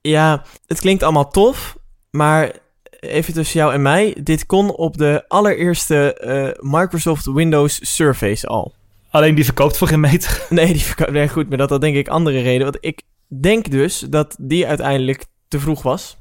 ja, 0.01 0.43
het 0.67 0.81
klinkt 0.81 1.03
allemaal 1.03 1.31
tof. 1.31 1.77
Maar 2.11 2.53
even 3.01 3.35
tussen 3.35 3.61
jou 3.61 3.73
en 3.73 3.83
mij, 3.83 4.17
dit 4.23 4.47
kon 4.47 4.71
op 4.71 4.97
de 4.99 5.25
allereerste 5.29 6.15
eh, 6.15 6.71
Microsoft 6.71 7.25
Windows 7.27 7.95
Surface 7.95 8.47
al. 8.47 8.75
Alleen 9.11 9.35
die 9.35 9.45
verkoopt 9.45 9.77
voor 9.77 9.89
geen 9.89 10.01
meter. 10.01 10.47
Nee, 10.51 10.67
die 10.73 10.83
verko- 10.83 11.11
nee, 11.11 11.29
goed, 11.29 11.49
maar 11.49 11.59
dat 11.59 11.71
had 11.71 11.81
denk 11.81 11.97
ik 11.97 12.09
andere 12.09 12.41
reden. 12.41 12.63
Want 12.63 12.77
ik 12.81 13.03
denk 13.29 13.71
dus 13.71 13.99
dat 13.99 14.37
die 14.41 14.67
uiteindelijk 14.67 15.25
te 15.49 15.61
vroeg 15.61 15.83
was 15.83 16.17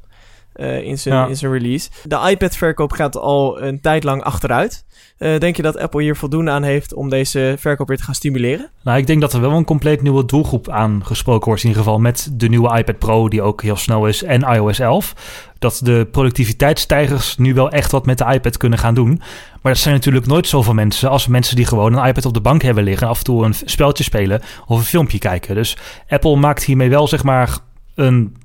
eh, 0.53 0.81
in, 0.83 0.97
zijn, 0.99 1.15
Ja. 1.15 1.27
in 1.27 1.35
zijn 1.37 1.51
release. 1.51 1.89
De 2.03 2.27
iPad-verkoop 2.29 2.91
gaat 2.91 3.17
al 3.17 3.61
een 3.61 3.81
tijd 3.81 4.03
lang 4.03 4.23
achteruit. 4.23 4.85
Eh, 5.17 5.39
denk 5.39 5.55
je 5.55 5.61
dat 5.61 5.77
Apple 5.77 6.01
hier 6.01 6.15
voldoende 6.15 6.51
aan 6.51 6.63
heeft 6.63 6.93
om 6.93 7.09
deze 7.09 7.55
verkoop 7.59 7.87
weer 7.87 7.97
te 7.97 8.03
gaan 8.03 8.15
stimuleren? 8.15 8.69
Nou, 8.83 8.97
ik 8.97 9.07
denk 9.07 9.21
dat 9.21 9.33
er 9.33 9.41
wel 9.41 9.51
een 9.51 9.63
compleet 9.65 10.01
nieuwe 10.01 10.25
doelgroep 10.25 10.69
aangesproken 10.69 11.47
wordt. 11.47 11.63
In 11.63 11.67
ieder 11.69 11.83
geval 11.83 11.99
met 11.99 12.29
de 12.33 12.49
nieuwe 12.49 12.77
iPad 12.77 12.97
Pro, 12.97 13.29
die 13.29 13.41
ook 13.41 13.61
heel 13.61 13.75
snel 13.75 14.07
is, 14.07 14.23
en 14.23 14.41
iOS 14.41 14.79
11. 14.79 15.13
Dat 15.59 15.79
de 15.83 16.07
productiviteitsstijgers 16.11 17.37
nu 17.37 17.53
wel 17.53 17.69
echt 17.69 17.91
wat 17.91 18.05
met 18.05 18.17
de 18.17 18.25
iPad 18.33 18.57
kunnen 18.57 18.79
gaan 18.79 18.93
doen. 18.93 19.21
Maar 19.61 19.71
dat 19.73 19.81
zijn 19.81 19.93
natuurlijk 19.93 20.25
nooit 20.25 20.47
zoveel 20.47 20.73
mensen 20.73 21.09
als 21.09 21.27
mensen 21.27 21.55
die 21.55 21.65
gewoon 21.65 21.93
een 21.97 22.05
iPad 22.07 22.25
op 22.25 22.33
de 22.33 22.41
bank 22.41 22.61
hebben 22.61 22.83
liggen. 22.83 23.03
en 23.03 23.09
Af 23.09 23.17
en 23.17 23.23
toe 23.23 23.45
een 23.45 23.53
speltje 23.65 24.03
spelen 24.03 24.41
of 24.67 24.77
een 24.77 24.83
filmpje 24.85 25.17
kijken. 25.17 25.55
Dus 25.55 25.77
Apple 26.09 26.35
maakt 26.35 26.63
hiermee 26.63 26.89
wel 26.89 27.07
zeg 27.07 27.23
maar 27.23 27.57
een 27.95 28.35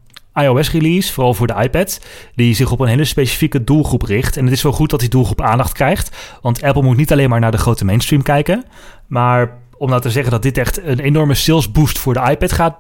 iOS-release, 0.43 1.13
vooral 1.13 1.35
voor 1.35 1.47
de 1.47 1.63
iPad, 1.63 2.01
die 2.35 2.55
zich 2.55 2.71
op 2.71 2.81
een 2.81 2.89
hele 2.89 3.05
specifieke 3.05 3.65
doelgroep 3.65 4.03
richt. 4.03 4.37
En 4.37 4.45
het 4.45 4.53
is 4.53 4.63
wel 4.63 4.73
goed 4.73 4.91
dat 4.91 5.01
die 5.01 5.09
doelgroep 5.09 5.41
aandacht 5.41 5.73
krijgt, 5.73 6.17
want 6.43 6.63
Apple 6.63 6.83
moet 6.83 6.97
niet 6.97 7.13
alleen 7.13 7.29
maar 7.29 7.41
naar 7.41 7.51
de 7.51 7.59
grote 7.59 7.85
mainstream 7.85 8.23
kijken, 8.23 8.65
maar 9.07 9.59
om 9.77 9.89
nou 9.89 10.01
te 10.01 10.11
zeggen 10.11 10.33
dat 10.33 10.43
dit 10.43 10.59
echt 10.59 10.83
een 10.83 11.01
enorme 11.01 11.35
sales 11.35 11.71
boost 11.71 11.99
voor 11.99 12.15
de 12.15 12.31
iPad 12.31 12.53
gaat 12.53 12.77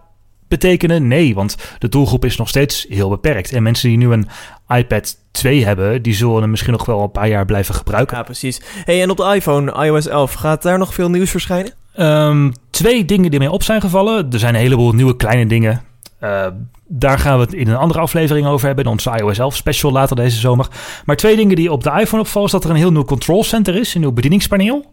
betekenen, 0.48 1.08
nee, 1.08 1.34
want 1.34 1.56
de 1.78 1.88
doelgroep 1.88 2.24
is 2.24 2.36
nog 2.36 2.48
steeds 2.48 2.86
heel 2.88 3.08
beperkt. 3.08 3.52
En 3.52 3.62
mensen 3.62 3.88
die 3.88 3.98
nu 3.98 4.12
een 4.12 4.28
iPad 4.68 5.16
2 5.30 5.64
hebben, 5.64 6.02
die 6.02 6.14
zullen 6.14 6.40
hem 6.40 6.50
misschien 6.50 6.72
nog 6.72 6.84
wel 6.84 7.02
een 7.02 7.10
paar 7.10 7.28
jaar 7.28 7.44
blijven 7.44 7.74
gebruiken. 7.74 8.16
Ja, 8.16 8.22
precies. 8.22 8.60
Hey, 8.84 9.02
en 9.02 9.10
op 9.10 9.16
de 9.16 9.32
iPhone, 9.34 9.84
iOS 9.84 10.06
11, 10.06 10.32
gaat 10.32 10.62
daar 10.62 10.78
nog 10.78 10.94
veel 10.94 11.10
nieuws 11.10 11.30
verschijnen? 11.30 11.72
Ehm, 11.94 12.50
twee 12.70 13.04
dingen 13.04 13.30
die 13.30 13.38
mij 13.38 13.48
op 13.48 13.62
zijn 13.62 13.80
gevallen. 13.80 14.32
Er 14.32 14.38
zijn 14.38 14.54
een 14.54 14.60
heleboel 14.60 14.92
nieuwe 14.92 15.16
kleine 15.16 15.46
dingen. 15.46 15.82
Eh, 16.18 16.46
daar 16.86 17.18
gaan 17.18 17.38
we 17.38 17.44
het 17.44 17.52
in 17.52 17.68
een 17.68 17.76
andere 17.76 18.00
aflevering 18.00 18.46
over 18.46 18.66
hebben. 18.66 18.84
In 18.84 18.90
onze 18.90 19.10
iOS 19.10 19.38
11 19.38 19.56
special 19.56 19.92
later 19.92 20.16
deze 20.16 20.38
zomer. 20.38 20.66
Maar 21.04 21.16
twee 21.16 21.36
dingen 21.36 21.56
die 21.56 21.72
op 21.72 21.82
de 21.82 21.90
iPhone 21.90 22.22
opvallen... 22.22 22.46
is 22.46 22.52
dat 22.52 22.64
er 22.64 22.70
een 22.70 22.76
heel 22.76 22.92
nieuw 22.92 23.04
control 23.04 23.44
center 23.44 23.76
is. 23.76 23.94
Een 23.94 24.00
nieuw 24.00 24.12
bedieningspaneel. 24.12 24.84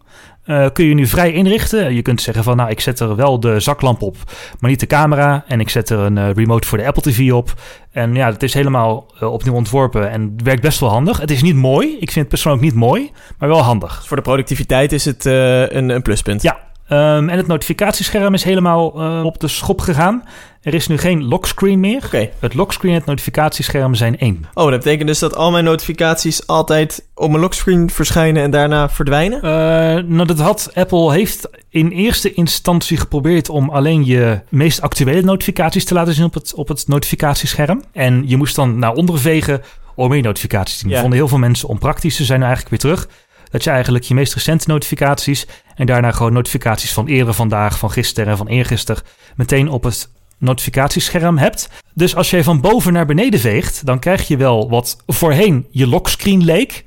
Eh, 0.44 0.66
kun 0.74 0.86
je 0.86 0.94
nu 0.94 1.08
vrij 1.08 1.32
inrichten. 1.32 1.94
Je 1.94 2.02
kunt 2.02 2.22
zeggen 2.22 2.44
van... 2.44 2.58
nou, 2.58 2.70
ik 2.70 2.80
zet 2.80 3.00
er 3.00 3.16
wel 3.16 3.40
de 3.40 3.60
zaklamp 3.60 4.02
op... 4.02 4.18
maar 4.60 4.70
niet 4.70 4.80
de 4.80 4.88
camera. 4.88 5.44
En 5.48 5.60
ik 5.60 5.70
zet 5.70 5.90
er 5.90 6.00
een 6.00 6.18
eh, 6.18 6.32
remote 6.32 6.68
voor 6.68 6.78
de 6.78 6.86
Apple 6.86 7.02
TV 7.02 7.32
op. 7.32 7.54
En 7.92 8.16
ja, 8.16 8.32
het 8.32 8.44
is 8.44 8.54
helemaal 8.54 9.12
opnieuw 9.20 9.54
ontworpen. 9.54 10.12
En 10.12 10.34
het 10.36 10.46
werkt 10.46 10.62
best 10.62 10.80
wel 10.80 10.90
handig. 10.90 11.18
Het 11.18 11.32
is 11.32 11.42
niet 11.42 11.56
mooi. 11.56 11.88
Ik 11.88 12.12
vind 12.12 12.16
het 12.16 12.28
persoonlijk 12.28 12.64
niet 12.64 12.76
mooi. 12.76 13.12
Maar 13.38 13.50
wel 13.50 13.62
handig. 13.62 14.08
Voor 14.08 14.18
de 14.18 14.24
productiviteit 14.24 14.92
is 14.92 15.06
het 15.06 15.26
een, 15.26 15.90
een 15.90 16.02
pluspunt. 16.02 16.42
Ja, 16.42 16.60
Ehm, 16.88 17.30
en 17.30 17.38
het 17.38 17.48
notificatiescherm 17.48 18.34
is 18.34 18.44
helemaal 18.44 18.88
op 19.24 19.40
de 19.40 19.48
schop 19.48 19.82
gegaan. 19.82 20.24
Er 20.66 20.74
is 20.74 20.88
nu 20.88 20.98
geen 20.98 21.24
lockscreen 21.24 21.80
meer. 21.80 22.02
Oké. 22.06 22.30
Het 22.40 22.54
lockscreen 22.54 22.92
en 22.92 22.98
het 22.98 23.06
notificatiescherm 23.06 23.96
zijn 23.96 24.18
één. 24.18 24.46
Oh, 24.54 24.70
dat 24.70 24.80
betekent 24.84 25.08
dus 25.08 25.20
dat 25.20 25.36
al 25.36 25.52
mijn 25.52 25.64
notificaties 25.64 26.48
altijd 26.48 27.08
op 27.14 27.30
mijn 27.30 27.42
lockscreen 27.42 27.90
verschijnen 27.90 28.44
en 28.44 28.52
daarna 28.52 28.90
verdwijnen? 28.90 29.42
Eh, 29.42 30.04
nou, 30.04 30.26
dat 30.26 30.40
had 30.40 30.72
Apple 30.74 31.14
heeft 31.14 31.50
in 31.70 31.90
eerste 31.90 32.34
instantie 32.34 32.98
geprobeerd 32.98 33.50
om 33.50 33.70
alleen 33.70 34.06
je 34.06 34.40
meest 34.50 34.82
actuele 34.82 35.22
notificaties 35.22 35.86
te 35.86 35.94
laten 35.94 36.14
zien 36.14 36.26
op 36.26 36.34
het, 36.34 36.54
op 36.54 36.68
het 36.68 36.88
notificatiescherm. 36.88 37.84
En 37.92 38.24
je 38.28 38.38
moest 38.38 38.56
dan 38.56 38.80
naar 38.80 38.94
onderen 38.94 39.22
vegen 39.22 39.62
om 39.96 40.10
meer 40.10 40.22
notificaties 40.22 40.74
te 40.74 40.80
zien. 40.80 40.90
Ja. 40.90 41.00
Vonden 41.00 41.18
heel 41.18 41.28
veel 41.28 41.38
mensen 41.38 41.70
onpraktisch. 41.70 42.16
Ze 42.16 42.26
zijn 42.26 42.40
nu 42.40 42.46
eigenlijk 42.46 42.82
weer 42.82 42.94
terug. 42.94 43.10
Dat 43.52 43.64
je 43.64 43.70
eigenlijk 43.70 44.04
je 44.04 44.14
meest 44.14 44.34
recente 44.34 44.70
notificaties 44.70 45.48
en 45.76 45.86
daarna 45.86 46.12
gewoon 46.12 46.34
notificaties 46.34 46.94
van 46.94 47.08
eerder 47.08 47.34
vandaag, 47.34 47.78
van 47.78 47.92
gisteren 47.92 48.32
en 48.32 48.38
van 48.38 48.48
eergisteren 48.48 49.04
meteen 49.36 49.70
op 49.70 49.84
het 49.84 50.10
notificatiescherm 50.38 51.38
hebt. 51.38 51.70
Dus 51.94 52.16
als 52.16 52.30
je 52.30 52.44
van 52.44 52.62
boven 52.62 52.94
naar 52.94 53.06
beneden 53.06 53.40
veegt, 53.40 53.86
dan 53.86 54.00
krijg 54.00 54.28
je 54.28 54.38
wel 54.38 54.70
wat 54.70 54.98
voorheen 55.08 55.68
je 55.72 55.88
lockscreen 55.88 56.44
leek. 56.44 56.84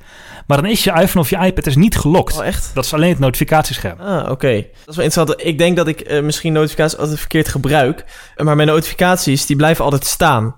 Maar 0.47 0.63
dan 0.63 0.71
is 0.71 0.85
je 0.85 0.91
iPhone 0.93 1.21
of 1.21 1.31
je 1.31 1.37
iPad 1.37 1.65
dus 1.65 1.77
niet 1.77 1.97
gelokt. 1.97 2.39
Oh, 2.39 2.47
echt? 2.47 2.71
Dat 2.75 2.85
is 2.85 2.95
alleen 2.95 3.11
het 3.11 3.19
notificatiescherm. 3.19 4.01
Ah, 4.01 4.31
oké. 4.31 4.53
Dat 4.55 4.89
is 4.89 4.97
wel 4.97 5.05
interessant. 5.05 5.35
Ik 5.47 5.59
denk 5.59 5.77
dat 5.77 5.89
ik 5.89 6.01
eh, 6.01 6.23
misschien 6.23 6.53
notificaties 6.53 6.99
altijd 6.99 7.19
verkeerd 7.19 7.49
gebruik. 7.49 8.05
Eh, 8.37 8.45
Maar 8.45 8.57
mijn 8.57 8.69
notificaties, 8.69 9.47
die 9.47 9.57
blijven 9.57 9.85
altijd 9.85 10.07
staan. 10.07 10.55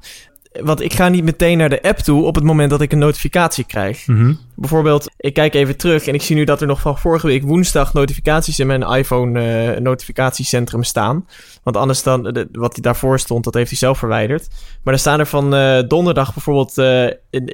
Want 0.53 0.81
ik 0.81 0.93
ga 0.93 1.09
niet 1.09 1.25
meteen 1.25 1.59
naar 1.59 1.69
de 1.69 1.83
app 1.83 1.99
toe 1.99 2.25
op 2.25 2.35
het 2.35 2.45
moment 2.45 2.71
dat 2.71 2.81
ik 2.81 2.93
een 2.93 2.99
notificatie 2.99 3.65
krijg. 3.65 4.07
Mhm. 4.07 4.33
Bijvoorbeeld, 4.55 5.07
ik 5.17 5.35
kijk 5.35 5.55
even 5.55 5.77
terug 5.77 6.07
en 6.07 6.15
ik 6.15 6.23
zie 6.23 6.37
nu 6.37 6.45
dat 6.45 6.61
er 6.61 6.67
nog 6.67 6.81
van 6.81 6.99
vorige 6.99 7.27
week 7.27 7.43
woensdag 7.43 7.93
notificaties 7.93 8.59
in 8.59 8.67
mijn 8.67 8.83
iPhone 8.83 9.41
eh, 9.73 9.81
notificatiecentrum 9.81 10.83
staan. 10.83 11.27
Want 11.63 11.77
anders 11.77 12.03
dan, 12.03 12.23
de- 12.23 12.49
wat 12.53 12.79
daarvoor 12.81 13.19
stond, 13.19 13.45
dat 13.45 13.55
heeft 13.55 13.69
hij 13.69 13.79
zelf 13.79 13.99
verwijderd. 13.99 14.49
Maar 14.83 14.95
er 14.95 15.01
staan 15.01 15.19
er 15.19 15.27
van 15.27 15.55
eh, 15.55 15.79
donderdag 15.89 16.35
bijvoorbeeld 16.35 16.79
eh, 16.79 17.07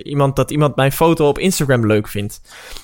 iemand, 0.02 0.36
dat 0.36 0.50
iemand 0.50 0.76
mijn 0.76 0.92
foto 0.92 1.28
op 1.28 1.38
Instagram 1.38 1.86
leuk 1.86 2.08
vindt. 2.08 2.40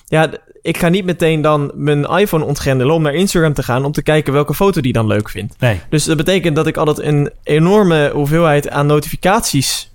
Ja, 0.07 0.31
ik 0.63 0.77
ga 0.77 0.89
niet 0.89 1.05
meteen 1.05 1.43
dan 1.43 1.73
mijn 1.75 2.05
iPhone 2.05 2.45
ontgrendelen 2.45 2.95
om 2.95 3.03
naar 3.03 3.15
Instagram 3.15 3.53
te 3.53 3.63
gaan 3.63 3.85
om 3.85 3.93
te 3.93 4.03
kijken 4.03 4.33
welke 4.33 4.55
foto 4.55 4.81
die 4.81 4.93
dan 4.93 5.07
leuk 5.07 5.29
vindt. 5.29 5.55
Nee. 5.59 5.81
Dus 5.89 6.05
dat 6.05 6.17
betekent 6.17 6.57
dat 6.57 6.67
ik 6.67 6.77
altijd 6.77 7.07
een 7.07 7.31
enorme 7.43 8.11
hoeveelheid 8.15 8.69
aan 8.71 8.87
notificaties, 8.87 9.91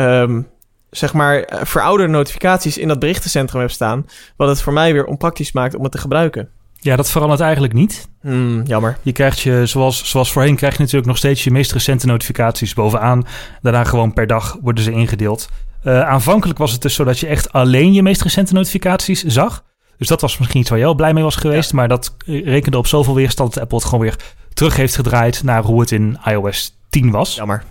ehm, 0.00 0.42
zeg 0.90 1.12
maar 1.12 1.42
eh, 1.42 1.64
verouderde 1.64 2.12
notificaties 2.12 2.78
in 2.78 2.88
dat 2.88 2.98
berichtencentrum 2.98 3.60
heb 3.60 3.70
staan. 3.70 4.06
Wat 4.36 4.48
het 4.48 4.62
voor 4.62 4.72
mij 4.72 4.92
weer 4.92 5.04
onpraktisch 5.04 5.52
maakt 5.52 5.74
om 5.74 5.82
het 5.82 5.92
te 5.92 5.98
gebruiken. 5.98 6.48
Ja, 6.80 6.96
dat 6.96 7.10
verandert 7.10 7.40
eigenlijk 7.40 7.72
niet. 7.72 8.08
Hmm, 8.20 8.62
jammer. 8.62 8.98
Je 9.02 9.12
krijgt 9.12 9.40
je, 9.40 9.66
zoals, 9.66 10.10
zoals 10.10 10.32
voorheen, 10.32 10.56
krijg 10.56 10.72
je 10.72 10.78
natuurlijk 10.78 11.06
nog 11.06 11.16
steeds 11.16 11.44
je 11.44 11.50
meest 11.50 11.72
recente 11.72 12.06
notificaties 12.06 12.74
bovenaan. 12.74 13.26
Daarna 13.62 13.84
gewoon 13.84 14.12
per 14.12 14.26
dag 14.26 14.56
worden 14.62 14.84
ze 14.84 14.92
ingedeeld. 14.92 15.48
Eh, 15.82 16.00
aanvankelijk 16.00 16.58
was 16.58 16.72
het 16.72 16.82
dus 16.82 16.94
zo 16.94 17.04
dat 17.04 17.18
je 17.18 17.26
echt 17.26 17.52
alleen 17.52 17.92
je 17.92 18.02
meest 18.02 18.22
recente 18.22 18.54
notificaties 18.54 19.24
zag. 19.24 19.64
Dus 19.96 20.08
dat 20.08 20.20
was 20.20 20.38
misschien 20.38 20.60
iets 20.60 20.70
waar 20.70 20.78
jij 20.78 20.88
al 20.88 20.94
blij 20.94 21.12
mee 21.12 21.22
was 21.22 21.36
geweest. 21.36 21.72
Maar 21.72 21.88
dat 21.88 22.14
eh, 22.26 22.44
rekende 22.44 22.78
op 22.78 22.86
zoveel 22.86 23.14
weerstand 23.14 23.54
dat 23.54 23.62
Apple 23.62 23.78
het 23.78 23.86
gewoon 23.86 24.04
weer 24.04 24.16
terug 24.54 24.76
heeft 24.76 24.94
gedraaid 24.94 25.42
naar 25.42 25.62
hoe 25.62 25.80
het 25.80 25.90
in 25.90 26.18
iOS 26.24 26.76
10 26.88 27.10
was. 27.10 27.34
Jammer. 27.34 27.64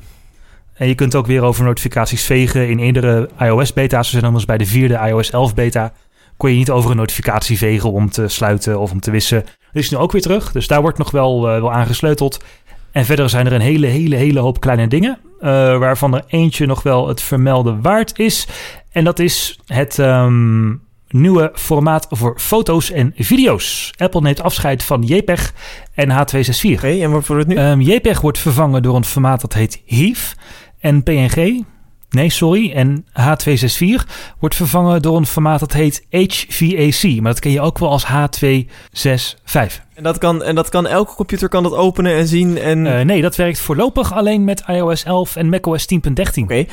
En 0.80 0.88
je 0.88 0.96
kunt 0.96 1.16
ook 1.16 1.28
weer 1.28 1.42
over 1.42 1.64
notificaties 1.64 2.24
vegen. 2.24 2.70
In 2.70 2.80
eerdere 2.80 3.30
iOS-beta's, 3.40 4.06
we 4.06 4.12
zijn 4.12 4.26
anders 4.26 4.46
bij 4.46 4.58
de 4.58 4.66
vierde 4.66 5.00
iOS 5.08 5.30
11 5.32 5.54
beta, 5.54 5.94
kon 6.38 6.52
je 6.52 6.58
niet 6.58 6.70
over 6.70 6.92
een 6.92 6.98
notificatie 6.98 7.58
vegen 7.58 7.92
om 7.92 8.10
te 8.10 8.28
sluiten 8.28 8.80
of 8.80 8.92
om 8.92 9.00
te 9.00 9.12
wissen. 9.12 9.44
Dat 9.44 9.84
is 9.84 9.90
nu 9.90 9.98
ook 9.98 10.12
weer 10.12 10.22
terug, 10.22 10.52
dus 10.52 10.68
daar 10.68 10.82
wordt 10.82 10.98
nog 10.98 11.12
wel, 11.12 11.50
eh, 11.50 11.60
wel 11.60 11.72
aan 11.72 11.86
gesleuteld. 11.86 12.44
En 12.92 13.06
verder 13.06 13.30
zijn 13.30 13.46
er 13.46 13.54
een 13.54 13.62
hele, 13.62 13.88
hele, 13.88 14.16
hele 14.16 14.40
hoop 14.40 14.60
kleine 14.60 14.88
dingen, 14.88 15.20
eh, 15.40 15.50
waarvan 15.78 16.16
er 16.16 16.24
eentje 16.28 16.66
nog 16.66 16.84
wel 16.84 17.08
het 17.08 17.22
vermelden 17.22 17.82
waard 17.82 18.20
is. 18.20 18.48
En 18.92 19.04
dat 19.04 19.20
is 19.20 19.60
het 19.66 20.00
ehm, 20.00 20.74
nieuwe 21.10 21.52
formaat 21.54 22.08
voor 22.10 22.34
foto's 22.40 22.92
en 22.92 23.14
video's. 23.16 23.94
Apple 23.98 24.22
neemt 24.22 24.42
afscheid 24.42 24.84
van 24.84 25.04
JPEG 25.04 25.54
en 25.94 26.10
H264. 26.10 26.74
Oké, 26.74 26.88
en 26.88 27.12
wat 27.12 27.28
wordt 27.28 27.48
het 27.48 27.56
nu? 27.56 27.62
Ehm, 27.62 27.82
JPEG 27.82 28.22
wordt 28.22 28.40
vervangen 28.40 28.82
door 28.82 28.96
een 28.96 29.06
formaat 29.06 29.42
dat 29.42 29.54
heet 29.54 29.82
HEIF. 29.86 30.36
En 30.80 31.04
PNG, 31.04 31.64
nee 32.10 32.30
sorry, 32.30 32.72
en 32.72 33.06
H264 33.06 34.10
wordt 34.40 34.56
vervangen 34.56 35.02
door 35.02 35.18
een 35.18 35.26
formaat 35.26 35.60
dat 35.60 35.74
heet 35.74 36.06
HVAC. 36.10 37.22
Maar 37.22 37.32
dat 37.32 37.40
ken 37.40 37.52
je 37.52 37.62
ook 37.62 37.78
wel 37.78 37.90
als 37.90 38.06
H265. 38.06 38.10
en, 39.94 40.04
dat 40.04 40.18
kan, 40.18 40.44
en 40.44 40.56
dat 40.56 40.70
kan 40.70 40.88
elke 40.88 41.16
computer 41.16 41.50
kan 41.50 41.64
dat 41.64 41.74
openen 41.74 42.14
en 42.14 42.28
zien 42.28 42.58
en... 42.58 42.88
Eh, 42.88 43.06
nee, 43.06 43.22
dat 43.22 43.36
werkt 43.36 43.60
voorlopig 43.60 44.14
alleen 44.14 44.44
met 44.44 44.64
iOS 44.68 45.04
11 45.04 45.36
en 45.36 45.50
macOS 45.50 45.88
10.13. 45.94 46.44
Oké. 46.44 46.66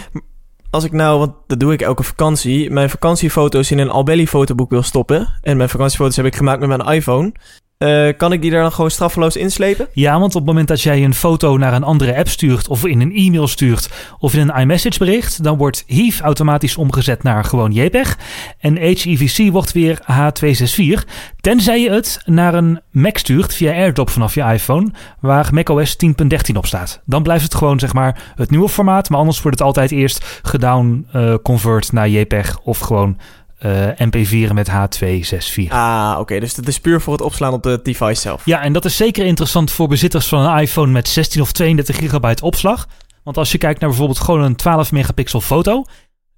Als 0.70 0.84
ik 0.84 0.92
nou, 0.92 1.18
want 1.18 1.32
dat 1.46 1.60
doe 1.60 1.72
ik 1.72 1.82
elke 1.82 2.02
vakantie, 2.02 2.70
mijn 2.70 2.90
vakantiefoto's 2.90 3.70
in 3.70 3.78
een 3.78 3.90
Albelly 3.90 4.26
fotoboek 4.26 4.70
wil 4.70 4.82
stoppen. 4.82 5.38
En 5.42 5.56
mijn 5.56 5.68
vakantiefoto's 5.68 6.16
heb 6.16 6.26
ik 6.26 6.36
gemaakt 6.36 6.60
met 6.60 6.68
mijn 6.68 6.96
iPhone. 6.96 7.32
Eh, 7.78 8.08
kan 8.16 8.32
ik 8.32 8.42
die 8.42 8.50
daar 8.50 8.62
dan 8.62 8.72
gewoon 8.72 8.90
straffeloos 8.90 9.36
inslepen? 9.36 9.88
Ja, 9.92 10.12
want 10.18 10.34
op 10.34 10.40
het 10.40 10.44
moment 10.44 10.68
dat 10.68 10.82
jij 10.82 11.04
een 11.04 11.14
foto 11.14 11.56
naar 11.56 11.72
een 11.72 11.82
andere 11.82 12.16
app 12.16 12.28
stuurt, 12.28 12.68
of 12.68 12.86
in 12.86 13.00
een 13.00 13.14
e-mail 13.14 13.48
stuurt, 13.48 13.90
of 14.18 14.34
in 14.34 14.48
een 14.48 14.60
iMessage 14.60 14.98
bericht, 14.98 15.42
dan 15.42 15.56
wordt 15.56 15.84
HEIF 15.86 16.20
automatisch 16.20 16.76
omgezet 16.76 17.22
naar 17.22 17.44
gewoon 17.44 17.72
JPEG. 17.72 18.18
En 18.58 18.76
HEVC 18.76 19.52
wordt 19.52 19.72
weer 19.72 19.98
H264, 20.00 21.10
tenzij 21.40 21.80
je 21.80 21.90
het 21.90 22.20
naar 22.24 22.54
een 22.54 22.80
Mac 22.90 23.16
stuurt 23.16 23.54
via 23.54 23.72
AirDrop 23.72 24.10
vanaf 24.10 24.34
je 24.34 24.42
iPhone, 24.42 24.90
waar 25.20 25.48
macOS 25.54 25.96
10.13 26.06 26.56
op 26.56 26.66
staat. 26.66 27.02
Dan 27.04 27.22
blijft 27.22 27.44
het 27.44 27.54
gewoon 27.54 27.78
zeg 27.78 27.92
maar 27.92 28.32
het 28.34 28.50
nieuwe 28.50 28.68
formaat, 28.68 29.10
maar 29.10 29.18
anders 29.18 29.42
wordt 29.42 29.58
het 29.58 29.66
altijd 29.66 29.90
eerst 29.90 30.40
gedown 30.42 31.06
convert 31.42 31.92
naar 31.92 32.08
JPEG 32.08 32.58
of 32.62 32.78
gewoon 32.78 33.18
eh, 33.58 33.88
MP4 33.88 34.52
met 34.52 34.70
H264. 34.70 35.68
Ah, 35.68 36.16
oké. 36.18 36.40
dus 36.40 36.54
dat 36.54 36.66
is 36.66 36.80
puur 36.80 37.00
voor 37.00 37.12
het 37.12 37.22
opslaan 37.22 37.52
op 37.52 37.62
de 37.62 37.80
device 37.82 38.20
zelf. 38.20 38.44
Ja, 38.44 38.62
en 38.62 38.72
dat 38.72 38.84
is 38.84 38.96
zeker 38.96 39.26
interessant 39.26 39.70
voor 39.70 39.88
bezitters 39.88 40.26
van 40.26 40.40
een 40.40 40.60
iPhone 40.60 40.92
met 40.92 41.08
16 41.08 41.40
of 41.40 41.52
32 41.52 41.96
gigabyte 41.96 42.44
opslag. 42.44 42.88
Want 43.22 43.36
als 43.36 43.52
je 43.52 43.58
kijkt 43.58 43.80
naar 43.80 43.88
bijvoorbeeld 43.88 44.20
gewoon 44.20 44.42
een 44.42 44.56
12 44.56 44.92
megapixel 44.92 45.40
foto, 45.40 45.84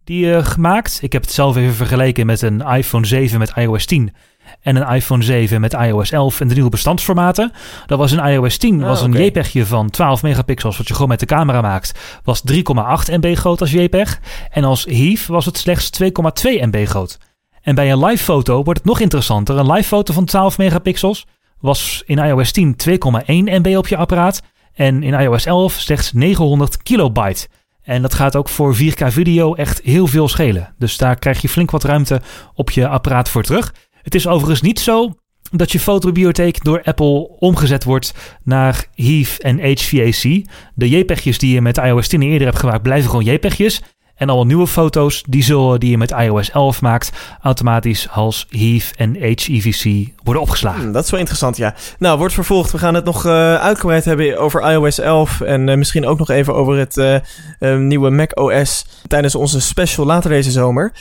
die 0.04 0.34
eh, 0.34 0.44
gemaakt. 0.44 0.98
Ik 1.02 1.12
heb 1.12 1.22
het 1.22 1.32
zelf 1.32 1.56
even 1.56 1.74
vergeleken 1.74 2.26
met 2.26 2.42
een 2.42 2.60
iPhone 2.60 3.06
7 3.06 3.38
met 3.38 3.52
iOS 3.56 3.86
10 3.86 4.14
en 4.60 4.76
een 4.76 4.94
iPhone 4.94 5.22
7 5.22 5.60
met 5.60 5.72
iOS 5.72 6.10
11 6.10 6.40
en 6.40 6.48
de 6.48 6.54
nieuwe 6.54 6.70
bestandsformaten. 6.70 7.52
Dat 7.86 7.98
was 7.98 8.12
een 8.12 8.24
iOS 8.26 8.56
10, 8.56 8.82
Ah, 8.82 8.88
was 8.88 9.02
een. 9.02 9.12
JPEGje 9.12 9.66
van 9.66 9.90
12 9.90 10.22
megapixels, 10.22 10.76
wat 10.76 10.88
je 10.88 10.94
gewoon 10.94 11.08
met 11.08 11.20
de 11.20 11.26
camera 11.26 11.60
maakt, 11.60 12.20
was 12.24 12.40
3,8 12.40 13.10
MB 13.10 13.36
groot 13.36 13.60
als 13.60 13.70
JPEG. 13.70 14.20
En 14.50 14.64
als 14.64 14.84
HEIF 14.84 15.26
was 15.26 15.44
het 15.44 15.58
slechts 15.58 15.90
2,2 15.90 16.60
MB 16.60 16.86
groot. 16.86 17.18
En 17.62 17.74
bij 17.74 17.92
een 17.92 18.04
live 18.04 18.24
foto 18.24 18.62
wordt 18.62 18.78
het 18.78 18.88
nog 18.88 19.00
interessanter. 19.00 19.56
Een 19.58 19.72
live 19.72 19.88
foto 19.88 20.12
van 20.12 20.24
12 20.24 20.58
megapixels 20.58 21.26
was 21.60 22.02
in 22.06 22.18
iOS 22.18 22.52
10 22.52 22.76
2,1 22.88 22.90
MB 23.26 23.74
op 23.76 23.88
je 23.88 23.96
apparaat 23.96 24.42
en 24.74 25.02
in 25.02 25.14
iOS 25.20 25.44
11 25.44 25.72
slechts 25.72 26.12
900 26.12 26.82
kilobyte. 26.82 27.48
En 27.82 28.02
dat 28.02 28.14
gaat 28.14 28.36
ook 28.36 28.48
voor 28.48 28.76
4K 28.76 29.06
video 29.06 29.54
echt 29.54 29.80
heel 29.82 30.06
veel 30.06 30.28
schelen. 30.28 30.74
Dus 30.78 30.96
daar 30.96 31.16
krijg 31.16 31.42
je 31.42 31.48
flink 31.48 31.70
wat 31.70 31.84
ruimte 31.84 32.20
op 32.54 32.70
je 32.70 32.88
apparaat 32.88 33.28
voor 33.28 33.42
terug. 33.42 33.74
Het 34.08 34.16
is 34.16 34.26
overigens 34.26 34.60
niet 34.60 34.80
zo 34.80 35.14
dat 35.50 35.72
je 35.72 35.80
fotobibliotheek 35.80 36.64
door 36.64 36.82
Apple 36.82 37.28
omgezet 37.38 37.84
wordt 37.84 38.14
naar 38.44 38.86
HEIF 38.94 39.38
en 39.38 39.58
HVAC. 39.60 40.44
De 40.74 40.88
JPEG'jes 40.88 41.38
die 41.38 41.54
je 41.54 41.60
met 41.60 41.76
iOS 41.76 42.08
10 42.08 42.22
eerder 42.22 42.46
hebt 42.46 42.58
gemaakt 42.58 42.82
blijven 42.82 43.10
gewoon 43.10 43.24
JPEG'jes. 43.24 43.82
En 44.14 44.28
alle 44.28 44.44
nieuwe 44.44 44.66
foto's 44.66 45.22
die, 45.28 45.78
die 45.78 45.90
je 45.90 45.98
met 45.98 46.10
iOS 46.10 46.50
11 46.50 46.80
maakt 46.80 47.12
automatisch 47.42 48.08
als 48.10 48.46
HEIF 48.50 48.92
en 48.96 49.16
HEVC 49.16 50.08
worden 50.22 50.42
opgeslagen. 50.42 50.82
Hmm, 50.82 50.92
dat 50.92 51.04
is 51.04 51.10
wel 51.10 51.20
interessant, 51.20 51.56
ja. 51.56 51.74
Nou, 51.98 52.18
wordt 52.18 52.34
vervolgd. 52.34 52.72
We 52.72 52.78
gaan 52.78 52.94
het 52.94 53.04
nog 53.04 53.24
eh, 53.24 53.54
uitgebreid 53.54 54.04
hebben 54.04 54.38
over 54.38 54.70
iOS 54.72 54.98
11 54.98 55.40
en 55.40 55.68
eh, 55.68 55.76
misschien 55.76 56.06
ook 56.06 56.18
nog 56.18 56.30
even 56.30 56.54
over 56.54 56.76
het 56.76 56.96
eh, 56.96 57.76
nieuwe 57.76 58.10
Mac 58.10 58.38
OS 58.40 58.86
tijdens 59.06 59.34
onze 59.34 59.60
special 59.60 60.06
later 60.06 60.30
deze 60.30 60.50
zomer. 60.50 60.92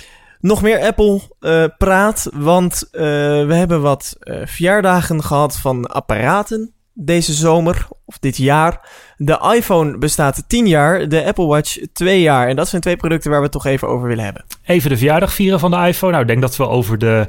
Nog 0.48 0.62
meer 0.62 0.80
Apple 0.80 1.22
eh, 1.40 1.64
praat, 1.78 2.30
want 2.34 2.88
eh, 2.92 3.02
we 3.46 3.54
hebben 3.54 3.82
wat 3.82 4.16
eh, 4.20 4.42
verjaardagen 4.46 5.24
gehad 5.24 5.58
van 5.58 5.86
apparaten 5.86 6.74
deze 6.94 7.34
zomer 7.34 7.88
of 8.06 8.18
dit 8.20 8.38
jaar. 8.38 8.90
De 9.18 9.54
iPhone 9.56 9.98
bestaat 9.98 10.44
10 10.48 10.68
jaar, 10.68 11.10
de 11.10 11.26
Apple 11.26 11.46
Watch 11.46 11.78
2 11.94 12.22
jaar. 12.22 12.48
En 12.48 12.56
dat 12.56 12.68
zijn 12.68 12.82
twee 12.82 12.98
producten 12.98 13.30
waar 13.30 13.40
we 13.40 13.46
het 13.46 13.54
toch 13.54 13.66
even 13.66 13.88
over 13.88 14.08
willen 14.08 14.24
hebben. 14.24 14.46
Even 14.66 14.90
de 14.90 14.98
verjaardag 14.98 15.34
vieren 15.34 15.60
van 15.60 15.72
de 15.72 15.88
iPhone. 15.88 16.12
Nou, 16.12 16.24
ik 16.24 16.30
denk 16.30 16.42
dat 16.42 16.56
we 16.56 16.68
over 16.68 16.98
de 16.98 17.28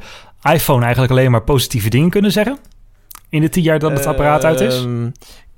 iPhone 0.53 0.83
eigenlijk 0.83 1.13
alleen 1.13 1.31
maar 1.31 1.43
positieve 1.43 1.89
dingen 1.89 2.11
kunnen 2.11 2.33
zeggen. 2.33 2.59
In 3.29 3.41
de 3.41 3.49
tien 3.49 3.63
jaar 3.63 3.79
dat 3.79 3.91
het 3.91 4.07
apparaat 4.07 4.45
uit 4.45 4.61
is. 4.61 4.87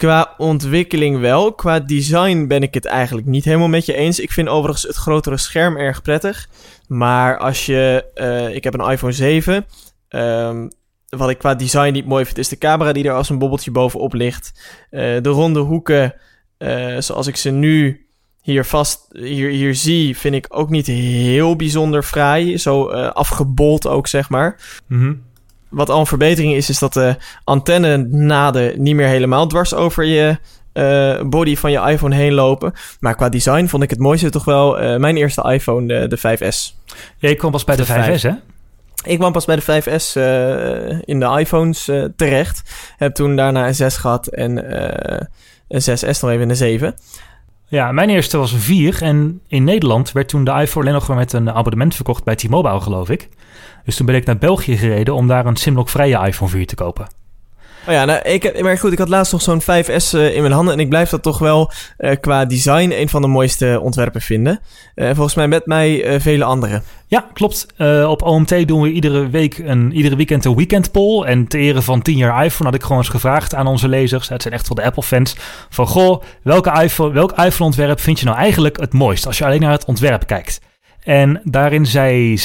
Qua 0.01 0.35
ontwikkeling 0.37 1.19
wel. 1.21 1.53
Qua 1.53 1.81
design 1.81 2.47
ben 2.47 2.63
ik 2.63 2.75
het 2.75 2.85
eigenlijk 2.85 3.27
niet 3.27 3.45
helemaal 3.45 3.69
met 3.69 3.87
je 3.87 3.95
eens. 3.95 4.21
Ik 4.21 4.33
vind 4.33 4.49
overigens 4.49 4.83
het 4.83 4.97
grotere 4.97 5.37
scherm 5.37 5.77
erg 5.77 6.03
prettig. 6.03 6.49
Maar 6.89 7.39
als 7.39 7.67
je... 7.67 8.05
eh, 8.15 8.55
ik 8.55 8.65
heb 8.65 8.75
een 8.75 8.91
iPhone 8.91 9.13
7. 9.13 9.67
Ehm, 10.09 10.69
wat 11.09 11.31
ik 11.31 11.39
qua 11.39 11.55
design 11.55 11.93
niet 11.93 12.07
mooi 12.07 12.25
vind, 12.25 12.39
is 12.39 12.49
de 12.49 12.59
camera 12.59 12.93
die 12.93 13.05
er 13.05 13.15
als 13.15 13.29
een 13.29 13.39
bobbeltje 13.39 13.71
bovenop 13.71 14.13
ligt. 14.13 14.53
Eh, 14.91 15.01
de 15.01 15.29
ronde 15.29 15.61
hoeken, 15.61 16.15
eh, 16.59 16.97
zoals 16.99 17.27
ik 17.27 17.37
ze 17.37 17.51
nu 17.51 18.07
hier 18.43 18.65
vast 18.65 19.07
hier, 19.13 19.51
hier 19.51 19.75
zie, 19.75 20.17
vind 20.17 20.35
ik 20.35 20.47
ook 20.49 20.71
niet 20.71 20.87
heel 20.87 21.57
bijzonder 21.57 22.03
fraai. 22.03 22.59
Zo 22.59 22.89
afgebold 22.91 23.87
ook, 23.87 24.07
zeg 24.07 24.29
maar. 24.29 24.81
Mhm. 24.87 25.15
Wat 25.71 25.91
al 25.91 26.01
een 26.01 26.07
verbetering 26.07 26.55
is, 26.55 26.69
is 26.69 26.79
dat 26.79 26.93
de 26.93 27.17
antenne-naden 27.45 28.83
niet 28.83 28.95
meer 28.95 29.07
helemaal 29.07 29.47
dwars 29.47 29.75
over 29.75 30.05
je 30.05 30.39
eh, 30.73 31.21
body 31.23 31.57
van 31.57 31.71
je 31.71 31.81
iPhone 31.81 32.15
heen 32.15 32.33
lopen. 32.33 32.73
Maar 33.01 33.15
qua 33.15 33.29
design 33.29 33.67
vond 33.67 33.83
ik 33.83 33.91
het 33.91 33.99
mooiste 33.99 34.31
toch 34.31 34.45
wel 34.45 34.79
eh, 34.79 34.97
mijn 34.97 35.17
eerste 35.17 35.53
iPhone, 35.53 35.87
de, 35.87 36.07
de 36.09 36.19
5S. 36.19 36.77
Jij 37.19 37.35
kwam 37.35 37.51
pas 37.51 37.65
bij 37.65 37.77
de, 37.77 37.85
De 37.85 38.19
5S, 38.19 38.23
hè? 38.23 38.33
Ik 39.05 39.19
kwam 39.19 39.33
pas 39.33 39.45
bij 39.45 39.57
de 39.57 39.63
5S 39.63 40.13
eh, 40.13 40.99
in 41.05 41.21
de 41.21 41.37
iPhones 41.39 41.89
eh, 41.89 42.05
terecht. 42.17 42.63
Heb 42.97 43.15
toen 43.15 43.37
daarna 43.37 43.67
een 43.67 43.75
6 43.75 43.97
gehad 43.97 44.27
en 44.27 44.71
eh, 44.71 45.27
een 45.69 45.81
6S 45.81 46.21
nog 46.21 46.31
even 46.31 46.49
een 46.49 46.57
7. 46.57 46.95
Ja, 47.71 47.93
mijn 47.93 48.11
eerste 48.11 48.37
was 48.37 48.53
een 48.53 48.59
4. 48.59 49.03
En 49.03 49.41
in 49.47 49.65
Nederland 49.65 50.13
werd 50.13 50.29
toen 50.29 50.45
de 50.45 50.51
iPhone 50.51 50.81
alleen 50.87 50.99
nog 50.99 51.09
maar 51.09 51.17
met 51.17 51.33
een 51.33 51.51
abonnement 51.51 51.95
verkocht 51.95 52.25
bij 52.25 52.35
T-Mobile, 52.35 52.81
geloof 52.81 53.11
ik. 53.11 53.29
Dus 53.85 53.97
toen 53.97 54.07
ben 54.07 54.15
ik 54.15 54.25
naar 54.25 54.39
België 54.39 54.77
gereden 54.77 55.15
om 55.15 55.27
daar 55.27 55.47
een 55.47 55.57
Simlock-vrije 55.57 56.27
iPhone 56.27 56.51
4 56.51 56.67
te 56.67 56.75
kopen. 56.75 57.20
Oh 57.87 57.93
ja, 57.93 58.05
nou, 58.05 58.21
ik, 58.23 58.63
maar 58.63 58.79
goed, 58.79 58.93
ik 58.93 58.99
had 58.99 59.09
laatst 59.09 59.33
nog 59.33 59.43
zo'n 59.43 59.63
5S 59.63 60.13
eh, 60.13 60.35
in 60.35 60.41
mijn 60.41 60.53
handen. 60.53 60.75
En 60.75 60.81
ik 60.81 60.89
blijf 60.89 61.11
dat 61.11 61.23
toch 61.23 61.39
wel 61.39 61.73
eh, 61.97 62.17
qua 62.21 62.45
design 62.45 62.91
een 62.91 63.09
van 63.09 63.23
de 63.23 63.29
mooiste 63.29 63.81
ontwerpen 63.83 64.21
vinden. 64.21 64.61
Eh, 64.95 65.07
volgens 65.07 65.35
mij 65.35 65.49
met 65.49 65.67
mij 65.67 66.21
vele 66.21 66.45
anderen. 66.45 66.83
Ja, 67.07 67.27
klopt. 67.33 67.67
Op 68.07 68.23
OMT 68.23 68.69
doen 68.69 68.83
we 68.83 68.93
iedere 68.93 69.29
week 69.29 69.59
een, 69.59 69.93
iedere 69.93 70.17
weekend 70.17 70.45
een 70.45 70.57
weekend 70.57 70.91
poll. 70.91 71.25
En 71.25 71.47
ter 71.47 71.61
ere 71.61 71.83
van 71.83 72.03
10 72.03 72.17
jaar 72.17 72.45
iPhone 72.45 72.71
had 72.71 72.75
ik 72.75 72.83
gewoon 72.83 72.99
eens 72.99 73.09
gevraagd 73.09 73.55
aan 73.55 73.67
onze 73.67 73.89
lezers. 73.89 74.29
Het 74.29 74.43
zijn 74.43 74.55
echt 74.55 74.69
wel 74.69 74.77
de 74.77 74.85
Apple-fans. 74.85 75.37
Van 75.69 75.87
goh, 75.87 76.23
welke 76.43 76.83
iPhone, 76.83 77.13
welk 77.13 77.33
iPhone-ontwerp 77.33 78.01
vind 78.01 78.19
je 78.19 78.25
nou 78.25 78.37
eigenlijk 78.39 78.81
het 78.81 78.93
mooist? 78.93 79.27
Als 79.27 79.39
je 79.39 79.45
alleen 79.45 79.61
naar 79.61 79.73
het 79.73 79.85
ontwerp 79.85 80.27
kijkt. 80.27 80.61
En 81.03 81.41
daarin 81.45 81.87
zei 81.87 82.39
36% 82.39 82.43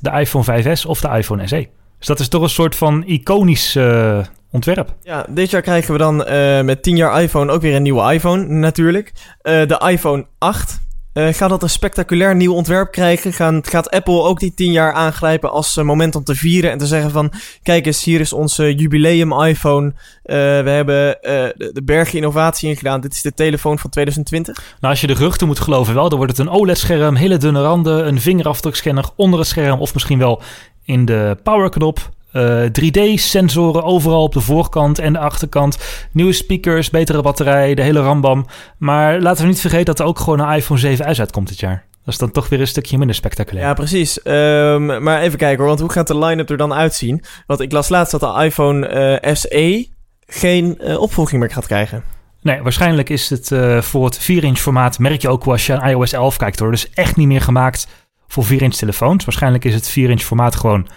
de 0.00 0.10
iPhone 0.10 0.44
5S 0.44 0.86
of 0.86 1.00
de 1.00 1.08
iPhone 1.08 1.46
SE. 1.46 1.68
Dus 1.98 2.06
dat 2.06 2.20
is 2.20 2.28
toch 2.28 2.42
een 2.42 2.48
soort 2.48 2.76
van 2.76 3.04
iconisch 3.06 3.76
eh, 3.76 4.18
ontwerp. 4.50 4.94
Ja, 5.02 5.26
dit 5.28 5.50
jaar 5.50 5.62
krijgen 5.62 5.92
we 5.92 5.98
dan 5.98 6.24
eh, 6.24 6.60
met 6.60 6.82
10 6.82 6.96
jaar 6.96 7.22
iPhone 7.22 7.52
ook 7.52 7.62
weer 7.62 7.74
een 7.74 7.82
nieuwe 7.82 8.12
iPhone, 8.12 8.44
natuurlijk. 8.44 9.12
Eh, 9.40 9.66
de 9.66 9.82
iPhone 9.88 10.26
8. 10.38 10.80
Eh, 11.12 11.28
gaat 11.32 11.48
dat 11.48 11.62
een 11.62 11.70
spectaculair 11.70 12.36
nieuw 12.36 12.52
ontwerp 12.54 12.92
krijgen? 12.92 13.32
Gaan, 13.32 13.60
gaat 13.64 13.90
Apple 13.90 14.22
ook 14.22 14.40
die 14.40 14.54
10 14.54 14.72
jaar 14.72 14.92
aangrijpen 14.92 15.50
als 15.50 15.76
eh, 15.76 15.84
moment 15.84 16.14
om 16.14 16.24
te 16.24 16.34
vieren 16.34 16.70
en 16.70 16.78
te 16.78 16.86
zeggen 16.86 17.10
van... 17.10 17.32
Kijk 17.62 17.86
eens, 17.86 18.04
hier 18.04 18.20
is 18.20 18.32
onze 18.32 18.74
jubileum 18.74 19.42
iPhone. 19.42 19.92
Eh, 20.22 20.36
we 20.36 20.70
hebben 20.70 21.18
de, 21.20 21.70
de 21.72 21.82
bergen 21.82 22.16
innovatie 22.18 22.68
ingedaan. 22.68 23.00
Dit 23.00 23.12
is 23.12 23.22
de 23.22 23.34
telefoon 23.34 23.78
van 23.78 23.90
2020. 23.90 24.56
Nou, 24.56 24.92
als 24.92 25.00
je 25.00 25.06
de 25.06 25.16
geruchten 25.16 25.46
moet 25.46 25.60
geloven 25.60 25.94
wel, 25.94 26.08
dan 26.08 26.18
wordt 26.18 26.36
het 26.36 26.46
een 26.46 26.52
OLED-scherm, 26.52 27.14
hele 27.14 27.36
dunne 27.36 27.62
randen, 27.62 28.06
een 28.06 28.20
vingerafdrukscanner 28.20 29.04
onder 29.16 29.38
het 29.38 29.48
scherm 29.48 29.80
of 29.80 29.94
misschien 29.94 30.18
wel 30.18 30.42
in 30.84 31.04
de 31.04 31.36
powerknop. 31.42 32.10
Eh, 32.32 32.62
3D-sensoren 32.64 33.84
overal 33.84 34.22
op 34.22 34.32
de 34.32 34.40
voorkant 34.40 34.98
en 34.98 35.12
de 35.12 35.18
achterkant. 35.18 35.78
Nieuwe 36.12 36.32
speakers, 36.32 36.90
betere 36.90 37.22
batterij, 37.22 37.74
de 37.74 37.82
hele 37.82 38.00
rambam. 38.00 38.46
Maar 38.78 39.20
laten 39.20 39.42
we 39.42 39.48
niet 39.48 39.60
vergeten 39.60 39.84
dat 39.84 39.98
er 39.98 40.06
ook 40.06 40.18
gewoon 40.18 40.38
een 40.38 40.56
iPhone 40.56 40.96
7S 40.96 41.18
uitkomt 41.18 41.48
dit 41.48 41.60
jaar. 41.60 41.86
Dat 42.04 42.14
is 42.14 42.18
dan 42.18 42.30
toch 42.30 42.48
weer 42.48 42.60
een 42.60 42.66
stukje 42.66 42.98
minder 42.98 43.16
spectaculair. 43.16 43.66
Ja, 43.66 43.74
precies. 43.74 44.22
Ehm, 44.22 45.02
maar 45.02 45.20
even 45.20 45.38
kijken 45.38 45.58
hoor, 45.58 45.66
want 45.66 45.80
hoe 45.80 45.90
gaat 45.90 46.06
de 46.06 46.18
line-up 46.18 46.50
er 46.50 46.56
dan 46.56 46.74
uitzien? 46.74 47.24
Want 47.46 47.60
ik 47.60 47.72
las 47.72 47.88
laatst 47.88 48.18
dat 48.18 48.20
de 48.20 48.44
iPhone 48.44 48.86
eh, 48.86 49.34
SE 49.34 49.88
geen 50.26 50.78
eh, 50.78 51.00
opvolging 51.00 51.40
meer 51.40 51.50
gaat 51.50 51.66
krijgen. 51.66 52.02
Nee, 52.42 52.62
waarschijnlijk 52.62 53.08
is 53.08 53.30
het 53.30 53.52
eh, 53.52 53.80
voor 53.80 54.04
het 54.04 54.20
4-inch 54.22 54.58
formaat, 54.58 54.98
merk 54.98 55.22
je 55.22 55.28
ook 55.28 55.44
als 55.44 55.66
je 55.66 55.78
aan 55.78 55.88
iOS 55.88 56.12
11 56.12 56.36
kijkt 56.36 56.58
hoor. 56.58 56.70
Dus 56.70 56.90
echt 56.90 57.16
niet 57.16 57.26
meer 57.26 57.40
gemaakt 57.40 57.88
voor 58.28 58.44
4-inch 58.44 58.74
telefoons. 58.74 59.24
Waarschijnlijk 59.24 59.64
is 59.64 59.74
het 59.74 59.90
4-inch 59.90 60.22
formaat 60.22 60.56
gewoon 60.56 60.88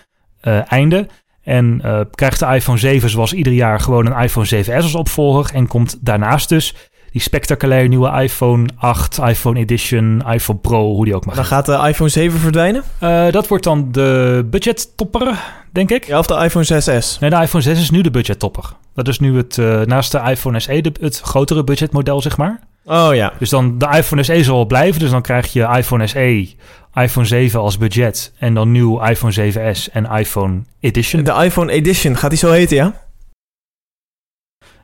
eh, 0.41 0.71
einde. 0.71 1.07
En 1.43 1.79
eh, 1.83 1.99
krijgt 2.11 2.39
de 2.39 2.45
iPhone 2.45 2.77
7 2.77 3.09
zoals 3.09 3.33
ieder 3.33 3.53
jaar 3.53 3.79
gewoon 3.79 4.05
een 4.05 4.23
iPhone 4.23 4.63
7S 4.63 4.73
als 4.73 4.95
opvolger. 4.95 5.53
En 5.53 5.67
komt 5.67 5.97
daarnaast 6.01 6.49
dus 6.49 6.75
die 7.11 7.21
spectaculaire 7.21 7.87
nieuwe 7.87 8.21
iPhone 8.21 8.67
8, 8.77 9.17
iPhone 9.17 9.59
Edition, 9.59 10.23
iPhone 10.29 10.59
Pro, 10.59 10.93
hoe 10.93 11.05
die 11.05 11.15
ook 11.15 11.25
mag 11.25 11.35
Dan 11.35 11.45
gaat 11.45 11.65
de 11.65 11.83
iPhone 11.87 12.09
7 12.09 12.39
verdwijnen? 12.39 12.83
Eh, 12.99 13.31
dat 13.31 13.47
wordt 13.47 13.63
dan 13.63 13.91
de 13.91 14.47
budgettopper, 14.49 15.39
denk 15.71 15.91
ik. 15.91 16.07
Ja, 16.07 16.19
of 16.19 16.25
de 16.25 16.43
iPhone 16.43 16.65
6S? 16.65 17.19
Nee, 17.19 17.29
de 17.29 17.35
iPhone 17.35 17.63
6 17.63 17.79
is 17.79 17.89
nu 17.89 18.01
de 18.01 18.11
budgettopper. 18.11 18.63
Dat 18.93 19.07
is 19.07 19.19
nu 19.19 19.37
het, 19.37 19.57
eh, 19.57 19.81
naast 19.81 20.11
de 20.11 20.21
iPhone 20.29 20.59
SE, 20.59 20.81
de, 20.81 20.91
het 21.01 21.19
grotere 21.19 21.63
budgetmodel, 21.63 22.21
zeg 22.21 22.37
maar. 22.37 22.59
Oh 22.91 23.15
ja. 23.15 23.33
Dus 23.39 23.49
dan 23.49 23.77
de 23.77 23.87
iPhone 23.91 24.23
SE 24.23 24.43
zal 24.43 24.65
blijven. 24.65 24.99
Dus 24.99 25.09
dan 25.09 25.21
krijg 25.21 25.53
je 25.53 25.75
iPhone 25.77 26.07
SE, 26.07 26.55
iPhone 26.93 27.25
7 27.25 27.59
als 27.59 27.77
budget. 27.77 28.33
En 28.37 28.53
dan 28.53 28.71
nieuw 28.71 29.03
iPhone 29.03 29.51
7S 29.53 29.91
en 29.91 30.05
iPhone 30.05 30.61
Edition. 30.79 31.23
De 31.23 31.33
iPhone 31.43 31.71
Edition, 31.71 32.17
gaat 32.17 32.29
die 32.29 32.39
zo 32.39 32.51
heten, 32.51 32.75
ja? 32.75 32.93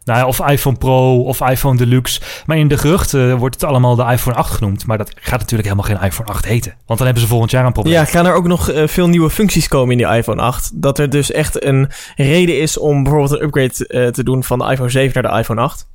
Nou 0.03 0.19
ja, 0.19 0.27
of 0.27 0.49
iPhone 0.49 0.77
Pro 0.77 1.23
of 1.23 1.41
iPhone 1.41 1.77
Deluxe. 1.77 2.21
Maar 2.45 2.57
in 2.57 2.67
de 2.67 2.77
geruchten 2.77 3.37
wordt 3.37 3.55
het 3.55 3.63
allemaal 3.63 3.95
de 3.95 4.05
iPhone 4.11 4.35
8 4.35 4.51
genoemd. 4.51 4.85
Maar 4.85 4.97
dat 4.97 5.11
gaat 5.15 5.39
natuurlijk 5.39 5.69
helemaal 5.69 5.97
geen 5.97 6.09
iPhone 6.09 6.29
8 6.29 6.45
heten. 6.45 6.73
Want 6.85 6.99
dan 6.99 7.07
hebben 7.07 7.25
ze 7.25 7.29
volgend 7.29 7.51
jaar 7.51 7.65
een 7.65 7.71
probleem. 7.71 7.93
Ja, 7.93 8.05
gaan 8.05 8.25
er 8.25 8.33
ook 8.33 8.47
nog 8.47 8.69
eh, 8.69 8.87
veel 8.87 9.07
nieuwe 9.07 9.29
functies 9.29 9.67
komen 9.67 9.91
in 9.91 9.97
die 9.97 10.17
iPhone 10.17 10.41
8? 10.41 10.81
Dat 10.81 10.99
er 10.99 11.09
dus 11.09 11.31
echt 11.31 11.63
een 11.63 11.89
reden 12.15 12.59
is 12.59 12.77
om 12.77 13.03
bijvoorbeeld 13.03 13.31
een 13.31 13.45
upgrade 13.45 13.87
eh, 13.87 14.07
te 14.07 14.23
doen 14.23 14.43
van 14.43 14.59
de 14.59 14.71
iPhone 14.71 14.89
7 14.89 15.21
naar 15.21 15.31
de 15.31 15.39
iPhone 15.39 15.61
8? 15.61 15.87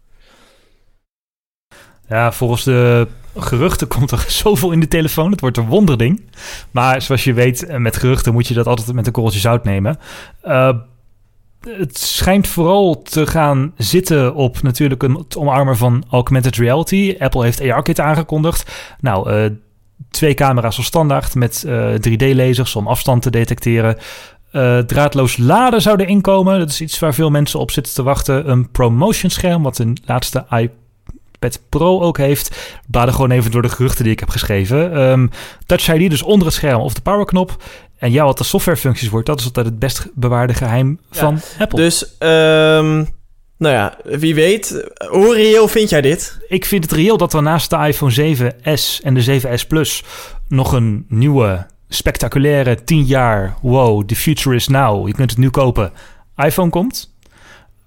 Ja, 2.13 2.33
volgens 2.33 2.65
de 2.65 3.07
geruchten 3.37 3.89
komt 3.95 4.11
er 4.11 4.25
zoveel 4.29 4.73
in 4.73 4.81
de 4.81 4.89
telefoon. 4.89 5.31
Het 5.31 5.41
wordt 5.41 5.57
een 5.57 5.67
wonderding. 5.67 6.23
Maar 6.71 7.03
zoals 7.03 7.25
je 7.25 7.33
weet, 7.33 7.67
eh, 7.67 7.77
met 7.77 7.97
geruchten 7.97 8.33
moet 8.33 8.47
je 8.47 8.55
dat 8.55 8.67
altijd 8.67 8.93
met 8.93 9.07
een 9.07 9.13
korreltje 9.13 9.41
zout 9.41 9.65
nemen. 9.65 9.99
Eh, 10.41 10.71
het 11.61 11.99
schijnt 11.99 12.49
vooral 12.49 13.03
te 13.03 13.27
gaan 13.27 13.73
zitten 13.77 14.35
op 14.35 14.63
natuurlijk 14.63 15.03
een, 15.03 15.15
het 15.15 15.37
omarmen 15.37 15.77
van 15.77 16.05
augmented 16.11 16.57
reality. 16.57 17.17
Apple 17.19 17.45
heeft 17.45 17.61
AR-kit 17.71 18.01
aangekondigd. 18.01 18.95
Nou, 19.01 19.31
eh, 19.31 19.51
twee 20.11 20.35
camera's 20.35 20.77
als 20.77 20.87
standaard 20.87 21.35
met 21.35 21.67
3D-lasers 22.01 22.77
om 22.77 22.87
afstand 22.87 23.23
te 23.23 23.31
detecteren. 23.31 23.97
draadloos 24.87 25.37
laden 25.37 25.83
zou 25.83 26.01
erin 26.01 26.21
komen. 26.21 26.59
Dat 26.59 26.69
is 26.69 26.81
iets 26.81 26.99
waar 26.99 27.15
veel 27.15 27.31
mensen 27.31 27.61
op 27.61 27.71
zitten 27.71 27.95
te 27.95 28.03
wachten. 28.03 28.51
Een 28.51 28.71
promotion 28.71 29.31
scherm, 29.31 29.63
wat 29.63 29.77
de 29.77 29.93
laatste 30.05 30.45
iPad 30.51 30.81
Pro 31.69 32.01
ook 32.01 32.19
heeft. 32.19 32.77
Baden 32.87 33.15
gewoon 33.15 33.31
even 33.31 33.51
door 33.51 33.63
de 33.63 33.69
geruchten 33.69 34.05
die 34.05 34.13
ik 34.13 34.21
heb 34.21 34.29
geschreven. 34.29 35.01
Um, 35.01 35.31
Touch 35.67 35.95
ID 35.95 36.11
dus 36.11 36.23
onder 36.23 36.47
het 36.47 36.57
scherm 36.57 36.81
of 36.81 36.95
de 36.95 37.01
powerknop. 37.01 37.63
En 37.99 38.13
ja, 38.13 38.25
wat 38.25 38.39
de 38.39 38.45
softwarefuncties 38.45 39.09
wordt, 39.09 39.27
dat 39.27 39.41
is 39.41 39.45
altijd 39.45 39.67
het 39.67 39.79
best 39.79 40.07
bewaarde 40.15 40.55
geheim 40.55 41.01
van 41.11 41.41
Apple. 41.59 41.79
Dus, 41.79 42.03
um, 42.19 43.09
nou 43.59 43.75
ja, 43.75 43.97
wie 44.05 44.35
weet. 44.35 44.85
Hoe 45.09 45.35
reëel 45.35 45.69
vind 45.69 45.91
jij 45.91 46.01
dit? 46.01 46.39
Ik 46.49 46.65
vind 46.65 46.85
het 46.85 46.93
reëel 46.93 47.17
dat 47.17 47.33
er 47.33 47.43
naast 47.43 47.71
de 47.71 47.77
iPhone 47.77 48.37
7S 48.37 49.03
en 49.03 49.15
de 49.15 49.41
7S 49.41 49.67
Plus 49.69 50.05
nog 50.49 50.73
een 50.73 51.05
nieuwe, 51.09 51.67
spectaculaire 51.89 52.85
10 52.85 53.05
jaar, 53.05 53.55
wow, 53.61 54.05
the 54.05 54.17
future 54.17 54.57
is 54.57 54.69
now, 54.69 55.07
je 55.07 55.15
kunt 55.15 55.31
het 55.31 55.39
nu 55.39 55.51
kopen, 55.51 55.93
iPhone 56.37 56.71
komt. 56.71 57.12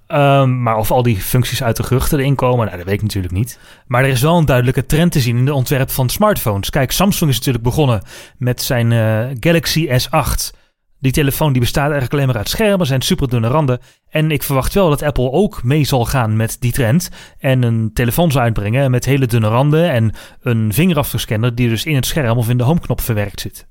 Um, 0.08 0.62
maar 0.62 0.78
of 0.78 0.91
al 0.91 1.03
die 1.03 1.18
functies 1.18 1.64
uit 1.64 1.78
de 1.78 1.84
geruchten 1.84 2.20
erin 2.20 2.36
komen, 2.36 2.66
nou, 2.66 2.78
dat 2.78 2.86
weet 2.86 2.95
ik 2.95 3.01
natuurlijk 3.01 3.34
niet. 3.34 3.60
Maar 3.88 4.03
er 4.03 4.10
is 4.10 4.22
wel 4.22 4.38
een 4.38 4.45
duidelijke 4.45 4.86
trend 4.86 5.12
te 5.12 5.20
zien 5.20 5.38
in 5.38 5.45
de 5.45 5.53
ontwerp 5.53 5.91
van 5.91 6.10
smartphones. 6.10 6.70
Kijk, 6.70 6.91
Samsung 6.91 7.30
is 7.30 7.38
natuurlijk 7.38 7.64
begonnen 7.64 8.01
met 8.38 8.62
zijn 8.62 8.91
uh, 8.91 9.26
Galaxy 9.39 9.88
S8. 9.88 10.58
Die 10.99 11.12
telefoon 11.12 11.51
die 11.51 11.62
bestaat 11.62 11.84
eigenlijk 11.84 12.14
alleen 12.14 12.28
maar 12.28 12.38
uit 12.38 12.49
schermen, 12.49 12.88
zijn 12.88 13.01
super 13.01 13.30
dunne 13.30 13.47
randen. 13.47 13.80
En 14.10 14.32
ik 14.32 14.43
verwacht 14.43 14.74
wel 14.74 14.89
dat 14.89 15.01
Apple 15.01 15.32
ook 15.32 15.64
mee 15.64 15.84
zal 15.84 16.06
gaan 16.06 16.36
met 16.36 16.58
die 16.60 16.72
trend. 16.72 17.10
En 17.39 17.64
een 17.64 17.91
telefoon 17.93 18.32
zal 18.32 18.41
uitbrengen 18.41 18.91
met 18.91 19.06
hele 19.06 19.26
dunne 19.26 19.47
randen 19.47 19.91
en 19.91 20.12
een 20.41 20.74
vingerafdrukscanner 20.74 21.56
die 21.56 21.70
dus 21.70 21.86
in 21.86 21.95
het 21.95 22.06
scherm 22.06 22.38
of 22.38 22.49
in 22.49 22.58
de 22.58 22.64
homeknop 22.64 23.01
verwerkt 23.01 23.41
zit. 23.41 23.68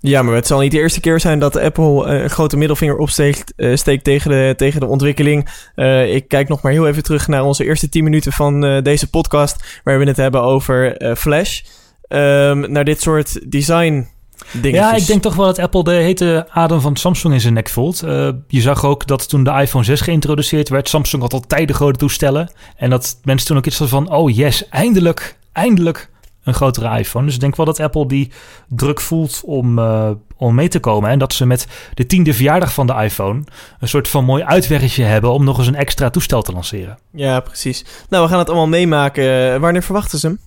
Ja, 0.00 0.22
maar 0.22 0.34
het 0.34 0.46
zal 0.46 0.60
niet 0.60 0.70
de 0.70 0.78
eerste 0.78 1.00
keer 1.00 1.20
zijn 1.20 1.38
dat 1.38 1.56
Apple 1.56 2.06
uh, 2.06 2.22
een 2.22 2.30
grote 2.30 2.56
middelvinger 2.56 2.96
opsteekt 2.96 3.52
uh, 3.56 3.76
steekt 3.76 4.04
tegen, 4.04 4.30
de, 4.30 4.54
tegen 4.56 4.80
de 4.80 4.86
ontwikkeling. 4.86 5.48
Uh, 5.76 6.14
ik 6.14 6.28
kijk 6.28 6.48
nog 6.48 6.62
maar 6.62 6.72
heel 6.72 6.86
even 6.88 7.02
terug 7.02 7.28
naar 7.28 7.44
onze 7.44 7.64
eerste 7.64 7.88
10 7.88 8.04
minuten 8.04 8.32
van 8.32 8.82
deze 8.82 9.10
podcast, 9.10 9.80
waar 9.84 9.98
we 9.98 10.04
het 10.04 10.16
hebben 10.16 10.42
over 10.42 10.96
Flash. 11.16 11.60
Um, 12.08 12.72
naar 12.72 12.84
dit 12.84 13.00
soort 13.00 13.50
design 13.50 14.06
Dingetjes. 14.52 14.90
Ja, 14.90 14.94
ik 14.94 15.06
denk 15.06 15.22
toch 15.22 15.34
wel 15.34 15.46
dat 15.46 15.58
Apple 15.58 15.84
de 15.84 15.90
hete 15.90 16.46
adem 16.50 16.80
van 16.80 16.96
Samsung 16.96 17.34
in 17.34 17.40
zijn 17.40 17.54
nek 17.54 17.68
voelt. 17.68 18.02
Uh, 18.04 18.28
je 18.48 18.60
zag 18.60 18.84
ook 18.84 19.06
dat 19.06 19.28
toen 19.28 19.44
de 19.44 19.50
iPhone 19.50 19.84
6 19.84 20.00
geïntroduceerd 20.00 20.68
werd, 20.68 20.88
Samsung 20.88 21.22
had 21.22 21.32
al 21.32 21.40
tijden 21.46 21.76
grote 21.76 21.98
toestellen. 21.98 22.50
En 22.76 22.90
dat 22.90 23.18
mensen 23.24 23.46
toen 23.46 23.56
ook 23.56 23.66
iets 23.66 23.80
van, 23.82 24.12
oh 24.12 24.30
yes, 24.30 24.68
eindelijk, 24.68 25.36
eindelijk 25.52 26.08
een 26.48 26.54
grotere 26.54 26.98
iPhone. 26.98 27.24
Dus 27.24 27.34
ik 27.34 27.40
denk 27.40 27.56
wel 27.56 27.66
dat 27.66 27.80
Apple 27.80 28.06
die 28.06 28.30
druk 28.68 29.00
voelt 29.00 29.40
om, 29.44 29.78
uh, 29.78 30.10
om 30.36 30.54
mee 30.54 30.68
te 30.68 30.80
komen. 30.80 31.10
En 31.10 31.18
dat 31.18 31.32
ze 31.32 31.46
met 31.46 31.66
de 31.94 32.06
tiende 32.06 32.34
verjaardag 32.34 32.72
van 32.72 32.86
de 32.86 32.94
iPhone 32.94 33.42
een 33.80 33.88
soort 33.88 34.08
van 34.08 34.24
mooi 34.24 34.42
uitweggetje 34.42 35.04
hebben 35.04 35.32
om 35.32 35.44
nog 35.44 35.58
eens 35.58 35.66
een 35.66 35.74
extra 35.74 36.10
toestel 36.10 36.42
te 36.42 36.52
lanceren. 36.52 36.98
Ja, 37.12 37.40
precies. 37.40 37.84
Nou, 38.08 38.22
we 38.24 38.30
gaan 38.30 38.38
het 38.38 38.48
allemaal 38.48 38.68
meemaken. 38.68 39.60
Wanneer 39.60 39.82
verwachten 39.82 40.18
ze 40.18 40.26
hem? 40.26 40.38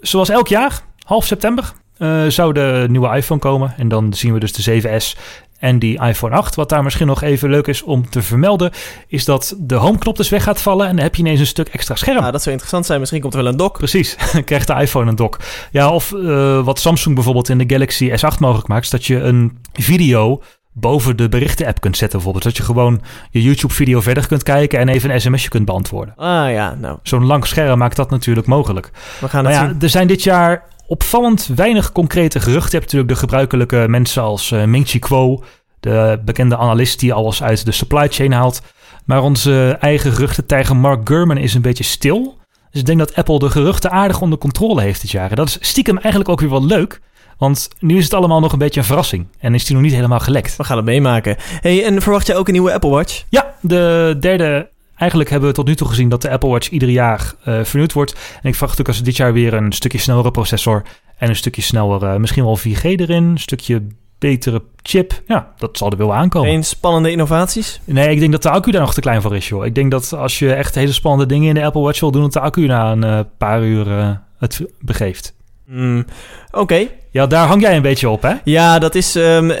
Zoals 0.00 0.28
elk 0.28 0.48
jaar, 0.48 0.82
half 1.04 1.24
september. 1.24 1.72
Uh, 1.98 2.26
zou 2.26 2.52
de 2.52 2.86
nieuwe 2.88 3.16
iPhone 3.16 3.40
komen. 3.40 3.74
En 3.76 3.88
dan 3.88 4.14
zien 4.14 4.32
we 4.32 4.40
dus 4.40 4.52
de 4.52 4.82
7S 4.82 5.18
en 5.62 5.78
die 5.78 6.00
iPhone 6.00 6.34
8. 6.34 6.54
Wat 6.54 6.68
daar 6.68 6.82
misschien 6.82 7.06
nog 7.06 7.22
even 7.22 7.50
leuk 7.50 7.66
is 7.66 7.82
om 7.82 8.10
te 8.10 8.22
vermelden, 8.22 8.70
is 9.06 9.24
dat 9.24 9.54
de 9.58 9.74
homeknop 9.74 10.16
dus 10.16 10.28
weg 10.28 10.42
gaat 10.42 10.62
vallen 10.62 10.86
en 10.86 10.96
dan 10.96 11.04
heb 11.04 11.14
je 11.14 11.22
ineens 11.22 11.40
een 11.40 11.46
stuk 11.46 11.68
extra 11.68 11.94
scherm. 11.94 12.24
Ja, 12.24 12.30
dat 12.30 12.40
zou 12.40 12.50
interessant 12.50 12.86
zijn. 12.86 13.00
Misschien 13.00 13.20
komt 13.20 13.34
er 13.34 13.42
wel 13.42 13.52
een 13.52 13.58
dock. 13.58 13.78
Precies, 13.78 14.16
krijgt 14.44 14.66
de 14.66 14.74
iPhone 14.74 15.10
een 15.10 15.16
dock. 15.16 15.38
Ja, 15.70 15.90
of 15.90 16.10
uh, 16.10 16.64
wat 16.64 16.78
Samsung 16.78 17.14
bijvoorbeeld 17.14 17.48
in 17.48 17.58
de 17.58 17.64
Galaxy 17.66 18.10
S8 18.10 18.38
mogelijk 18.38 18.68
maakt, 18.68 18.84
is 18.84 18.90
dat 18.90 19.04
je 19.04 19.20
een 19.20 19.58
video 19.72 20.42
boven 20.72 21.16
de 21.16 21.28
berichten-app 21.28 21.80
kunt 21.80 21.96
zetten 21.96 22.16
bijvoorbeeld. 22.16 22.44
Dat 22.44 22.56
je 22.56 22.62
gewoon 22.62 23.02
je 23.30 23.42
YouTube-video 23.42 24.00
verder 24.00 24.26
kunt 24.26 24.42
kijken 24.42 24.78
en 24.78 24.88
even 24.88 25.10
een 25.10 25.20
sms'je 25.20 25.48
kunt 25.48 25.64
beantwoorden. 25.64 26.14
Ah 26.16 26.50
ja, 26.50 26.74
nou. 26.80 26.98
Zo'n 27.02 27.26
lang 27.26 27.46
scherm 27.46 27.78
maakt 27.78 27.96
dat 27.96 28.10
natuurlijk 28.10 28.46
mogelijk. 28.46 28.90
We 29.20 29.28
gaan 29.28 29.44
maar 29.44 29.52
ja, 29.52 29.68
zien. 29.68 29.76
Er 29.80 29.88
zijn 29.88 30.06
dit 30.06 30.22
jaar 30.22 30.64
opvallend 30.92 31.46
weinig 31.54 31.92
concrete 31.92 32.40
geruchten. 32.40 32.70
Je 32.70 32.76
hebt 32.76 32.84
natuurlijk 32.84 33.12
de 33.12 33.26
gebruikelijke 33.26 33.84
mensen 33.88 34.22
als 34.22 34.50
uh, 34.50 34.64
Ming 34.64 34.88
Chi 34.88 34.98
Kuo, 34.98 35.42
de 35.80 36.20
bekende 36.24 36.56
analist 36.56 37.00
die 37.00 37.12
alles 37.12 37.42
uit 37.42 37.64
de 37.64 37.72
supply 37.72 38.08
chain 38.08 38.32
haalt. 38.32 38.62
Maar 39.04 39.22
onze 39.22 39.76
eigen 39.80 40.12
geruchtentijger 40.12 40.76
Mark 40.76 41.08
Gurman 41.08 41.36
is 41.36 41.54
een 41.54 41.62
beetje 41.62 41.84
stil. 41.84 42.36
Dus 42.70 42.80
ik 42.80 42.86
denk 42.86 42.98
dat 42.98 43.14
Apple 43.14 43.38
de 43.38 43.50
geruchten 43.50 43.90
aardig 43.90 44.20
onder 44.20 44.38
controle 44.38 44.82
heeft 44.82 45.00
dit 45.00 45.10
jaar. 45.10 45.30
En 45.30 45.36
dat 45.36 45.46
is 45.46 45.58
stiekem 45.60 45.98
eigenlijk 45.98 46.28
ook 46.28 46.40
weer 46.40 46.50
wel 46.50 46.64
leuk. 46.64 47.00
Want 47.38 47.68
nu 47.78 47.96
is 47.96 48.04
het 48.04 48.14
allemaal 48.14 48.40
nog 48.40 48.52
een 48.52 48.58
beetje 48.58 48.80
een 48.80 48.86
verrassing. 48.86 49.26
En 49.38 49.54
is 49.54 49.64
die 49.64 49.74
nog 49.74 49.84
niet 49.84 49.94
helemaal 49.94 50.20
gelekt. 50.20 50.56
We 50.56 50.64
gaan 50.64 50.76
het 50.76 50.86
meemaken. 50.86 51.36
Hey, 51.60 51.84
en 51.84 52.02
verwacht 52.02 52.26
je 52.26 52.34
ook 52.34 52.46
een 52.46 52.52
nieuwe 52.52 52.72
Apple 52.72 52.90
Watch? 52.90 53.24
Ja, 53.28 53.54
de 53.60 54.16
derde 54.20 54.68
Eigenlijk 55.02 55.30
hebben 55.30 55.48
we 55.48 55.54
tot 55.54 55.66
nu 55.66 55.74
toe 55.74 55.88
gezien 55.88 56.08
dat 56.08 56.22
de 56.22 56.30
Apple 56.30 56.48
Watch 56.48 56.68
ieder 56.68 56.88
jaar 56.88 57.34
uh, 57.48 57.64
vernieuwd 57.64 57.92
wordt. 57.92 58.12
En 58.42 58.48
ik 58.48 58.54
verwacht 58.54 58.80
ook 58.80 58.86
als 58.86 59.02
dit 59.02 59.16
jaar 59.16 59.32
weer 59.32 59.54
een 59.54 59.72
stukje 59.72 59.98
snellere 59.98 60.30
processor 60.30 60.82
en 61.16 61.28
een 61.28 61.36
stukje 61.36 61.62
sneller, 61.62 62.02
uh, 62.02 62.16
misschien 62.16 62.44
wel 62.44 62.58
4G 62.58 62.82
erin, 62.82 63.24
een 63.24 63.38
stukje 63.38 63.82
betere 64.18 64.62
chip. 64.82 65.22
Ja, 65.26 65.52
dat 65.56 65.78
zal 65.78 65.90
er 65.90 65.96
wel 65.96 66.14
aankomen. 66.14 66.50
Geen 66.50 66.64
spannende 66.64 67.10
innovaties? 67.10 67.80
Nee, 67.84 68.10
ik 68.10 68.18
denk 68.18 68.32
dat 68.32 68.42
de 68.42 68.50
accu 68.50 68.70
daar 68.70 68.80
nog 68.80 68.94
te 68.94 69.00
klein 69.00 69.22
voor 69.22 69.36
is, 69.36 69.48
joh. 69.48 69.64
Ik 69.64 69.74
denk 69.74 69.90
dat 69.90 70.12
als 70.12 70.38
je 70.38 70.54
echt 70.54 70.74
hele 70.74 70.92
spannende 70.92 71.34
dingen 71.34 71.48
in 71.48 71.54
de 71.54 71.64
Apple 71.64 71.82
Watch 71.82 72.00
wil 72.00 72.10
doen, 72.10 72.22
dat 72.22 72.32
de 72.32 72.40
accu 72.40 72.66
na 72.66 72.92
een 72.92 73.04
uh, 73.04 73.20
paar 73.38 73.62
uur 73.62 74.18
het 74.38 74.64
begeeft. 74.80 75.34
Mm, 75.66 76.04
Oké. 76.50 76.60
Okay. 76.60 76.90
Ja, 77.10 77.26
daar 77.26 77.46
hang 77.46 77.62
jij 77.62 77.76
een 77.76 77.82
beetje 77.82 78.08
op, 78.08 78.22
hè? 78.22 78.34
Ja, 78.44 78.78
dat 78.78 78.94
is... 78.94 79.14
Um, 79.14 79.52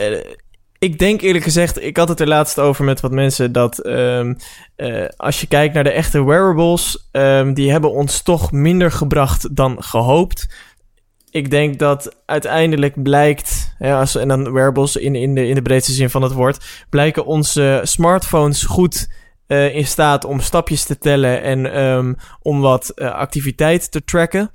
ik 0.82 0.98
denk 0.98 1.20
eerlijk 1.20 1.44
gezegd, 1.44 1.82
ik 1.82 1.96
had 1.96 2.08
het 2.08 2.20
er 2.20 2.28
laatst 2.28 2.58
over 2.58 2.84
met 2.84 3.00
wat 3.00 3.10
mensen, 3.10 3.52
dat 3.52 3.86
um, 3.86 4.36
als 5.16 5.40
je 5.40 5.46
kijkt 5.46 5.74
naar 5.74 5.84
de 5.84 5.90
echte 5.90 6.24
wearables, 6.24 7.08
um, 7.12 7.54
die 7.54 7.70
hebben 7.70 7.92
ons 7.92 8.22
toch 8.22 8.52
minder 8.52 8.92
gebracht 8.92 9.56
dan 9.56 9.82
gehoopt. 9.82 10.54
Ik 11.30 11.50
denk 11.50 11.78
dat 11.78 12.16
uiteindelijk 12.26 13.02
blijkt, 13.02 13.74
ja, 13.78 14.00
als, 14.00 14.14
en 14.14 14.28
dan 14.28 14.52
wearables 14.52 14.96
in, 14.96 15.14
in, 15.14 15.34
de, 15.34 15.48
in 15.48 15.54
de 15.54 15.62
breedste 15.62 15.92
zin 15.92 16.10
van 16.10 16.22
het 16.22 16.32
woord, 16.32 16.84
blijken 16.90 17.26
onze 17.26 17.80
smartphones 17.82 18.64
goed 18.64 19.10
uh, 19.48 19.74
in 19.74 19.86
staat 19.86 20.24
om 20.24 20.40
stapjes 20.40 20.84
te 20.84 20.98
tellen 20.98 21.42
en 21.42 21.80
um, 21.80 22.16
om 22.40 22.60
wat 22.60 22.92
uh, 22.94 23.10
activiteit 23.10 23.90
te 23.90 24.04
tracken. 24.04 24.50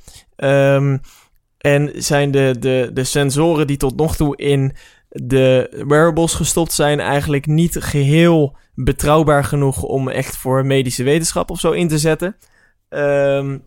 en 1.57 1.91
zijn 1.95 2.31
de, 2.31 2.55
de, 2.59 2.89
de 2.93 3.03
sensoren 3.03 3.67
die 3.67 3.77
tot 3.77 3.95
nog 3.95 4.15
toe 4.15 4.37
in 4.37 4.75
de 5.23 5.83
wearables 5.87 6.33
gestopt 6.33 6.73
zijn 6.73 6.99
eigenlijk 6.99 7.45
niet 7.45 7.75
geheel 7.79 8.57
betrouwbaar 8.75 9.43
genoeg 9.43 9.83
om 9.83 10.09
echt 10.09 10.37
voor 10.37 10.65
medische 10.65 11.03
wetenschap 11.03 11.51
of 11.51 11.59
zo 11.59 11.71
in 11.71 11.87
te 11.87 11.97
zetten. 11.97 12.35
Um, 12.89 13.63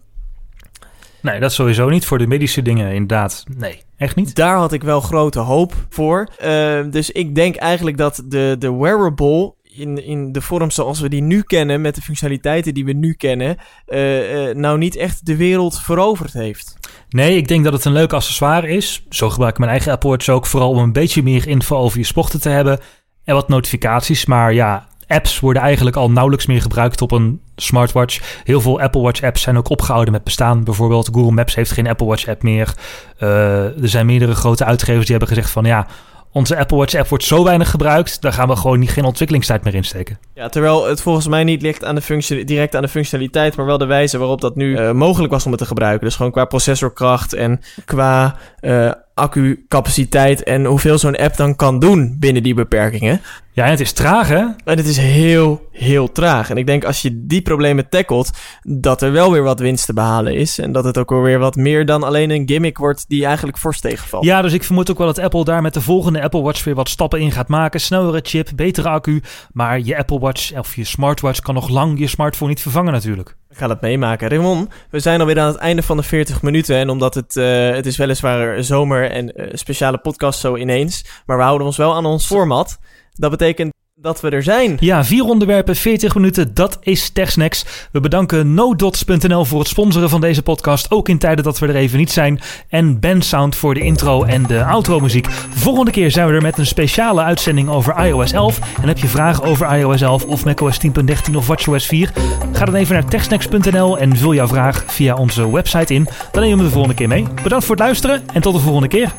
nee, 1.22 1.40
dat 1.40 1.52
sowieso 1.52 1.88
niet. 1.88 2.04
Voor 2.04 2.18
de 2.18 2.26
medische 2.26 2.62
dingen 2.62 2.92
inderdaad. 2.92 3.44
Nee, 3.56 3.82
echt 3.96 4.16
niet. 4.16 4.34
Daar 4.34 4.56
had 4.56 4.72
ik 4.72 4.82
wel 4.82 5.00
grote 5.00 5.38
hoop 5.38 5.74
voor. 5.88 6.28
Uh, 6.44 6.84
dus 6.90 7.10
ik 7.10 7.34
denk 7.34 7.56
eigenlijk 7.56 7.96
dat 7.96 8.22
de, 8.24 8.56
de 8.58 8.74
wearable 8.74 9.54
in, 9.80 10.04
in 10.04 10.32
de 10.32 10.40
vorm 10.40 10.70
zoals 10.70 11.00
we 11.00 11.08
die 11.08 11.22
nu 11.22 11.42
kennen, 11.42 11.80
met 11.80 11.94
de 11.94 12.02
functionaliteiten 12.02 12.74
die 12.74 12.84
we 12.84 12.92
nu 12.92 13.12
kennen, 13.12 13.56
uh, 13.88 14.48
uh, 14.48 14.54
nou 14.54 14.78
niet 14.78 14.96
echt 14.96 15.26
de 15.26 15.36
wereld 15.36 15.80
veroverd 15.80 16.32
heeft. 16.32 16.78
Nee, 17.08 17.36
ik 17.36 17.48
denk 17.48 17.64
dat 17.64 17.72
het 17.72 17.84
een 17.84 17.92
leuk 17.92 18.12
accessoire 18.12 18.68
is. 18.68 19.06
Zo 19.08 19.30
gebruik 19.30 19.52
ik 19.52 19.58
mijn 19.58 19.70
eigen 19.70 19.92
Apple 19.92 20.10
Watch 20.10 20.28
ook 20.28 20.46
vooral 20.46 20.70
om 20.70 20.78
een 20.78 20.92
beetje 20.92 21.22
meer 21.22 21.48
info 21.48 21.76
over 21.76 21.98
je 21.98 22.04
sporten 22.04 22.40
te 22.40 22.48
hebben 22.48 22.78
en 23.24 23.34
wat 23.34 23.48
notificaties. 23.48 24.26
Maar 24.26 24.52
ja, 24.52 24.88
apps 25.06 25.40
worden 25.40 25.62
eigenlijk 25.62 25.96
al 25.96 26.10
nauwelijks 26.10 26.46
meer 26.46 26.62
gebruikt 26.62 27.02
op 27.02 27.12
een 27.12 27.40
smartwatch. 27.56 28.40
Heel 28.44 28.60
veel 28.60 28.80
Apple 28.80 29.00
Watch 29.00 29.22
apps 29.22 29.42
zijn 29.42 29.56
ook 29.56 29.68
opgehouden 29.68 30.12
met 30.12 30.24
bestaan. 30.24 30.64
Bijvoorbeeld 30.64 31.08
Google 31.12 31.32
Maps 31.32 31.54
heeft 31.54 31.70
geen 31.70 31.88
Apple 31.88 32.06
Watch 32.06 32.28
app 32.28 32.42
meer. 32.42 32.74
Uh, 33.20 33.82
er 33.82 33.88
zijn 33.88 34.06
meerdere 34.06 34.34
grote 34.34 34.64
uitgevers 34.64 35.06
die 35.06 35.16
hebben 35.16 35.36
gezegd 35.36 35.50
van 35.50 35.64
ja, 35.64 35.86
onze 36.32 36.56
Apple 36.56 36.76
Watch 36.76 36.94
app 36.94 37.08
wordt 37.08 37.24
zo 37.24 37.44
weinig 37.44 37.70
gebruikt, 37.70 38.22
daar 38.22 38.32
gaan 38.32 38.48
we 38.48 38.56
gewoon 38.56 38.78
niet, 38.78 38.90
geen 38.90 39.04
ontwikkelingstijd 39.04 39.64
meer 39.64 39.74
in 39.74 39.84
steken. 39.84 40.18
Ja, 40.40 40.48
terwijl 40.48 40.86
het 40.86 41.02
volgens 41.02 41.28
mij 41.28 41.44
niet 41.44 41.62
ligt 41.62 41.84
aan 41.84 41.94
de 41.94 42.00
functie, 42.00 42.44
direct 42.44 42.76
aan 42.76 42.82
de 42.82 42.88
functionaliteit, 42.88 43.56
maar 43.56 43.66
wel 43.66 43.78
de 43.78 43.86
wijze 43.86 44.18
waarop 44.18 44.40
dat 44.40 44.56
nu 44.56 44.78
uh, 44.78 44.92
mogelijk 44.92 45.32
was 45.32 45.44
om 45.44 45.50
het 45.50 45.60
te 45.60 45.66
gebruiken. 45.66 46.06
Dus 46.06 46.16
gewoon 46.16 46.32
qua 46.32 46.44
processorkracht 46.44 47.32
en 47.32 47.60
qua 47.84 48.36
uh, 48.60 48.92
accu-capaciteit 49.14 50.42
en 50.42 50.64
hoeveel 50.64 50.98
zo'n 50.98 51.16
app 51.16 51.36
dan 51.36 51.56
kan 51.56 51.78
doen 51.78 52.16
binnen 52.18 52.42
die 52.42 52.54
beperkingen. 52.54 53.20
Ja, 53.52 53.64
en 53.64 53.70
het 53.70 53.80
is 53.80 53.92
traag, 53.92 54.28
hè? 54.28 54.44
En 54.64 54.76
het 54.76 54.86
is 54.86 54.96
heel, 54.96 55.68
heel 55.72 56.12
traag. 56.12 56.50
En 56.50 56.56
ik 56.56 56.66
denk 56.66 56.84
als 56.84 57.02
je 57.02 57.26
die 57.26 57.42
problemen 57.42 57.88
tackelt, 57.88 58.30
dat 58.62 59.02
er 59.02 59.12
wel 59.12 59.32
weer 59.32 59.42
wat 59.42 59.60
winst 59.60 59.86
te 59.86 59.92
behalen 59.92 60.34
is. 60.34 60.58
En 60.58 60.72
dat 60.72 60.84
het 60.84 60.98
ook 60.98 61.10
weer 61.10 61.38
wat 61.38 61.56
meer 61.56 61.86
dan 61.86 62.02
alleen 62.02 62.30
een 62.30 62.48
gimmick 62.48 62.78
wordt 62.78 63.04
die 63.08 63.24
eigenlijk 63.24 63.58
fors 63.58 63.80
tegenvalt. 63.80 64.24
Ja, 64.24 64.42
dus 64.42 64.52
ik 64.52 64.64
vermoed 64.64 64.90
ook 64.90 64.98
wel 64.98 65.06
dat 65.06 65.18
Apple 65.18 65.44
daar 65.44 65.62
met 65.62 65.74
de 65.74 65.80
volgende 65.80 66.22
Apple 66.22 66.40
Watch 66.40 66.64
weer 66.64 66.74
wat 66.74 66.88
stappen 66.88 67.20
in 67.20 67.32
gaat 67.32 67.48
maken. 67.48 67.80
Snellere 67.80 68.20
chip, 68.22 68.48
betere 68.54 68.88
accu. 68.88 69.22
Maar 69.52 69.80
je 69.80 69.98
Apple 69.98 70.18
Watch 70.18 70.29
of 70.56 70.76
je 70.76 70.84
smartwatch 70.84 71.40
kan 71.40 71.54
nog 71.54 71.68
lang 71.68 71.98
je 71.98 72.06
smartphone 72.06 72.50
niet 72.50 72.62
vervangen 72.62 72.92
natuurlijk. 72.92 73.36
We 73.48 73.54
gaan 73.54 73.70
het 73.70 73.80
meemaken. 73.80 74.28
Raymond, 74.28 74.68
we 74.90 75.00
zijn 75.00 75.20
alweer 75.20 75.40
aan 75.40 75.46
het 75.46 75.56
einde 75.56 75.82
van 75.82 75.96
de 75.96 76.02
40 76.02 76.42
minuten. 76.42 76.76
En 76.76 76.90
omdat 76.90 77.14
het, 77.14 77.36
uh, 77.36 77.70
het 77.70 77.86
is 77.86 77.96
weliswaar 77.96 78.64
zomer 78.64 79.10
en 79.10 79.40
uh, 79.40 79.46
speciale 79.52 79.98
podcast 79.98 80.40
zo 80.40 80.56
ineens. 80.56 81.04
Maar 81.26 81.36
we 81.36 81.42
houden 81.42 81.66
ons 81.66 81.76
wel 81.76 81.94
aan 81.94 82.06
ons 82.06 82.26
format. 82.26 82.78
Dat 83.12 83.30
betekent 83.30 83.72
dat 84.02 84.20
we 84.20 84.30
er 84.30 84.42
zijn. 84.42 84.76
Ja, 84.80 85.04
vier 85.04 85.24
onderwerpen, 85.24 85.76
40 85.76 86.14
minuten, 86.14 86.54
dat 86.54 86.78
is 86.80 87.10
TechSnacks. 87.10 87.64
We 87.92 88.00
bedanken 88.00 88.54
NoDots.nl 88.54 89.44
voor 89.44 89.58
het 89.58 89.68
sponsoren 89.68 90.08
van 90.08 90.20
deze 90.20 90.42
podcast, 90.42 90.90
ook 90.90 91.08
in 91.08 91.18
tijden 91.18 91.44
dat 91.44 91.58
we 91.58 91.66
er 91.66 91.74
even 91.74 91.98
niet 91.98 92.10
zijn. 92.10 92.40
En 92.68 93.00
Bandsound 93.00 93.56
voor 93.56 93.74
de 93.74 93.80
intro 93.80 94.24
en 94.24 94.46
de 94.46 94.64
outro 94.64 95.00
muziek. 95.00 95.30
Volgende 95.50 95.90
keer 95.90 96.10
zijn 96.10 96.26
we 96.26 96.32
er 96.32 96.42
met 96.42 96.58
een 96.58 96.66
speciale 96.66 97.22
uitzending 97.22 97.68
over 97.68 98.06
iOS 98.06 98.32
11. 98.32 98.58
En 98.82 98.88
heb 98.88 98.98
je 98.98 99.08
vragen 99.08 99.44
over 99.44 99.78
iOS 99.78 100.00
11 100.00 100.24
of 100.24 100.44
macOS 100.44 100.78
10.13 100.86 101.34
of 101.36 101.46
WatchOS 101.46 101.86
4? 101.86 102.12
Ga 102.52 102.64
dan 102.64 102.74
even 102.74 102.94
naar 102.94 103.04
techsnacks.nl 103.04 103.98
en 103.98 104.16
vul 104.16 104.34
jouw 104.34 104.48
vraag 104.48 104.84
via 104.86 105.14
onze 105.14 105.50
website 105.50 105.94
in. 105.94 106.08
Dan 106.32 106.42
nemen 106.42 106.58
we 106.58 106.64
de 106.64 106.70
volgende 106.70 106.96
keer 106.96 107.08
mee. 107.08 107.26
Bedankt 107.42 107.64
voor 107.64 107.74
het 107.76 107.84
luisteren 107.84 108.22
en 108.32 108.40
tot 108.40 108.54
de 108.54 108.60
volgende 108.60 108.88
keer. 108.88 109.12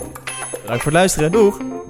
Bedankt 0.51 0.83
voor 0.83 0.91
het 0.91 0.93
luisteren. 0.93 1.31
Doeg! 1.31 1.80